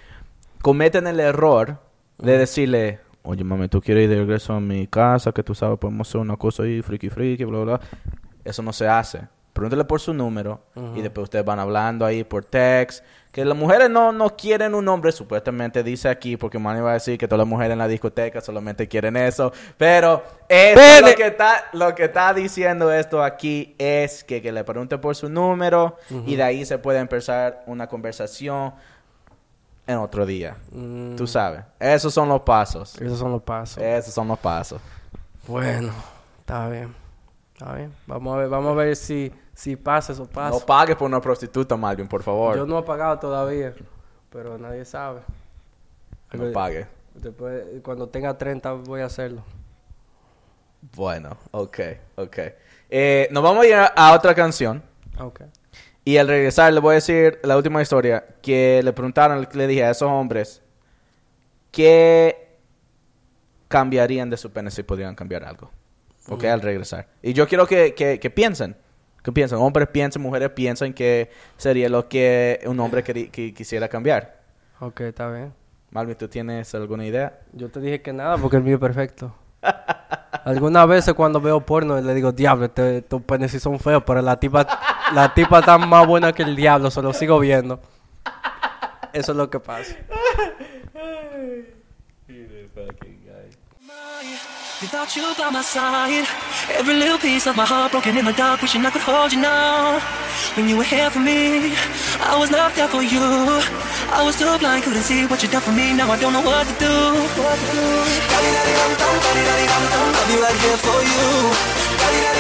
cometen 0.62 1.08
el 1.08 1.20
error 1.20 1.80
de 2.18 2.38
decirle, 2.38 3.00
oye, 3.28 3.44
mami, 3.44 3.68
tú 3.68 3.82
quieres 3.82 4.06
ir 4.06 4.10
de 4.10 4.16
regreso 4.18 4.54
a 4.54 4.60
mi 4.60 4.88
casa, 4.88 5.32
que 5.32 5.44
tú 5.44 5.54
sabes, 5.54 5.78
podemos 5.78 6.08
hacer 6.08 6.22
una 6.22 6.38
cosa 6.38 6.64
ahí, 6.64 6.82
friki 6.82 7.10
friki, 7.10 7.44
bla, 7.44 7.60
bla. 7.60 7.78
bla". 7.78 7.88
Eso 8.44 8.64
no 8.64 8.72
se 8.74 8.88
hace. 8.88 9.22
Pregúntale 9.54 9.86
por 9.86 10.00
su 10.00 10.14
número 10.14 10.62
y 10.96 11.02
después 11.02 11.24
ustedes 11.24 11.44
van 11.44 11.60
hablando 11.60 12.06
ahí 12.06 12.24
por 12.24 12.46
text. 12.46 13.04
Que 13.32 13.44
las 13.44 13.58
mujeres 13.58 13.90
no, 13.90 14.12
no 14.12 14.36
quieren 14.36 14.76
un 14.76 14.88
hombre, 14.88 15.12
supuestamente 15.12 15.84
dice 15.84 16.10
aquí, 16.10 16.38
porque 16.38 16.60
Manny 16.60 16.80
va 16.80 16.92
a 16.92 16.94
decir 16.94 17.18
que 17.18 17.28
todas 17.28 17.40
las 17.40 17.48
mujeres 17.48 17.74
en 17.74 17.80
la 17.80 17.88
discoteca 17.88 18.40
solamente 18.40 18.88
quieren 18.88 19.18
eso. 19.18 19.52
Pero 19.78 20.24
eso 20.48 20.80
es 20.80 20.96
Pene. 21.02 21.10
lo 21.10 21.16
que 21.16 21.28
está, 21.28 21.66
lo 21.74 21.96
que 21.96 22.06
está 22.06 22.34
diciendo 22.36 22.92
esto 22.94 23.24
aquí 23.24 23.76
es 23.80 24.24
que, 24.24 24.42
que 24.44 24.52
le 24.52 24.64
pregunte 24.64 25.00
por 25.00 25.16
su 25.16 25.28
número 25.28 25.98
y 26.28 26.36
de 26.36 26.44
ahí 26.44 26.64
se 26.64 26.78
puede 26.78 27.00
empezar 27.00 27.64
una 27.66 27.88
conversación 27.88 28.74
en 29.88 29.98
otro 29.98 30.26
día. 30.26 30.58
Mm, 30.72 31.16
Tú 31.16 31.26
sabes. 31.26 31.64
Esos 31.80 32.14
son 32.14 32.28
los 32.30 32.42
pasos. 32.42 33.00
Esos 33.02 33.18
son 33.18 33.32
los 33.32 33.42
pasos. 33.42 33.82
Esos 33.82 34.14
son 34.14 34.28
los 34.28 34.38
pasos. 34.40 34.82
Bueno, 35.48 35.92
está 36.40 36.68
bien. 36.70 36.94
Está 37.54 37.74
bien. 37.74 37.94
Vamos 38.06 38.36
a 38.36 38.38
ver, 38.40 38.50
vamos 38.50 38.72
a 38.72 38.76
ver 38.76 38.96
si, 38.96 39.32
si 39.54 39.76
pasa 39.76 40.12
esos 40.14 40.28
No 40.28 40.34
pasos. 40.34 40.64
pagues 40.64 40.96
por 40.96 41.08
una 41.08 41.20
prostituta, 41.22 41.76
Malvin, 41.76 42.08
por 42.08 42.22
favor. 42.22 42.56
Yo 42.56 42.66
no 42.68 42.78
he 42.78 42.84
pagado 42.84 43.18
todavía, 43.18 43.74
pero 44.30 44.58
nadie 44.58 44.86
sabe. 44.86 45.22
No 46.34 46.52
pagues. 46.52 46.86
Después, 47.16 47.64
cuando 47.84 48.08
tenga 48.10 48.38
30 48.38 48.74
voy 48.74 49.02
a 49.02 49.06
hacerlo. 49.06 49.42
Bueno, 50.96 51.38
ok, 51.52 51.80
ok. 52.16 52.38
Eh, 52.90 53.28
nos 53.32 53.42
vamos 53.44 53.64
a 53.64 53.68
ir 53.68 53.74
a, 53.74 53.86
a 53.88 54.14
otra 54.14 54.36
canción. 54.36 54.84
Ok. 55.20 55.42
Y 56.08 56.18
al 56.18 56.30
regresar 56.30 56.72
le 56.72 56.80
voy 56.80 56.94
a 56.94 56.96
decir 56.96 57.38
la 57.44 57.58
última 57.58 57.82
historia 57.82 58.24
que 58.42 58.80
le 58.82 58.94
preguntaron, 58.94 59.46
le 59.52 59.68
dije 59.68 59.84
a 59.84 59.92
esos 59.92 60.10
hombres 60.10 60.62
qué 61.70 62.56
cambiarían 63.68 64.30
de 64.30 64.38
su 64.38 64.50
pene 64.50 64.72
si 64.72 64.84
pudieran 64.84 65.16
cambiar 65.16 65.44
algo. 65.44 65.70
Ok, 66.30 66.46
al 66.46 66.62
regresar. 66.62 67.10
Y 67.22 67.34
yo 67.34 67.46
quiero 67.46 67.68
que, 67.68 67.94
que, 67.94 68.22
que 68.22 68.30
piensen. 68.30 68.78
Que 69.22 69.34
piensen. 69.34 69.58
Hombres 69.58 69.90
piensen, 69.90 70.22
mujeres 70.22 70.52
piensen 70.52 70.94
que 70.94 71.30
sería 71.58 71.90
lo 71.90 72.08
que 72.08 72.62
un 72.68 72.80
hombre 72.80 73.04
que 73.04 73.54
quisiera 73.54 73.90
cambiar. 73.90 74.40
Ok, 74.80 75.02
está 75.02 75.30
bien. 75.30 75.54
Malvin, 75.92 76.16
¿tú 76.16 76.30
tienes 76.30 76.74
alguna 76.74 77.06
idea? 77.06 77.38
Yo 77.52 77.68
te 77.68 77.82
dije 77.82 78.02
que 78.02 78.14
nada 78.14 78.38
porque 78.38 78.56
el 78.56 78.64
mío 78.64 78.76
es 78.76 78.80
perfecto. 78.80 79.36
Algunas 80.46 80.88
veces 80.88 81.14
cuando 81.14 81.42
veo 81.42 81.60
porno 81.60 82.00
le 82.00 82.14
digo, 82.14 82.32
diablo, 82.32 82.72
estos 82.74 83.22
penes 83.24 83.52
sí 83.52 83.60
son 83.60 83.80
feos, 83.80 84.04
pero 84.06 84.22
la 84.22 84.40
tipa, 84.40 84.66
la 85.14 85.34
tipa 85.34 85.60
está 85.60 85.78
más 85.78 86.06
buena 86.06 86.34
que 86.34 86.44
el 86.44 86.56
diablo, 86.56 86.92
se 86.92 87.02
lo 87.02 87.14
sigo 87.14 87.40
viendo. 87.40 87.80
Eso 89.14 89.32
es 89.32 89.38
lo 89.38 89.50
que 89.50 89.60
pasa. 89.60 89.96
When 100.56 100.68
you 100.68 100.76
were 100.76 100.84
here 100.84 101.10
for 101.10 101.20
me, 101.20 101.72
I 102.20 102.36
was 102.36 102.50
not 102.50 102.74
there 102.74 102.88
for 102.88 103.04
you. 103.04 103.22
I 104.12 104.24
was 104.24 104.38
too 104.40 104.58
blind, 104.58 104.84
couldn't 104.84 105.04
see 105.04 105.26
what 105.28 105.44
you 105.44 105.50
done 105.50 105.62
for 105.62 105.72
me. 105.72 105.94
Now 105.94 106.12
I 106.12 106.18
don't 106.20 106.34
know 106.34 106.42
what 106.42 106.66
to 106.66 106.74
do. 106.80 106.88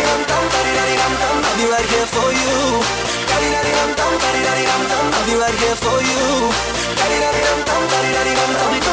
I'll 0.08 1.58
be 1.58 1.66
right 1.68 1.86
here 1.86 2.08
for 2.08 2.32
you. 2.32 2.54
I'll 3.28 5.26
be 5.26 5.36
right 5.36 5.58
here 5.60 5.76
for 5.76 6.02
you. 6.02 6.24
I'll 8.60 8.72
be 8.74 8.87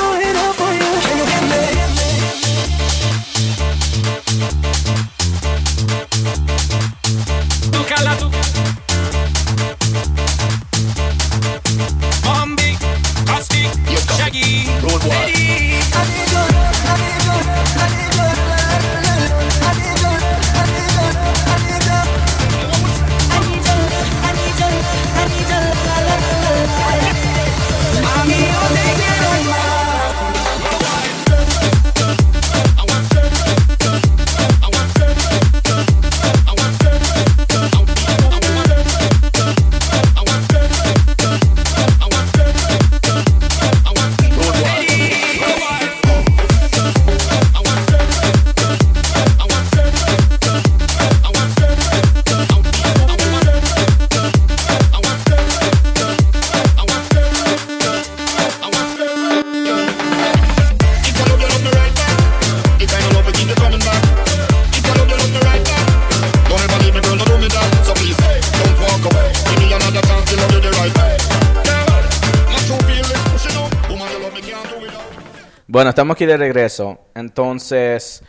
Entonces, 77.14 78.22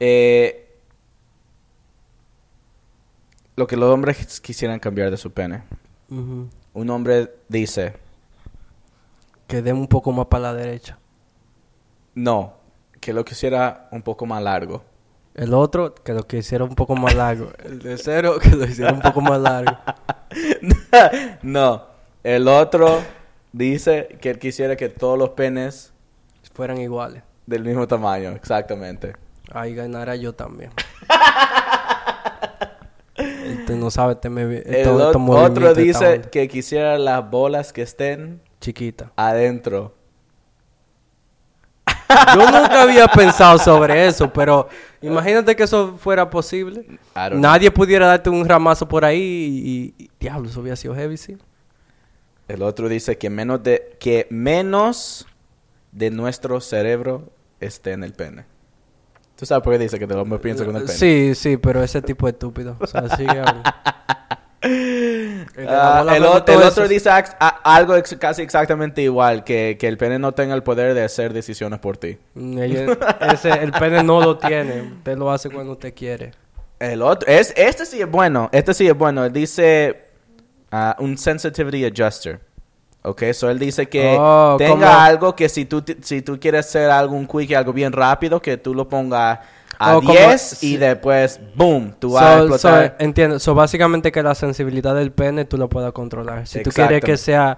eh, 0.00 0.76
lo 3.56 3.66
que 3.66 3.76
los 3.76 3.92
hombres 3.92 4.40
quisieran 4.40 4.78
cambiar 4.78 5.10
de 5.10 5.16
su 5.16 5.32
pene. 5.32 5.62
Un 6.08 6.90
hombre 6.90 7.34
dice, 7.48 7.94
Que 9.46 9.62
dé 9.62 9.72
un 9.72 9.86
poco 9.88 10.12
más 10.12 10.26
para 10.26 10.44
la 10.44 10.54
derecha. 10.54 10.98
no, 12.14 12.54
que 13.00 13.12
lo 13.12 13.24
quisiera 13.24 13.88
un 13.92 14.02
poco 14.02 14.26
más 14.26 14.42
largo. 14.42 14.82
El 15.34 15.54
otro, 15.54 15.94
que 15.94 16.12
lo 16.12 16.26
quisiera 16.26 16.64
un 16.64 16.74
poco 16.74 16.96
más 16.96 17.14
largo. 17.14 17.52
El 17.64 17.78
tercero, 17.78 18.38
que 18.38 18.50
lo 18.50 18.64
hiciera 18.64 18.92
un 18.92 19.00
poco 19.00 19.20
más 19.20 19.40
largo. 19.40 19.76
no, 21.42 21.86
el 22.24 22.48
otro 22.48 23.00
dice 23.52 24.18
que 24.20 24.30
él 24.30 24.38
quisiera 24.38 24.76
que 24.76 24.88
todos 24.88 25.16
los 25.16 25.30
penes 25.30 25.92
Fueran 26.58 26.78
iguales. 26.78 27.22
Del 27.48 27.64
mismo 27.64 27.86
tamaño, 27.88 28.30
exactamente. 28.32 29.14
Ahí 29.52 29.74
ganara 29.74 30.14
yo 30.16 30.34
también. 30.34 30.70
Este 33.16 33.74
no 33.74 33.90
sabe, 33.90 34.12
este 34.12 34.30
me 34.30 34.42
El 34.42 34.62
estos 34.66 35.16
otro 35.16 35.74
dice 35.74 36.20
que 36.30 36.46
quisiera 36.46 36.96
las 36.98 37.28
bolas 37.28 37.72
que 37.72 37.82
estén 37.82 38.40
chiquita. 38.60 39.10
adentro. 39.16 39.94
Yo 42.34 42.36
nunca 42.50 42.82
había 42.82 43.08
pensado 43.14 43.58
sobre 43.58 44.06
eso, 44.06 44.32
pero 44.32 44.68
imagínate 45.02 45.56
que 45.56 45.64
eso 45.64 45.96
fuera 45.98 46.30
posible. 46.30 46.86
Know. 47.14 47.38
Nadie 47.40 47.70
pudiera 47.70 48.06
darte 48.06 48.30
un 48.30 48.48
ramazo 48.48 48.86
por 48.86 49.04
ahí 49.04 49.94
y, 49.98 50.04
y- 50.04 50.10
diablo, 50.20 50.48
eso 50.48 50.60
hubiera 50.60 50.76
sido 50.76 50.94
heavy, 50.94 51.16
sí. 51.16 51.36
El 52.46 52.62
otro 52.62 52.88
dice 52.88 53.18
que 53.18 53.28
menos 53.30 53.62
de 53.62 53.96
que 53.98 54.26
menos 54.30 55.26
de 55.92 56.10
nuestro 56.10 56.60
cerebro 56.60 57.30
esté 57.60 57.92
en 57.92 58.04
el 58.04 58.12
pene. 58.12 58.44
¿Tú 59.36 59.46
sabes 59.46 59.62
por 59.62 59.72
qué 59.72 59.78
dice 59.78 59.98
que 59.98 60.04
el 60.04 60.12
hombre 60.12 60.38
piensa 60.40 60.64
con 60.64 60.74
el 60.76 60.82
pene? 60.82 60.94
Sí, 60.98 61.34
sí, 61.34 61.56
pero 61.56 61.82
ese 61.82 62.02
tipo 62.02 62.26
es 62.26 62.34
estúpido. 62.34 62.76
O 62.80 62.86
sea, 62.86 63.08
sigue. 63.16 63.42
El 64.60 65.46
de 65.54 65.68
Ah, 65.68 66.04
el, 66.16 66.24
o- 66.24 66.42
todo 66.42 66.60
el 66.60 66.66
otro 66.66 66.88
dice 66.88 67.08
a- 67.10 67.18
algo 67.62 67.94
ex- 67.94 68.16
casi 68.16 68.42
exactamente 68.42 69.00
igual, 69.02 69.44
que, 69.44 69.76
que 69.78 69.86
el 69.86 69.96
pene 69.96 70.18
no 70.18 70.32
tenga 70.32 70.54
el 70.54 70.64
poder 70.64 70.94
de 70.94 71.04
hacer 71.04 71.32
decisiones 71.32 71.78
por 71.78 71.96
ti. 71.96 72.18
Mm, 72.34 72.58
ese, 73.32 73.50
el 73.62 73.70
pene 73.72 74.02
no 74.02 74.20
lo 74.20 74.36
tiene. 74.38 74.82
Usted 74.82 75.16
lo 75.16 75.30
hace 75.30 75.48
cuando 75.50 75.72
usted 75.72 75.94
quiere. 75.94 76.32
El 76.80 77.02
otro, 77.02 77.28
es, 77.28 77.52
este 77.56 77.86
sí 77.86 78.00
es 78.00 78.10
bueno, 78.10 78.48
este 78.52 78.74
sí 78.74 78.88
es 78.88 78.96
bueno. 78.98 79.28
Dice 79.30 80.06
ah, 80.72 80.96
un 80.98 81.16
sensitivity 81.16 81.84
adjuster. 81.84 82.40
Ok, 83.02 83.22
so 83.32 83.48
él 83.48 83.58
dice 83.58 83.88
que 83.88 84.16
Oh, 84.18 84.56
tenga 84.58 84.72
como- 84.74 84.86
algo 85.00 85.36
que 85.36 85.48
si 85.48 85.64
tú, 85.64 85.82
si 86.02 86.20
tú 86.22 86.38
quieres 86.40 86.66
hacer 86.66 86.90
algún 86.90 87.26
quick, 87.26 87.52
algo 87.54 87.72
bien 87.72 87.92
rápido, 87.92 88.40
que 88.42 88.56
tú 88.56 88.74
lo 88.74 88.88
pongas 88.88 89.38
a 89.78 89.96
Oh, 89.96 90.00
como- 90.00 90.12
10 90.12 90.62
y 90.64 90.76
después, 90.76 91.40
boom, 91.54 91.94
tú 91.98 92.12
vas 92.12 92.24
a 92.24 92.38
so, 92.38 92.46
explotar. 92.54 92.96
entiendo. 92.98 93.38
So, 93.38 93.54
básicamente 93.54 94.10
que 94.10 94.22
la 94.22 94.34
sensibilidad 94.34 94.94
del 94.96 95.12
pene 95.12 95.44
tú 95.44 95.56
lo 95.56 95.68
puedas 95.68 95.92
controlar. 95.92 96.46
Si 96.46 96.62
tú 96.62 96.70
quieres 96.70 97.02
que 97.02 97.16
sea 97.16 97.56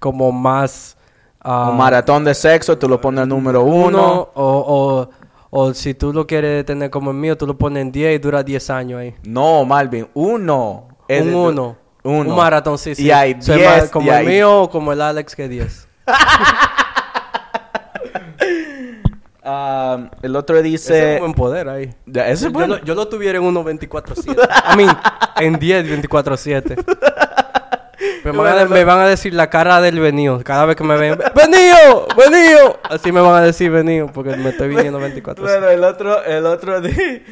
como 0.00 0.32
más... 0.32 0.96
ah, 1.40 1.68
un 1.70 1.76
maratón 1.78 2.24
de 2.24 2.34
sexo, 2.34 2.76
tú 2.76 2.88
lo 2.88 3.00
pones 3.00 3.22
al 3.22 3.28
número 3.28 3.62
uno, 3.62 3.86
uno. 3.86 4.28
o, 4.34 5.08
o, 5.08 5.10
o 5.50 5.72
si 5.74 5.94
tú 5.94 6.12
lo 6.12 6.26
quieres 6.26 6.66
tener 6.66 6.90
como 6.90 7.12
el 7.12 7.16
mío, 7.16 7.38
tú 7.38 7.46
lo 7.46 7.56
pones 7.56 7.80
en 7.82 7.92
10 7.92 8.16
y 8.16 8.18
dura 8.18 8.42
10 8.42 8.68
años 8.70 9.00
ahí. 9.00 9.14
No, 9.22 9.64
Malvin, 9.64 10.08
uno. 10.14 10.88
Un 11.08 11.34
1. 11.34 11.76
Uno. 12.02 12.30
Un 12.30 12.36
maratón, 12.36 12.78
sí, 12.78 12.94
sí. 12.94 13.04
Y 13.06 13.10
hay 13.10 13.34
10, 13.34 13.48
más 13.64 13.90
como 13.90 14.06
y 14.06 14.08
el 14.10 14.14
hay- 14.16 14.26
mío 14.26 14.62
o 14.62 14.70
como 14.70 14.92
el 14.92 15.00
Alex 15.00 15.34
que 15.36 15.48
10. 15.48 15.88
Ah, 19.42 20.10
el 20.22 20.36
otro 20.36 20.58
Ese 20.58 20.66
es 20.66 20.72
dice... 20.72 21.12
un 21.14 21.18
buen 21.20 21.34
poder 21.34 21.68
ahí. 21.68 21.94
Ese 22.06 22.30
es 22.32 22.40
yo, 22.42 22.50
bueno. 22.50 22.76
lo, 22.76 22.84
yo 22.84 22.94
lo 22.94 23.08
tuviera 23.08 23.38
en 23.38 23.44
1 23.44 23.64
24-7. 23.64 24.48
I 24.72 24.76
mean, 24.76 24.96
en 25.36 25.58
10 25.58 25.86
24-7. 26.08 26.84
Me, 28.24 28.32
van 28.32 28.58
a, 28.58 28.64
me 28.66 28.84
van 28.84 28.98
a 28.98 29.06
decir 29.08 29.32
la 29.32 29.48
cara 29.48 29.80
del 29.80 29.98
venido. 29.98 30.42
Cada 30.44 30.66
vez 30.66 30.76
que 30.76 30.84
me 30.84 30.94
ven, 30.98 31.18
¡Venido! 31.34 32.06
¡Venido! 32.16 32.78
Así 32.82 33.10
me 33.12 33.20
van 33.22 33.34
a 33.34 33.40
decir 33.40 33.70
venido 33.70 34.08
porque 34.12 34.36
me 34.36 34.50
estoy 34.50 34.68
viniendo 34.68 35.00
24-7. 35.00 35.40
Bueno, 35.40 35.68
el 35.68 35.82
otro, 35.84 36.22
el 36.24 36.44
otro, 36.44 36.80
di- 36.82 37.22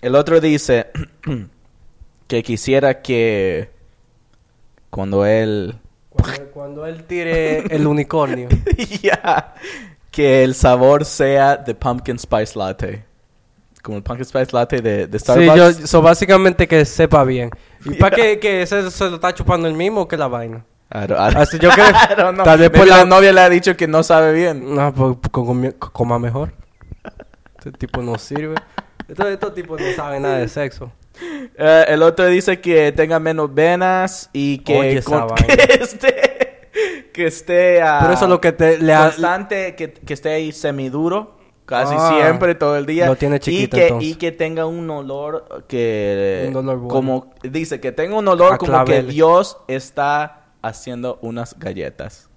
el 0.00 0.14
otro 0.14 0.40
dice 0.40 0.86
que 2.28 2.42
quisiera 2.42 3.02
que 3.02 3.70
cuando 4.92 5.24
él, 5.24 5.74
Cuando, 6.10 6.44
cuando 6.52 6.86
él 6.86 7.04
tire 7.04 7.60
el 7.74 7.86
unicornio. 7.86 8.48
ya, 9.02 9.54
que 10.10 10.44
el 10.44 10.54
sabor 10.54 11.06
sea 11.06 11.56
de 11.56 11.74
pumpkin 11.74 12.18
spice 12.18 12.58
latte, 12.58 13.02
como 13.82 13.96
el 13.96 14.02
pumpkin 14.02 14.26
spice 14.26 14.52
latte 14.52 14.82
de, 14.82 15.06
de 15.06 15.18
Sí, 15.18 15.24
Starbucks. 15.24 15.56
yo, 15.80 15.86
so 15.86 16.02
básicamente 16.02 16.68
que 16.68 16.84
sepa 16.84 17.24
bien. 17.24 17.48
¿Y 17.86 17.94
para 17.94 18.14
qué 18.14 18.38
que 18.38 18.60
ese 18.62 18.90
se 18.90 19.08
lo 19.08 19.14
está 19.14 19.32
chupando 19.32 19.66
el 19.66 19.74
mismo 19.74 20.02
o 20.02 20.08
que 20.08 20.16
la 20.18 20.28
vaina? 20.28 20.64
I 20.94 21.06
don't- 21.06 21.12
I 21.16 21.34
don't- 21.34 21.36
Así 21.38 21.58
yo 21.58 21.70
tal 22.44 22.58
vez 22.58 22.68
por 22.68 22.86
la 22.86 23.06
novia 23.06 23.32
le 23.32 23.40
ha 23.40 23.48
dicho 23.48 23.74
que 23.74 23.88
no 23.88 24.02
sabe 24.02 24.34
bien. 24.34 24.74
No, 24.74 24.92
pues 24.92 25.16
comi- 25.32 25.74
coma 25.78 26.18
mejor. 26.18 26.52
Este 27.56 27.72
tipo 27.72 28.02
no 28.02 28.18
sirve. 28.18 28.56
Estos, 29.08 29.26
estos 29.26 29.54
tipos 29.54 29.80
no 29.80 29.86
saben 29.96 30.20
nada 30.22 30.36
de 30.38 30.48
sexo. 30.48 30.92
Eh, 31.20 31.84
el 31.88 32.02
otro 32.02 32.26
dice 32.26 32.60
que 32.60 32.90
tenga 32.92 33.18
menos 33.18 33.52
venas 33.54 34.30
y 34.32 34.58
que, 34.58 34.78
Oye, 34.78 35.02
con- 35.02 35.28
que 35.34 35.74
esté, 35.82 36.70
que 37.12 37.26
esté 37.26 37.82
ah, 37.82 37.98
Pero 38.00 38.14
eso 38.14 38.24
es 38.24 38.30
lo 38.30 38.40
que 38.40 38.52
te 38.52 38.78
le 38.78 38.94
ha- 38.94 39.04
constante, 39.04 39.74
que, 39.76 39.92
que 39.92 40.14
esté 40.14 40.30
ahí 40.30 40.52
semiduro, 40.52 41.36
casi 41.66 41.94
Ah, 41.96 42.14
siempre, 42.16 42.54
todo 42.54 42.76
el 42.76 42.86
día. 42.86 43.06
lo 43.06 43.16
tiene 43.16 43.38
chiquito, 43.40 43.76
y 43.76 43.80
que, 43.80 43.86
entonces. 43.88 44.08
y 44.10 44.14
que 44.14 44.32
tenga 44.32 44.64
un 44.66 44.88
olor 44.90 45.64
que... 45.68 46.46
Un 46.48 46.56
olor 46.56 46.76
bueno. 46.78 46.88
Como, 46.94 47.34
dice, 47.42 47.78
que 47.80 47.92
tenga 47.92 48.16
un 48.16 48.26
olor 48.26 48.54
A 48.54 48.58
como 48.58 48.84
que. 48.84 49.02
Dios 49.02 49.58
está 49.68 50.46
haciendo 50.62 51.18
unas 51.22 51.58
galletas. 51.58 52.28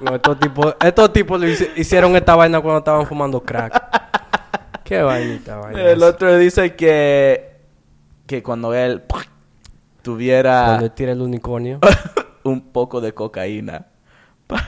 No, 0.00 0.14
estos 0.14 0.38
tipos, 0.40 0.76
estos 0.82 1.12
tipos 1.12 1.42
hicieron 1.76 2.16
esta 2.16 2.34
vaina 2.36 2.60
cuando 2.60 2.78
estaban 2.78 3.06
fumando 3.06 3.42
crack. 3.42 3.82
Qué 4.90 5.00
vainita 5.00 5.56
vaina. 5.56 5.82
El 5.92 6.02
otro 6.02 6.36
dice 6.36 6.74
que... 6.74 7.48
Que 8.26 8.42
cuando 8.42 8.74
él 8.74 9.02
tuviera 10.02 10.64
Cuando 10.66 10.90
tira 10.90 11.12
el 11.12 11.20
unicornio. 11.20 11.78
un 12.42 12.60
poco 12.72 13.00
de 13.00 13.14
cocaína. 13.14 13.86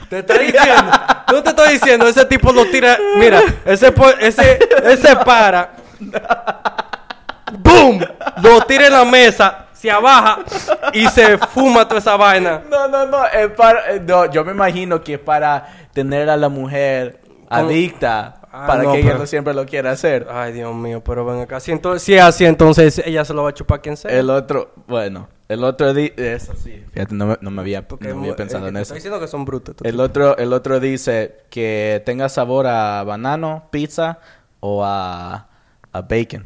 Te 0.09 0.19
estoy 0.19 0.45
diciendo, 0.45 0.91
no 1.29 1.43
te 1.43 1.49
estoy 1.49 1.73
diciendo, 1.73 2.07
ese 2.07 2.25
tipo 2.25 2.53
lo 2.53 2.65
tira, 2.67 2.97
mira, 3.17 3.41
ese 3.65 3.93
ese 4.21 4.59
ese 4.85 5.15
para 5.25 5.73
¡Boom! 7.59 7.99
Lo 8.41 8.61
tira 8.61 8.87
en 8.87 8.93
la 8.93 9.03
mesa, 9.03 9.67
se 9.73 9.91
abaja 9.91 10.39
y 10.93 11.05
se 11.07 11.37
fuma 11.37 11.85
toda 11.85 11.99
esa 11.99 12.15
vaina. 12.15 12.61
No, 12.69 12.87
no, 12.87 13.05
no, 13.05 13.25
es 13.25 13.49
para, 13.51 13.93
eh, 13.93 13.99
no, 13.99 14.31
yo 14.31 14.45
me 14.45 14.53
imagino 14.53 15.03
que 15.03 15.15
es 15.15 15.19
para 15.19 15.67
tener 15.91 16.29
a 16.29 16.37
la 16.37 16.47
mujer 16.47 17.19
adicta, 17.49 18.35
Ah, 18.55 18.67
para 18.67 18.83
no, 18.83 18.91
que 18.91 18.99
ella 18.99 19.07
pero- 19.09 19.19
no 19.19 19.25
siempre 19.25 19.53
lo 19.55 19.65
quiera 19.65 19.89
hacer. 19.91 20.27
Ay, 20.29 20.53
Dios 20.53 20.75
mío, 20.75 21.01
pero 21.03 21.25
ven 21.25 21.41
acá. 21.41 21.59
Si, 21.59 21.71
entonces, 21.71 22.03
si 22.03 22.13
es 22.13 22.21
así, 22.21 22.45
entonces 22.45 23.01
ella 23.03 23.25
se 23.25 23.33
lo 23.33 23.41
va 23.41 23.49
a 23.49 23.53
chupar 23.55 23.79
a 23.79 23.81
quien 23.81 23.97
sea. 23.97 24.11
El 24.11 24.29
otro, 24.29 24.73
bueno, 24.87 25.27
el 25.49 25.63
otro 25.63 25.91
di 25.95 26.13
eso 26.15 26.53
sí. 26.55 26.83
Fíjate, 26.93 27.15
no 27.15 27.25
me, 27.25 27.37
no 27.41 27.49
me 27.49 27.61
había, 27.61 27.87
Porque 27.87 28.09
no 28.09 28.19
había 28.19 28.35
pensado 28.35 28.67
eh, 28.67 28.69
en 28.69 28.75
eso. 28.77 28.81
Estoy 28.83 28.97
diciendo 28.97 29.19
que 29.19 29.27
son 29.27 29.43
brutos. 29.43 29.75
El 29.83 29.99
otro, 29.99 30.37
el 30.37 30.53
otro 30.53 30.79
dice 30.79 31.35
que 31.49 32.03
tenga 32.05 32.29
sabor 32.29 32.67
a 32.67 33.03
banano, 33.03 33.69
pizza 33.71 34.19
o 34.59 34.85
a, 34.85 35.47
a 35.91 36.01
bacon. 36.01 36.45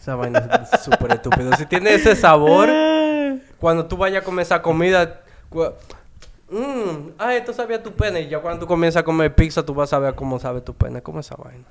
Esa 0.00 0.16
vaina 0.16 0.66
es 0.72 0.80
súper 0.82 1.12
estúpido. 1.12 1.52
Si 1.56 1.64
tiene 1.66 1.94
ese 1.94 2.16
sabor, 2.16 2.68
cuando 3.60 3.86
tú 3.86 3.96
vayas 3.96 4.22
a 4.22 4.24
comer 4.24 4.42
esa 4.42 4.60
comida, 4.62 5.20
cu- 6.54 6.58
mm, 6.58 7.12
ah, 7.18 7.34
esto 7.34 7.52
sabía 7.52 7.82
tu 7.82 7.92
pene. 7.92 8.22
Y 8.22 8.28
ya 8.28 8.40
cuando 8.40 8.60
tú 8.60 8.66
comienzas 8.66 9.00
a 9.00 9.04
comer 9.04 9.34
pizza, 9.34 9.64
tú 9.64 9.74
vas 9.74 9.88
a 9.90 9.96
saber 9.96 10.14
cómo 10.14 10.38
sabe 10.38 10.60
tu 10.60 10.74
pene. 10.74 11.02
¿Cómo 11.02 11.20
es 11.20 11.26
esa 11.26 11.36
vaina? 11.36 11.64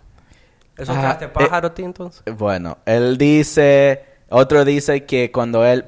¿Eso 0.78 0.92
Ajá, 0.92 1.02
traste 1.02 1.28
pájaro, 1.30 1.72
ti, 1.72 1.84
entonces? 1.84 2.24
Bueno, 2.38 2.78
él 2.86 3.18
dice, 3.18 4.04
otro 4.30 4.66
dice 4.66 5.06
que 5.06 5.32
cuando 5.32 5.66
él, 5.66 5.86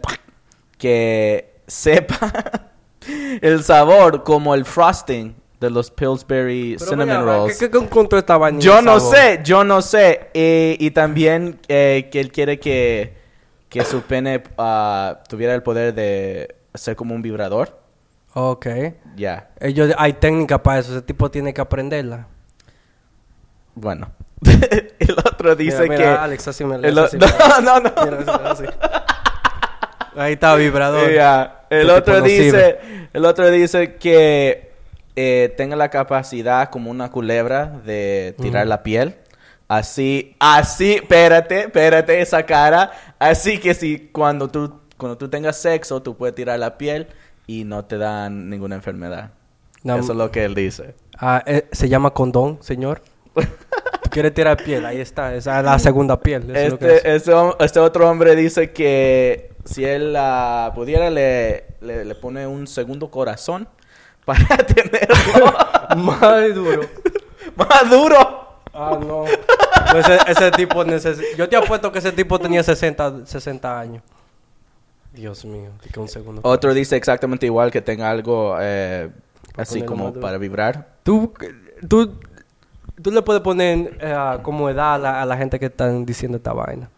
que 0.78 1.62
sepa 1.68 2.72
el 3.42 3.64
sabor 3.64 4.24
como 4.24 4.54
el 4.54 4.66
frosting 4.66 5.36
de 5.60 5.70
los 5.70 5.90
Pillsbury 5.90 6.76
Pero 6.78 6.90
Cinnamon 6.92 7.26
Rolls. 7.26 7.58
¿Qué, 7.58 7.72
qué 7.72 7.78
encontró 7.78 8.20
esta 8.20 8.38
vaina? 8.38 8.60
Yo 8.60 8.82
no 8.82 9.00
sabor? 9.00 9.16
sé, 9.16 9.40
yo 9.44 9.64
no 9.64 9.82
sé. 9.82 10.30
Eh, 10.34 10.78
y 10.80 10.92
también 10.92 11.60
eh, 11.68 12.10
que 12.12 12.20
él 12.20 12.32
quiere 12.32 12.60
que, 12.60 13.14
que 13.70 13.84
su 13.86 14.02
pene 14.02 14.44
ah, 14.58 15.20
tuviera 15.30 15.56
el 15.56 15.64
poder 15.64 15.94
de 15.94 16.56
ser 16.74 16.96
como 16.96 17.16
un 17.16 17.22
vibrador. 17.22 17.80
Ok. 18.38 18.68
Ya, 19.16 19.50
Ellos, 19.62 19.94
hay 19.98 20.12
técnica 20.12 20.62
para 20.62 20.80
eso. 20.80 20.92
Ese 20.92 21.02
tipo 21.02 21.32
tiene 21.32 21.54
que 21.54 21.62
aprenderla. 21.62 22.28
bueno. 23.74 24.12
el 25.00 25.16
otro 25.18 25.56
dice 25.56 25.84
Mira, 25.84 25.98
mira, 25.98 25.98
que... 25.98 26.20
Alex, 26.20 26.48
así 26.50 26.66
me 26.66 26.76
el 26.76 27.00
hace 27.00 27.18
o- 27.18 27.24
así, 27.24 27.36
no, 27.50 27.62
no, 27.62 27.80
no. 27.80 27.94
Mira, 28.04 28.52
así, 28.52 28.66
así. 28.66 28.74
Ahí 30.18 30.34
está, 30.34 30.54
vibrador. 30.56 31.10
El 31.70 31.90
otro 31.90 32.22
dice, 32.22 32.44
sirve. 32.44 33.10
el 33.14 33.24
otro 33.26 33.50
dice 33.50 33.96
que 33.96 34.74
eh, 35.16 35.54
tenga 35.56 35.78
la 35.78 35.90
capacidad 35.90 36.70
como 36.70 36.92
una 36.92 37.10
culebra 37.12 37.68
de 37.86 38.36
tirar 38.42 38.68
la 38.68 38.84
piel. 38.84 39.16
Así, 39.70 40.36
así, 40.40 40.96
espérate, 40.96 41.62
espérate 41.62 42.20
esa 42.20 42.46
cara. 42.46 42.92
Así 43.18 43.60
que 43.60 43.74
si 43.74 44.10
cuando 44.12 44.50
tú, 44.50 44.82
cuando 44.98 45.18
tú 45.18 45.30
tengas 45.30 45.56
sexo, 45.56 46.02
tú 46.02 46.18
puedes 46.18 46.36
tirar 46.36 46.60
la 46.60 46.78
piel 46.78 47.08
y 47.48 47.64
no 47.64 47.86
te 47.86 47.98
dan 47.98 48.50
ninguna 48.50 48.76
enfermedad. 48.76 49.32
No, 49.84 49.98
Eso 49.98 50.14
es 50.14 50.18
lo 50.18 50.32
que 50.32 50.44
él 50.46 50.56
dice. 50.56 50.96
Ah, 51.18 51.44
eh, 51.46 51.68
se 51.72 51.88
llama 51.90 52.12
condón, 52.12 52.58
señor. 52.62 53.02
¿Tú 53.36 54.10
quieres 54.10 54.34
tirar 54.34 54.58
piel? 54.64 54.86
Ahí 54.86 55.00
está. 55.00 55.36
Esa 55.36 55.60
es 55.60 55.66
la 55.66 55.78
segunda 55.80 56.20
piel. 56.20 56.44
eso 56.50 56.60
es 56.60 56.72
lo 56.72 56.80
que 56.80 56.86
es. 56.88 56.94
Este, 57.06 57.16
este, 57.16 57.32
este 57.60 57.80
otro 57.80 58.10
hombre 58.10 58.36
dice 58.36 58.72
que 58.72 59.52
si 59.64 59.86
él 59.86 60.18
pudiera, 60.74 61.10
le, 61.10 61.66
le, 61.82 62.06
le 62.06 62.16
pone 62.16 62.48
un 62.48 62.66
segundo 62.68 63.12
corazón 63.12 63.68
para 64.26 64.58
tenerlo 64.66 65.54
Más 65.98 66.56
duro. 66.56 66.82
más 67.56 67.90
duro. 67.90 68.46
Ah, 68.74 69.00
no. 69.00 69.26
Ese, 69.26 70.18
ese 70.28 70.52
tipo 70.52 70.84
necesita... 70.84 71.38
Yo 71.38 71.48
te 71.48 71.56
apuesto 71.56 71.92
que 71.92 72.00
ese 72.00 72.12
tipo 72.12 72.38
tenía 72.40 72.62
60, 72.64 73.26
60 73.26 73.80
años. 73.80 74.04
Dios 75.16 75.46
mío. 75.46 75.70
Que 75.92 76.00
un 76.00 76.08
segundo. 76.08 76.42
Otro 76.44 76.74
dice 76.74 76.96
exactamente 76.96 77.46
igual 77.46 77.72
que 77.72 77.82
tenga 77.82 78.10
algo 78.10 78.58
eh, 78.60 79.10
así 79.56 79.82
como 79.82 80.06
más 80.06 80.14
duro. 80.14 80.22
para 80.22 80.38
vibrar. 80.38 80.96
Tú, 81.04 81.34
tú, 81.88 82.14
tú 83.02 83.12
le 83.12 83.22
puedes 83.22 83.42
poner 83.42 83.98
eh, 84.02 84.38
como 84.44 84.70
edad 84.70 84.96
a 84.96 84.98
la, 84.98 85.22
a 85.22 85.26
la 85.26 85.38
gente 85.38 85.60
que 85.60 85.68
están 85.68 86.06
diciendo 86.06 86.38
esta 86.38 86.54
vaina. 86.54 86.90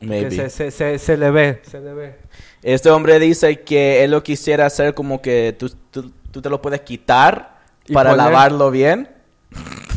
Maybe. 0.00 0.30
se, 0.30 0.50
se, 0.50 0.70
se, 0.70 0.98
se 0.98 1.16
le 1.16 1.30
ve, 1.30 1.60
se 1.62 1.80
le 1.80 1.92
ve. 1.92 2.16
Este 2.62 2.90
hombre 2.90 3.18
dice 3.18 3.60
que 3.62 4.02
él 4.04 4.12
lo 4.12 4.22
quisiera 4.22 4.66
hacer 4.66 4.94
como 4.94 5.20
que 5.20 5.54
tú, 5.58 5.70
tú, 5.90 6.12
tú 6.30 6.40
te 6.42 6.48
lo 6.50 6.62
puedes 6.62 6.80
quitar 6.82 7.58
para 7.92 8.10
poner- 8.10 8.16
lavarlo 8.16 8.70
bien. 8.70 9.08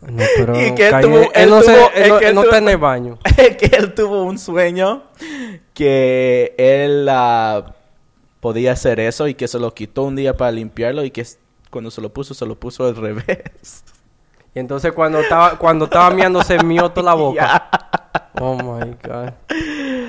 No, 0.00 0.22
pero 0.36 0.54
Y 0.60 0.74
que 0.74 0.88
él 0.88 0.94
tuvo- 1.02 1.18
él, 1.22 1.28
él 1.34 1.50
no, 1.50 1.60
se- 1.62 1.72
tuvo- 1.74 1.90
él 1.94 2.02
es 2.02 2.08
no- 2.08 2.18
que 2.18 2.24
él 2.24 2.28
él 2.30 2.34
no 2.34 2.40
tuvo- 2.42 2.50
está 2.50 2.58
en 2.58 2.68
el 2.68 2.76
baño. 2.78 3.18
que 3.58 3.76
él 3.76 3.94
tuvo 3.94 4.22
un 4.22 4.38
sueño 4.38 5.02
que 5.74 6.54
él 6.56 7.08
ah, 7.10 7.74
podía 8.40 8.72
hacer 8.72 9.00
eso 9.00 9.26
y 9.28 9.34
que 9.34 9.48
se 9.48 9.58
lo 9.58 9.74
quitó 9.74 10.04
un 10.04 10.16
día 10.16 10.36
para 10.36 10.52
limpiarlo 10.52 11.04
y 11.04 11.10
que 11.10 11.26
cuando 11.70 11.90
se 11.90 12.00
lo 12.00 12.12
puso, 12.12 12.34
se 12.34 12.46
lo 12.46 12.54
puso 12.58 12.86
al 12.86 12.96
revés. 12.96 13.84
Y 14.54 14.60
entonces 14.60 14.92
cuando 14.92 15.20
estaba, 15.20 15.58
cuando 15.58 15.84
estaba 15.86 16.10
miando 16.10 16.42
se 16.42 16.62
mió 16.62 16.90
toda 16.90 17.06
la 17.10 17.14
boca. 17.20 17.68
Oh 18.40 18.54
my 18.54 18.94
God. 19.04 19.32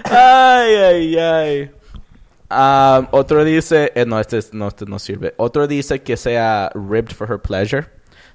Ay, 0.05 0.75
ay, 0.75 1.17
ay. 1.17 1.71
Ah, 2.49 3.07
otro 3.11 3.43
dice, 3.43 3.91
eh, 3.95 4.05
no, 4.05 4.19
este, 4.19 4.37
es- 4.39 4.53
no, 4.53 4.67
este 4.67 4.85
no 4.85 4.97
sirve. 4.99 5.33
Otro 5.37 5.67
dice 5.67 6.01
que 6.01 6.15
sea 6.17 6.71
ribbed 6.73 7.11
for 7.15 7.29
her 7.31 7.39
pleasure. 7.39 7.87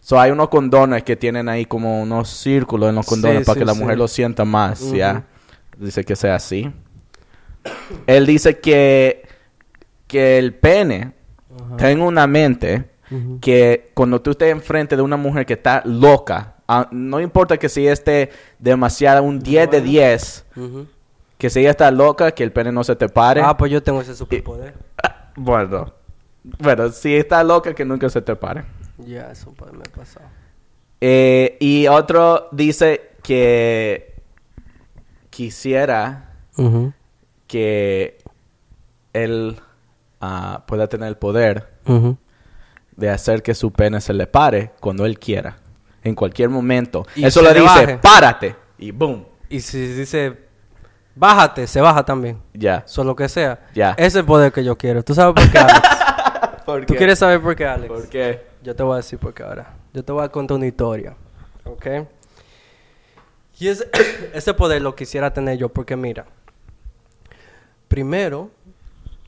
So 0.04 0.20
hay 0.20 0.30
unos 0.30 0.50
condones 0.50 1.02
que 1.02 1.16
tienen 1.16 1.48
ahí 1.48 1.64
como 1.64 2.02
unos 2.02 2.28
círculos 2.28 2.90
en 2.90 2.94
los 2.96 3.06
condones 3.06 3.38
Sí, 3.38 3.44
para 3.46 3.54
sí, 3.54 3.58
que 3.60 3.64
la 3.64 3.72
sí. 3.72 3.80
mujer 3.80 3.96
lo 3.96 4.06
sienta 4.06 4.44
más. 4.44 4.92
¿ya? 4.92 5.24
Dice 5.78 6.04
que 6.04 6.14
sea 6.14 6.34
así. 6.34 6.70
Él 8.06 8.26
dice 8.26 8.60
que, 8.60 9.26
que 10.06 10.36
el 10.38 10.52
pene 10.52 11.12
tenga 11.78 12.04
una 12.04 12.26
mente 12.26 12.90
que 13.40 13.92
cuando 13.94 14.20
tú 14.20 14.32
estés 14.32 14.52
enfrente 14.52 14.94
de 14.94 15.00
una 15.00 15.16
mujer 15.16 15.46
que 15.46 15.54
está 15.54 15.80
loca, 15.86 16.56
ah, 16.68 16.86
no 16.90 17.18
importa 17.18 17.56
que 17.56 17.70
si 17.70 17.86
esté 17.86 18.28
demasiado, 18.58 19.22
un 19.22 19.38
10 19.38 19.70
de 19.70 19.80
10, 19.80 20.44
Ujú. 20.56 20.86
que 21.38 21.48
si 21.48 21.60
ella 21.60 21.70
está 21.70 21.90
loca, 21.90 22.30
que 22.32 22.44
el 22.44 22.52
pene 22.52 22.72
no 22.72 22.84
se 22.84 22.94
te 22.94 23.08
pare. 23.08 23.40
Ah, 23.42 23.56
pues 23.56 23.72
yo 23.72 23.82
tengo 23.82 24.02
ese 24.02 24.14
superpoder. 24.14 24.74
Bueno, 25.36 25.94
bueno, 26.60 26.90
si 26.90 27.16
está 27.16 27.42
loca, 27.42 27.74
que 27.74 27.84
nunca 27.86 28.08
se 28.10 28.20
te 28.20 28.36
pare. 28.36 28.64
Ya, 28.98 29.30
eso 29.30 29.52
me 29.72 29.80
ha 29.80 29.96
pasado. 29.96 30.26
Eh, 31.00 31.56
y 31.60 31.86
otro 31.88 32.48
dice 32.52 33.12
que 33.22 34.14
quisiera 35.30 36.30
que 37.46 38.18
él 39.12 39.60
ah, 40.20 40.64
pueda 40.66 40.86
tener 40.88 41.08
el 41.08 41.16
poder 41.16 41.68
de 42.96 43.10
hacer 43.10 43.42
que 43.42 43.54
su 43.54 43.72
pene 43.72 44.00
se 44.00 44.12
le 44.14 44.26
pare 44.26 44.72
cuando 44.80 45.04
él 45.04 45.18
quiera, 45.18 45.56
en 46.02 46.14
cualquier 46.14 46.48
momento. 46.48 47.04
Y 47.16 47.24
Eso 47.24 47.42
le 47.42 47.52
dice, 47.54 47.64
baje. 47.64 47.98
párate, 47.98 48.56
y 48.78 48.90
boom, 48.92 49.26
Y 49.48 49.60
si 49.60 49.78
dice, 49.88 50.38
bájate, 51.14 51.66
se 51.66 51.80
baja 51.80 52.04
también. 52.04 52.40
ya. 52.52 52.82
So, 52.86 53.02
lo 53.04 53.14
que 53.16 53.28
sea. 53.28 53.66
Ya. 53.74 53.90
Ese 53.92 54.06
es 54.06 54.14
el 54.16 54.24
poder 54.24 54.52
que 54.52 54.62
yo 54.64 54.76
quiero. 54.78 55.02
¿Tú 55.02 55.14
sabes 55.14 55.34
por 55.34 55.50
qué, 55.50 55.58
Alex? 55.58 55.80
¿Por 56.64 56.86
¿Tú 56.86 56.94
qué? 56.94 56.98
quieres 56.98 57.18
saber 57.18 57.42
por 57.42 57.54
qué, 57.56 57.66
Alex? 57.66 57.88
¿Por 57.92 58.08
qué? 58.08 58.53
Yo 58.64 58.74
te 58.74 58.82
voy 58.82 58.94
a 58.94 58.96
decir 58.96 59.18
por 59.18 59.34
qué 59.34 59.42
ahora. 59.42 59.74
Yo 59.92 60.02
te 60.02 60.10
voy 60.10 60.24
a 60.24 60.28
contar 60.30 60.56
una 60.56 60.66
historia. 60.66 61.14
¿Ok? 61.64 61.86
Y 63.60 63.68
ese, 63.68 63.88
ese 64.32 64.54
poder 64.54 64.80
lo 64.80 64.96
quisiera 64.96 65.32
tener 65.34 65.58
yo 65.58 65.68
porque 65.68 65.96
mira. 65.96 66.24
Primero, 67.88 68.50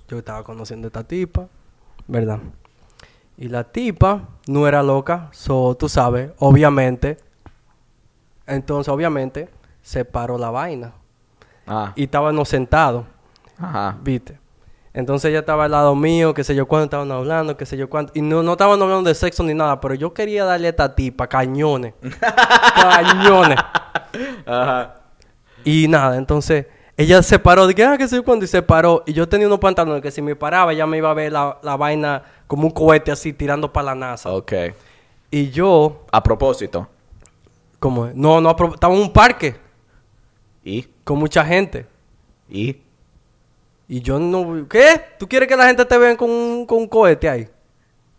yo 0.09 0.19
estaba 0.19 0.43
conociendo 0.43 0.87
a 0.87 0.89
esta 0.89 1.05
tipa, 1.05 1.49
¿verdad? 2.09 2.39
Y 3.37 3.49
la 3.49 3.65
tipa 3.65 4.27
no 4.47 4.67
era 4.67 4.83
loca, 4.83 5.29
so, 5.33 5.77
tú 5.77 5.87
sabes, 5.91 6.31
obviamente. 6.39 7.19
Entonces, 8.47 8.89
obviamente, 8.91 9.51
se 9.83 10.07
paró 10.07 10.39
la 10.39 10.51
vaina. 10.51 10.95
Ah, 11.67 11.93
Y 11.95 12.05
estábamos 12.05 12.49
sentados. 12.49 13.05
ajá. 13.59 13.99
¿Viste? 14.01 14.39
Entonces 14.97 15.29
ella 15.29 15.41
estaba 15.41 15.67
al 15.67 15.71
lado 15.73 15.95
mío, 15.95 16.33
qué 16.33 16.43
sé 16.43 16.55
yo 16.55 16.67
cuánto 16.67 16.85
estaban 16.87 17.13
hablando, 17.13 17.55
qué 17.57 17.67
sé 17.67 17.77
yo 17.77 17.89
cuánto. 17.91 18.13
Y 18.17 18.23
no, 18.23 18.43
no 18.43 18.53
estaban 18.53 18.81
hablando 18.81 19.09
de 19.09 19.15
sexo 19.15 19.43
ni 19.45 19.53
nada, 19.53 19.79
pero 19.79 19.95
yo 19.95 20.15
quería 20.15 20.45
darle 20.47 20.69
a 20.69 20.71
esta 20.71 20.95
tipa 20.95 21.27
cañones. 21.29 21.93
cañones. 22.75 23.59
Ajá. 24.47 24.95
Y 25.65 25.87
nada, 25.89 26.17
entonces 26.17 26.67
ella 26.97 27.23
se 27.23 27.39
paró, 27.39 27.67
dije, 27.67 27.85
ah, 27.85 27.99
qué 27.99 28.09
sé 28.09 28.17
yo 28.17 28.25
cuánto, 28.25 28.47
y 28.47 28.49
se 28.49 28.63
paró. 28.63 29.03
Y 29.07 29.13
yo 29.13 29.29
tenía 29.29 29.47
unos 29.47 29.59
pantalones 29.59 30.01
que 30.03 30.11
si 30.11 30.23
me 30.23 30.35
paraba, 30.35 30.73
ella 30.73 30.87
me 30.87 30.97
iba 30.97 31.11
a 31.11 31.15
ver 31.15 31.31
la, 31.31 31.59
la 31.63 31.77
vaina 31.77 32.23
como 32.47 32.67
un 32.69 32.71
cohete 32.73 33.13
así 33.13 33.33
tirando 33.35 33.71
para 33.73 33.87
la 33.87 33.95
NASA. 33.95 34.33
Ok. 34.33 34.53
Y 35.31 35.51
yo, 35.51 36.07
A 36.11 36.23
propósito. 36.23 36.89
como, 37.79 38.07
no, 38.15 38.41
no, 38.41 38.49
apro- 38.57 38.73
estaba 38.75 38.95
en 38.95 39.01
un 39.03 39.13
parque 39.13 39.57
¿Y? 40.65 40.85
con 41.05 41.19
mucha 41.19 41.45
gente. 41.45 41.87
¿Y? 42.49 42.79
Y 43.89 44.01
yo 44.01 44.19
no, 44.19 44.67
¿qué? 44.69 45.01
¿Tú 45.19 45.29
quieres 45.29 45.49
que 45.49 45.57
la 45.57 45.67
gente 45.67 45.85
te 45.85 45.97
vea 45.97 46.17
con 46.17 46.31
un, 46.31 46.67
con 46.67 46.79
un 46.79 46.89
cohete 46.89 47.29
ahí? 47.29 47.49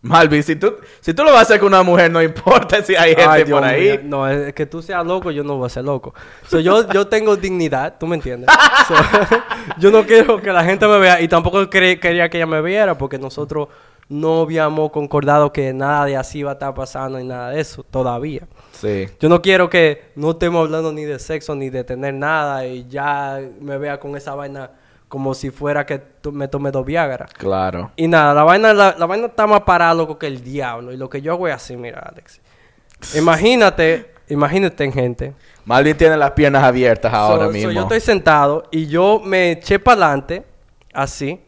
Malvin, 0.01 0.43
si 0.43 0.55
tú, 0.55 0.75
si 1.01 1.13
tú 1.13 1.23
lo 1.23 1.31
vas 1.31 1.39
a 1.39 1.41
hacer 1.41 1.59
con 1.59 1.67
una 1.67 1.83
mujer, 1.83 2.11
no 2.11 2.21
importa 2.21 2.81
si 2.83 2.95
hay 2.95 3.09
gente 3.09 3.25
Ay, 3.27 3.43
Dios 3.43 3.59
por 3.59 3.67
ahí. 3.67 3.99
No, 4.03 4.27
es 4.29 4.53
que 4.53 4.65
tú 4.65 4.81
seas 4.81 5.05
loco, 5.05 5.31
yo 5.31 5.43
no 5.43 5.57
voy 5.57 5.65
a 5.65 5.69
ser 5.69 5.83
loco. 5.83 6.13
So, 6.47 6.59
yo, 6.59 6.89
yo 6.91 7.07
tengo 7.07 7.35
dignidad, 7.35 7.95
¿tú 7.99 8.07
me 8.07 8.15
entiendes? 8.15 8.49
So, 8.87 8.93
yo 9.79 9.91
no 9.91 10.05
quiero 10.05 10.41
que 10.41 10.51
la 10.51 10.63
gente 10.63 10.87
me 10.87 10.99
vea 10.99 11.19
y 11.19 11.27
tampoco 11.27 11.69
quería 11.69 11.99
que 11.99 12.37
ella 12.37 12.45
me 12.45 12.61
viera 12.61 12.97
porque 12.97 13.17
nosotros 13.17 13.67
no 14.09 14.41
habíamos 14.41 14.91
concordado 14.91 15.51
que 15.51 15.73
nada 15.73 16.05
de 16.05 16.15
así 16.15 16.41
va 16.43 16.51
a 16.51 16.53
estar 16.53 16.73
pasando 16.73 17.17
ni 17.17 17.25
nada 17.25 17.49
de 17.49 17.59
eso 17.59 17.83
todavía. 17.83 18.47
Sí. 18.71 19.07
Yo 19.19 19.27
no 19.27 19.41
quiero 19.41 19.69
que 19.69 20.11
no 20.15 20.31
estemos 20.31 20.65
hablando 20.65 20.93
ni 20.93 21.03
de 21.03 21.19
sexo 21.19 21.55
ni 21.55 21.69
de 21.69 21.83
tener 21.83 22.13
nada 22.13 22.65
y 22.65 22.87
ya 22.87 23.41
me 23.59 23.77
vea 23.77 23.99
con 23.99 24.15
esa 24.15 24.35
vaina 24.35 24.71
como 25.07 25.33
si 25.33 25.51
fuera 25.51 25.85
que 25.85 26.01
me 26.31 26.47
tomé 26.47 26.71
dos 26.71 26.85
Viagra. 26.85 27.27
Claro. 27.37 27.91
Y 27.95 28.07
nada, 28.07 28.33
la 28.33 28.43
vaina, 28.43 28.73
la, 28.73 28.95
la 28.97 29.05
vaina 29.05 29.27
está 29.27 29.47
más 29.47 29.61
parada, 29.61 29.93
loco, 29.93 30.17
que 30.19 30.27
el 30.27 30.43
diablo. 30.43 30.91
Y 30.91 30.97
lo 30.97 31.09
que 31.09 31.21
yo 31.21 31.31
hago 31.33 31.47
es 31.47 31.53
así, 31.55 31.77
mira, 31.77 31.99
Alex. 32.11 32.41
Imagínate, 33.15 34.11
imagínate, 34.29 34.91
gente. 34.91 35.33
Malvin 35.65 35.95
tiene 35.97 36.17
las 36.17 36.31
piernas 36.31 36.63
abiertas 36.63 37.13
ahora 37.13 37.45
So- 37.45 37.45
so 37.47 37.51
mismo. 37.53 37.71
yo 37.71 37.81
estoy 37.81 37.99
sentado 37.99 38.63
y 38.71 38.87
yo 38.87 39.21
me 39.23 39.51
eché 39.51 39.79
para 39.79 40.03
adelante, 40.05 40.43
así, 40.93 41.39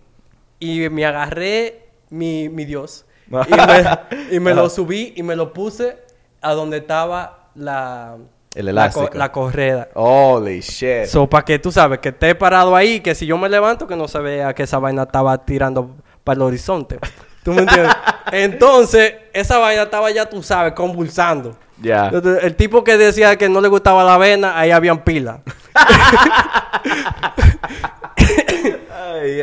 y 0.59 0.89
me 0.89 1.05
agarré 1.05 1.89
mi, 2.09 2.49
mi 2.49 2.65
Dios. 2.65 3.05
y 3.27 3.31
me, 3.31 4.35
y 4.35 4.39
me 4.39 4.53
lo 4.53 4.69
subí 4.69 5.13
y 5.15 5.23
me 5.23 5.35
lo 5.35 5.53
puse 5.53 5.97
a 6.41 6.53
donde 6.53 6.77
estaba 6.77 7.49
la... 7.55 8.17
El 8.55 8.65
la 8.65 8.89
co- 8.89 8.99
elástico. 9.01 9.17
La, 9.17 9.31
correa. 9.31 9.89
Holy 9.93 10.61
shit. 10.61 11.05
So, 11.05 11.27
para 11.27 11.45
que 11.45 11.59
tú 11.59 11.71
sabes 11.71 11.99
que 11.99 12.09
esté 12.09 12.33
parado 12.35 12.75
ahí, 12.75 12.99
que 12.99 13.13
si 13.15 13.25
yo 13.25 13.37
me 13.37 13.47
levanto, 13.49 13.87
que 13.87 13.95
no 13.95 14.07
se 14.07 14.19
vea 14.19 14.53
que 14.53 14.63
esa 14.63 14.79
vaina 14.79 15.03
estaba 15.03 15.37
tirando 15.45 15.95
para 16.23 16.37
el 16.37 16.41
horizonte. 16.41 16.99
¿Tú 17.43 17.53
me 17.53 17.61
entiendes? 17.61 17.93
Entonces, 18.31 19.13
esa 19.33 19.57
vaina 19.59 19.83
estaba 19.83 20.11
ya, 20.11 20.27
tú 20.27 20.41
sabes, 20.43 20.73
convulsando. 20.73 21.55
Ya. 21.81 22.09
El 22.41 22.55
tipo 22.55 22.83
que 22.83 22.97
decía 22.97 23.37
que 23.37 23.47
no 23.47 23.61
le 23.61 23.69
gustaba 23.69 24.03
la 24.03 24.15
avena, 24.15 24.59
ahí 24.59 24.71
habían 24.71 25.03
pila. 25.03 25.41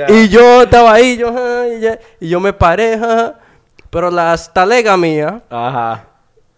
Y 0.08 0.28
yo 0.28 0.62
estaba 0.62 0.94
ahí, 0.94 1.16
yo, 1.16 1.32
y, 2.20 2.28
yo 2.28 2.40
me 2.40 2.52
paré, 2.52 2.98
pero 3.90 4.10
la 4.10 4.36
talega 4.52 4.96
mía 4.96 5.42
Ajá. 5.50 6.04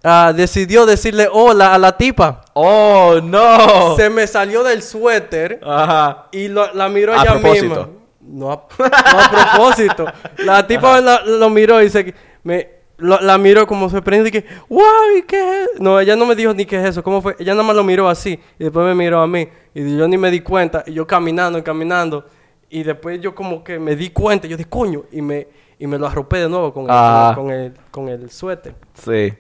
Ah, 0.05 0.33
decidió 0.35 0.87
decirle 0.87 1.29
hola 1.33 1.75
a 1.75 1.79
la 1.79 1.97
tipa. 1.97 2.43
Oh, 2.55 3.21
no. 3.23 3.97
Se 3.97 4.11
me 4.11 4.27
salió 4.27 4.63
del 4.65 4.83
suéter 4.83 5.61
Ajá. 5.65 6.27
y 6.33 6.49
lo- 6.49 6.73
la 6.75 6.89
miró 6.89 7.13
A 7.15 7.23
ella 7.23 7.33
propósito. 7.41 7.65
misma. 7.67 7.89
No 8.21 8.53
a, 8.53 8.67
no 8.79 8.87
a 8.87 9.31
propósito. 9.53 10.05
La 10.39 10.67
tipa 10.67 11.01
la- 11.01 11.23
lo 11.25 11.49
miró 11.51 11.83
y 11.83 11.89
se... 11.91 12.15
Me, 12.43 12.69
lo- 12.99 13.21
la 13.21 13.39
miró 13.39 13.67
como 13.67 13.89
sorprendida 13.89 14.29
y 14.29 14.33
que, 14.43 14.47
wow, 14.69 14.83
¿y 15.19 15.23
qué 15.23 15.63
es? 15.65 15.81
No, 15.81 15.99
ella 16.01 16.17
no 16.17 16.27
me 16.27 16.35
dijo 16.35 16.53
ni 16.53 16.67
qué 16.67 16.77
es 16.81 16.89
eso, 16.89 17.03
¿cómo 17.03 17.23
fue? 17.23 17.37
Ella 17.39 17.53
nada 17.53 17.63
más 17.65 17.77
lo 17.77 17.85
miró 17.85 18.09
así 18.09 18.39
y 18.59 18.65
después 18.65 18.85
me 18.87 18.95
miró 18.95 19.21
a 19.21 19.27
mí 19.27 19.49
y 19.75 19.97
yo 19.97 20.09
ni 20.09 20.19
me 20.19 20.31
di 20.31 20.41
cuenta 20.41 20.83
y 20.87 20.93
yo 20.95 21.07
caminando 21.07 21.59
y 21.59 21.63
caminando 21.63 22.27
y 22.69 22.83
después 22.83 23.21
yo 23.21 23.35
como 23.35 23.63
que 23.65 23.79
me 23.79 23.95
di 23.97 24.11
cuenta, 24.11 24.47
yo 24.49 24.57
dije, 24.57 24.69
coño, 24.69 25.05
y 25.13 25.23
me, 25.23 25.47
y 25.79 25.87
me 25.87 25.97
lo 25.97 26.07
arropé 26.07 26.39
de 26.39 26.49
nuevo 26.49 26.73
con 26.75 26.85
el, 26.85 26.91
Ah. 26.93 27.33
con 27.35 27.51
el, 27.51 27.73
con 27.91 28.09
el 28.09 28.31
suéter. 28.31 28.75
Sí. 28.95 29.33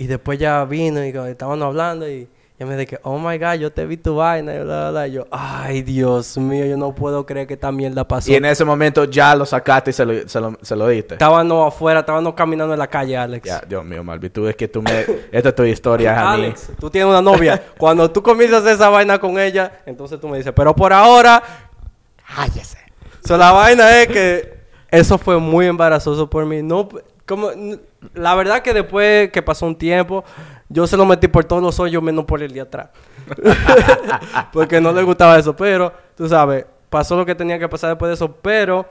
Y 0.00 0.06
después 0.06 0.38
ya 0.38 0.64
vino 0.64 1.04
y 1.04 1.10
estábamos 1.10 1.62
hablando 1.62 2.08
y 2.08 2.26
ya 2.58 2.64
me 2.64 2.74
dije, 2.74 2.98
oh 3.02 3.18
my 3.18 3.36
god, 3.36 3.56
yo 3.56 3.70
te 3.70 3.84
vi 3.84 3.98
tu 3.98 4.16
vaina 4.16 4.54
y 4.54 4.58
bla, 4.60 4.64
bla, 4.64 4.90
bla. 4.92 5.08
Y 5.08 5.12
yo, 5.12 5.26
ay, 5.30 5.82
Dios 5.82 6.38
mío, 6.38 6.64
yo 6.64 6.78
no 6.78 6.94
puedo 6.94 7.26
creer 7.26 7.46
que 7.46 7.52
esta 7.52 7.70
mierda 7.70 8.08
pasó. 8.08 8.32
Y 8.32 8.34
en 8.34 8.46
ese 8.46 8.64
momento 8.64 9.04
ya 9.04 9.34
lo 9.34 9.44
sacaste 9.44 9.90
y 9.90 9.92
se 9.92 10.06
lo, 10.06 10.26
se 10.26 10.40
lo, 10.40 10.56
se 10.62 10.74
lo 10.74 10.88
diste. 10.88 11.16
Estábamos 11.16 11.68
afuera, 11.68 12.00
estábamos 12.00 12.32
caminando 12.32 12.72
en 12.72 12.78
la 12.78 12.86
calle, 12.86 13.14
Alex. 13.14 13.46
Ya, 13.46 13.60
Dios 13.68 13.84
mío, 13.84 14.02
Malvi, 14.02 14.30
tú 14.30 14.48
es 14.48 14.56
que 14.56 14.68
tú 14.68 14.80
me... 14.80 15.04
Esta 15.30 15.50
es 15.50 15.54
tu 15.54 15.64
historia. 15.64 16.30
Alex, 16.32 16.70
tú 16.80 16.88
tienes 16.88 17.10
una 17.10 17.20
novia. 17.20 17.62
Cuando 17.76 18.10
tú 18.10 18.22
comienzas 18.22 18.64
esa 18.64 18.88
vaina 18.88 19.18
con 19.18 19.38
ella, 19.38 19.82
entonces 19.84 20.18
tú 20.18 20.28
me 20.28 20.38
dices, 20.38 20.54
pero 20.56 20.74
por 20.74 20.94
ahora, 20.94 21.42
cállese. 22.34 22.78
So, 23.22 23.36
la 23.36 23.52
vaina 23.52 24.00
es 24.00 24.08
que 24.08 24.54
eso 24.90 25.18
fue 25.18 25.38
muy 25.38 25.66
embarazoso 25.66 26.30
por 26.30 26.46
mí. 26.46 26.62
No, 26.62 26.88
como, 27.26 27.50
la 28.14 28.34
verdad 28.34 28.62
que 28.62 28.72
después 28.72 29.30
que 29.30 29.42
pasó 29.42 29.66
un 29.66 29.76
tiempo, 29.76 30.24
yo 30.68 30.86
se 30.86 30.96
lo 30.96 31.04
metí 31.04 31.28
por 31.28 31.44
todos 31.44 31.62
los 31.62 31.78
hoyos 31.80 32.02
menos 32.02 32.24
por 32.24 32.42
el 32.42 32.52
de 32.52 32.60
atrás. 32.60 32.90
Porque 34.52 34.80
no 34.80 34.92
le 34.92 35.02
gustaba 35.02 35.38
eso. 35.38 35.54
Pero, 35.54 35.92
tú 36.16 36.28
sabes, 36.28 36.64
pasó 36.88 37.16
lo 37.16 37.26
que 37.26 37.34
tenía 37.34 37.58
que 37.58 37.68
pasar 37.68 37.90
después 37.90 38.08
de 38.08 38.14
eso. 38.14 38.32
Pero 38.40 38.86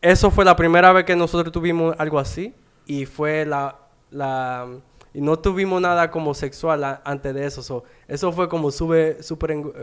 eso 0.00 0.30
fue 0.30 0.44
la 0.44 0.56
primera 0.56 0.92
vez 0.92 1.04
que 1.04 1.14
nosotros 1.14 1.52
tuvimos 1.52 1.94
algo 1.98 2.18
así. 2.18 2.54
Y 2.86 3.06
fue 3.06 3.44
la... 3.46 3.76
la 4.10 4.66
y 5.14 5.20
no 5.20 5.38
tuvimos 5.38 5.78
nada 5.78 6.10
como 6.10 6.32
sexual 6.32 7.00
antes 7.04 7.34
de 7.34 7.44
eso. 7.44 7.62
so, 7.62 7.84
eso 8.08 8.32
fue 8.32 8.48
como 8.48 8.70
súper 8.70 9.18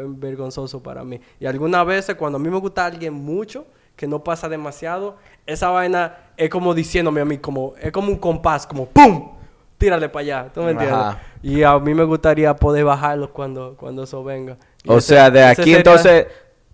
vergonzoso 0.08 0.82
para 0.82 1.04
mí. 1.04 1.22
Y 1.40 1.46
algunas 1.46 1.86
veces 1.86 2.16
cuando 2.16 2.38
a 2.38 2.42
mí 2.42 2.50
me 2.50 2.58
gusta 2.58 2.88
alguien 2.88 3.14
mucho, 3.14 3.68
que 3.96 4.08
no 4.08 4.24
pasa 4.24 4.50
demasiado, 4.50 5.18
esa 5.50 5.70
vaina 5.70 6.16
es 6.38 6.50
como 6.50 6.74
diciéndome 6.74 7.22
a 7.22 7.26
mí, 7.26 7.38
como, 7.38 7.74
es 7.82 7.92
como 7.92 8.10
un 8.10 8.18
compás, 8.18 8.66
como 8.66 8.86
¡pum! 8.88 9.32
Tírale 9.78 10.10
para 10.10 10.22
allá. 10.22 10.48
¿Tú 10.54 10.62
me 10.62 10.72
entiendes? 10.72 10.98
Ajá. 10.98 11.20
Y 11.42 11.64
a 11.64 11.78
mí 11.80 11.94
me 11.94 12.04
gustaría 12.04 12.54
poder 12.56 12.84
bajarlo 12.86 13.32
cuando, 13.32 13.76
cuando 13.78 14.04
eso 14.04 14.24
venga. 14.24 14.58
Y 14.84 14.90
O 14.92 14.98
ese- 14.98 15.16
sea, 15.16 15.30
de 15.32 15.44
aquí 15.44 15.56
sería- 15.64 15.78
entonces, 15.78 16.28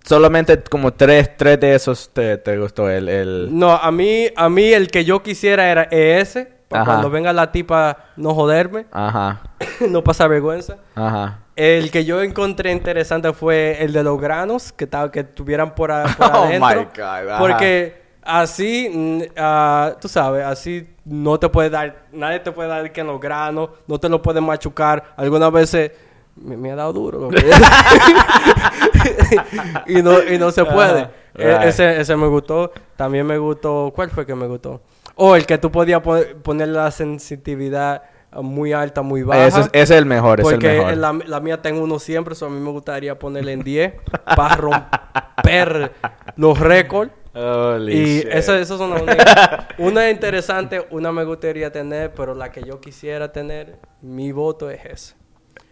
solamente 0.04 0.62
como 0.64 0.92
tres, 0.94 1.36
tres 1.38 1.60
de 1.60 1.76
esos 1.76 2.10
te, 2.12 2.38
te 2.38 2.58
gustó 2.58 2.90
el... 2.90 3.08
el... 3.10 3.50
No, 3.58 3.72
a 3.72 3.92
mí, 3.92 4.28
a 4.36 4.50
mí 4.50 4.66
el 4.74 4.88
que 4.88 5.06
yo 5.06 5.22
quisiera 5.24 5.70
era 5.70 5.84
ese. 5.92 6.54
Para 6.68 6.82
Ajá. 6.82 6.92
cuando 6.94 7.12
venga 7.12 7.32
la 7.32 7.52
tipa 7.52 7.96
no 8.16 8.34
joderme, 8.34 8.88
Ajá, 8.92 9.52
no 9.88 10.04
pasar 10.04 10.30
vergüenza. 10.30 10.78
ajá. 10.96 11.42
El 11.56 11.90
que 11.92 12.04
yo 12.06 12.22
encontré 12.24 12.72
interesante 12.72 13.32
fue 13.34 13.78
el 13.84 13.94
de 13.94 14.04
los 14.04 14.20
granos, 14.20 14.74
que, 14.74 14.90
que 15.14 15.24
tuvieran 15.24 15.76
por, 15.76 15.92
a- 15.92 16.04
por 16.18 16.26
Oh, 16.34 16.44
adentro. 16.46 16.82
my 16.82 16.86
God. 17.30 17.38
Porque 17.38 18.05
así, 18.26 19.30
ah, 19.38 19.94
tú 20.02 20.08
sabes, 20.10 20.44
así 20.46 20.88
no 21.06 21.40
te 21.40 21.48
puede 21.48 21.70
dar, 21.70 22.08
nadie 22.12 22.40
te 22.40 22.52
puede 22.52 22.68
dar 22.70 22.92
que 22.92 23.02
en 23.02 23.08
los 23.08 23.22
granos, 23.22 23.70
no 23.88 24.00
te 24.00 24.10
lo 24.10 24.22
pueden 24.22 24.44
machucar. 24.44 25.14
Algunas 25.16 25.52
veces 25.52 25.92
me, 26.36 26.58
me 26.58 26.72
ha 26.72 26.76
dado 26.76 26.92
duro. 26.94 27.20
loco. 27.20 27.36
y, 29.88 30.02
no, 30.02 30.24
y 30.24 30.38
no 30.38 30.52
se 30.52 30.66
puede. 30.66 31.10
E- 31.38 31.60
ese, 31.68 32.00
ese 32.02 32.16
me 32.16 32.28
gustó. 32.28 32.72
También 32.96 33.26
me 33.26 33.38
gustó. 33.38 33.92
¿Cuál 33.96 34.10
fue 34.10 34.26
que 34.26 34.36
me 34.36 34.48
gustó? 34.48 34.82
O 35.16 35.36
el 35.36 35.46
que 35.46 35.58
tú 35.58 35.72
podías 35.72 36.02
po- 36.02 36.20
poner 36.44 36.70
la 36.70 36.92
sensitividad 36.92 38.04
ah, 38.32 38.42
muy 38.42 38.74
alta, 38.74 39.02
muy 39.02 39.24
baja. 39.24 39.48
Ese, 39.48 39.62
es- 39.62 39.68
ese 39.68 39.82
es 39.84 39.92
el 39.92 40.06
mejor, 40.06 40.40
es 40.42 40.48
el 40.48 40.54
Porque 40.54 40.78
mejor. 40.78 40.98
la, 40.98 41.14
la 41.26 41.40
mía 41.40 41.62
tengo 41.62 41.84
uno 41.84 42.00
siempre, 42.00 42.36
so 42.36 42.48
a 42.48 42.50
mí 42.50 42.60
me 42.60 42.72
gustaría 42.72 43.18
ponerle 43.18 43.54
en 43.54 43.64
10 43.64 43.94
para 44.36 44.56
romper 44.56 45.94
los 46.36 46.60
récords. 46.60 47.12
Holy 47.36 47.94
Y 47.94 48.20
esa, 48.32 48.58
esas 48.60 48.78
son 48.78 48.92
las 48.92 49.02
únicas. 49.04 49.68
Una 49.78 50.08
es 50.08 50.14
interesante, 50.14 50.86
una 50.90 51.12
me 51.12 51.24
gustaría 51.26 51.72
tener, 51.72 52.12
pero 52.14 52.34
la 52.34 52.52
que 52.52 52.64
yo 52.64 52.80
quisiera 52.80 53.32
tener, 53.32 53.78
mi 54.02 54.32
voto 54.32 54.70
es 54.70 54.86
esa. 54.86 55.16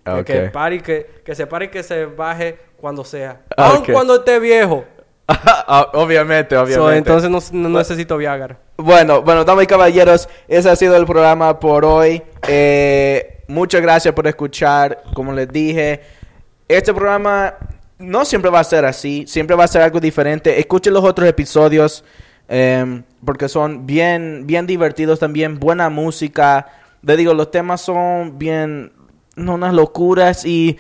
De 0.06 0.20
Ok. 0.20 0.26
Que, 0.26 0.42
pare 0.50 0.82
que, 0.82 1.22
que 1.24 1.34
se 1.34 1.48
pare 1.48 1.66
y 1.66 1.68
que 1.70 1.82
se 1.82 2.06
baje 2.06 2.60
cuando 2.76 3.06
sea. 3.06 3.42
Ah, 3.56 3.70
Aun 3.70 3.86
cuando 3.86 4.16
esté 4.16 4.40
viejo. 4.40 4.84
Ah, 5.26 5.90
obviamente, 5.94 6.56
obviamente. 6.58 7.10
So, 7.10 7.18
entonces 7.22 7.54
no, 7.54 7.70
no 7.70 7.78
necesito 7.78 8.18
Viagra. 8.18 8.60
Bueno, 8.76 9.22
bueno, 9.22 9.46
damas 9.46 9.64
y 9.64 9.68
caballeros, 9.68 10.28
ese 10.50 10.70
ha 10.70 10.76
sido 10.76 10.98
el 10.98 11.06
programa 11.06 11.60
por 11.60 11.86
hoy. 11.86 12.22
Eh, 12.46 13.44
muchas 13.48 13.82
gracias 13.82 14.14
por 14.14 14.28
escuchar. 14.28 15.02
Como 15.14 15.32
les 15.32 15.48
dije, 15.48 16.02
este 16.68 16.94
programa 16.94 17.56
no 18.04 18.26
siempre 18.26 18.52
va 18.52 18.60
a 18.60 18.64
ser 18.64 18.86
así, 18.86 19.26
siempre 19.28 19.56
va 19.56 19.64
a 19.64 19.68
ser 19.68 19.82
algo 19.82 20.00
diferente. 20.00 20.60
Escuchen 20.60 20.94
los 20.94 21.04
otros 21.04 21.28
episodios 21.28 22.04
em, 22.48 23.04
porque 23.26 23.48
son 23.50 23.86
bien, 23.86 24.44
bien 24.46 24.68
divertidos 24.68 25.20
también, 25.20 25.60
buena 25.60 25.90
música. 25.90 26.68
Les 27.02 27.18
digo, 27.18 27.34
los 27.34 27.52
temas 27.52 27.82
son 27.82 28.38
bien, 28.38 28.92
no 29.36 29.56
unas 29.56 29.74
locuras 29.74 30.46
y 30.46 30.78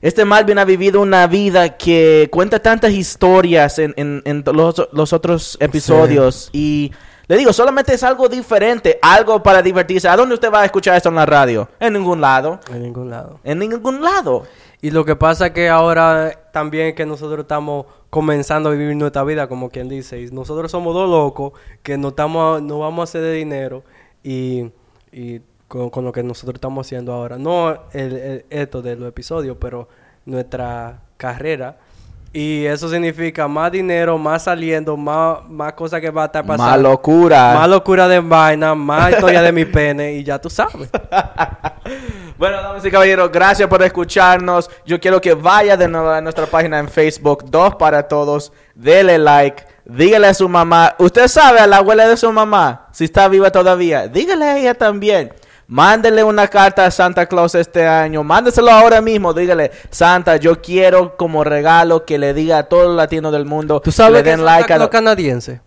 este 0.00 0.24
Malvin 0.24 0.58
ha 0.58 0.64
vivido 0.64 1.00
una 1.00 1.26
vida 1.26 1.76
que 1.76 2.28
cuenta 2.30 2.60
tantas 2.60 2.92
historias 2.92 3.78
en, 3.78 3.92
en- 3.96 4.22
en 4.24 4.44
los, 4.52 4.88
los 4.92 5.12
otros 5.12 5.56
episodios 5.60 6.50
y 6.52 6.92
le 7.26 7.36
digo, 7.36 7.52
solamente 7.52 7.92
es 7.92 8.02
algo 8.04 8.26
diferente, 8.28 8.98
algo 9.02 9.42
para 9.42 9.60
divertirse. 9.60 10.08
¿A 10.08 10.16
dónde 10.16 10.34
usted 10.34 10.50
va 10.50 10.62
a 10.62 10.64
escuchar 10.64 10.96
esto 10.96 11.10
en 11.10 11.16
la 11.16 11.26
radio? 11.26 11.68
En 11.78 11.92
ningún 11.92 12.22
lado. 12.22 12.58
En 12.72 12.82
ningún 12.82 13.10
lado. 13.10 13.40
En 13.44 13.58
ningún 13.58 14.00
lado. 14.02 14.44
Y 14.80 14.90
lo 14.92 15.04
que 15.04 15.16
pasa 15.16 15.46
es 15.46 15.52
que 15.52 15.68
ahora 15.68 16.32
también 16.52 16.94
que 16.94 17.04
nosotros 17.04 17.40
estamos 17.40 17.86
comenzando 18.10 18.68
a 18.68 18.72
vivir 18.72 18.94
nuestra 18.96 19.24
vida, 19.24 19.48
como 19.48 19.70
quien 19.70 19.88
dice, 19.88 20.20
y 20.20 20.26
nosotros 20.30 20.70
somos 20.70 20.94
dos 20.94 21.10
locos 21.10 21.52
que 21.82 21.98
no, 21.98 22.08
estamos, 22.08 22.62
no 22.62 22.78
vamos 22.78 23.00
a 23.00 23.04
hacer 23.04 23.22
de 23.22 23.32
dinero 23.32 23.82
y, 24.22 24.70
y 25.12 25.40
con, 25.66 25.90
con 25.90 26.04
lo 26.04 26.12
que 26.12 26.22
nosotros 26.22 26.54
estamos 26.54 26.86
haciendo 26.86 27.12
ahora. 27.12 27.38
No 27.38 27.70
el, 27.92 28.16
el- 28.16 28.44
esto 28.50 28.80
de 28.80 28.94
los 28.96 29.08
episodios, 29.08 29.56
pero 29.60 29.88
nuestra 30.24 31.00
carrera. 31.16 31.76
Y 32.32 32.64
eso 32.66 32.88
significa 32.90 33.48
más 33.48 33.72
dinero, 33.72 34.16
más 34.18 34.44
saliendo, 34.44 34.96
más, 34.96 35.38
más 35.48 35.72
cosas 35.72 36.00
que 36.00 36.10
va 36.10 36.24
a 36.24 36.26
estar 36.26 36.46
pasando. 36.46 36.70
Más 36.72 36.80
locura. 36.80 37.54
Más 37.54 37.68
locura 37.68 38.06
de 38.06 38.20
vaina, 38.20 38.74
más 38.74 39.10
historia 39.14 39.42
de 39.42 39.50
mi 39.50 39.64
pene 39.64 40.12
y 40.12 40.22
ya 40.24 40.38
tú 40.38 40.48
sabes. 40.50 40.88
Bueno, 42.38 42.56
damas 42.62 42.84
y 42.84 42.90
caballeros, 42.90 43.32
gracias 43.32 43.68
por 43.68 43.82
escucharnos. 43.82 44.70
Yo 44.86 45.00
quiero 45.00 45.20
que 45.20 45.34
vaya 45.34 45.76
de 45.76 45.88
nuevo 45.88 46.08
a 46.10 46.20
nuestra 46.20 46.46
página 46.46 46.78
en 46.78 46.88
Facebook, 46.88 47.44
Dos 47.50 47.74
para 47.74 48.04
Todos. 48.06 48.52
Dele 48.76 49.18
like, 49.18 49.64
dígale 49.84 50.28
a 50.28 50.34
su 50.34 50.48
mamá. 50.48 50.94
Usted 50.98 51.26
sabe 51.26 51.58
a 51.58 51.66
la 51.66 51.78
abuela 51.78 52.06
de 52.06 52.16
su 52.16 52.30
mamá, 52.30 52.86
si 52.92 53.06
está 53.06 53.26
viva 53.26 53.50
todavía, 53.50 54.06
dígale 54.06 54.44
a 54.44 54.58
ella 54.58 54.74
también. 54.74 55.32
Mándele 55.66 56.22
una 56.24 56.46
carta 56.48 56.86
a 56.86 56.90
Santa 56.90 57.26
Claus 57.26 57.54
este 57.56 57.86
año. 57.86 58.22
Mándeselo 58.24 58.70
ahora 58.70 59.02
mismo. 59.02 59.34
Dígale, 59.34 59.70
Santa, 59.90 60.36
yo 60.36 60.62
quiero 60.62 61.16
como 61.16 61.44
regalo 61.44 62.06
que 62.06 62.16
le 62.18 62.32
diga 62.32 62.56
a 62.58 62.62
todos 62.62 62.86
los 62.86 62.96
latinos 62.96 63.32
del 63.32 63.44
mundo 63.44 63.80
¿Tú 63.80 63.92
sabes 63.92 64.12
le 64.14 64.22
que 64.22 64.30
den 64.30 64.38
es 64.40 64.44
like 64.46 64.60
Santa 64.62 64.74
a 64.74 64.76
Claus 64.78 64.86
lo- 64.86 64.90
canadiense? 64.90 65.60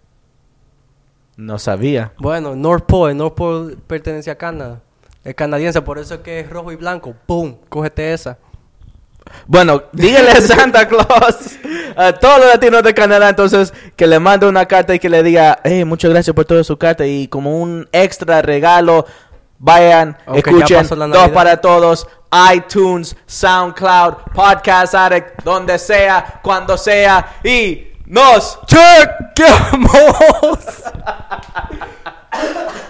No 1.37 1.59
sabía. 1.59 2.13
Bueno, 2.17 2.55
North 2.55 2.85
Pole, 2.87 3.13
North 3.13 3.35
Pole 3.35 3.75
pertenece 3.85 4.31
a 4.31 4.35
Canadá. 4.35 4.79
Es 5.23 5.35
canadiense, 5.35 5.81
por 5.81 5.99
eso 5.99 6.15
es 6.15 6.19
que 6.21 6.39
es 6.39 6.49
rojo 6.49 6.71
y 6.71 6.75
blanco. 6.75 7.13
¡Pum! 7.25 7.55
Cógete 7.69 8.13
esa. 8.13 8.37
Bueno, 9.45 9.83
dígale 9.91 10.31
a 10.31 10.41
Santa 10.41 10.87
Claus 10.87 11.57
a 11.95 12.13
todos 12.13 12.39
los 12.39 12.47
latinos 12.47 12.83
de 12.83 12.93
Canadá 12.93 13.29
entonces 13.29 13.73
que 13.95 14.07
le 14.07 14.19
mande 14.19 14.47
una 14.47 14.65
carta 14.65 14.95
y 14.95 14.99
que 14.99 15.09
le 15.09 15.23
diga, 15.23 15.59
hey, 15.63 15.85
muchas 15.85 16.11
gracias 16.11 16.35
por 16.35 16.45
toda 16.45 16.63
su 16.63 16.77
carta 16.77 17.05
y 17.05 17.27
como 17.27 17.61
un 17.61 17.87
extra 17.91 18.41
regalo, 18.41 19.05
vayan, 19.59 20.17
escuchen 20.33 20.87
Dos 20.87 21.29
para 21.29 21.57
Todos, 21.57 22.07
iTunes, 22.53 23.15
SoundCloud, 23.25 24.15
Podcast 24.33 24.95
Addict, 24.95 25.43
donde 25.43 25.77
sea, 25.77 26.39
cuando 26.41 26.77
sea 26.77 27.39
y 27.43 27.89
nos 28.05 28.59
¡Chequeamos! 28.65 29.91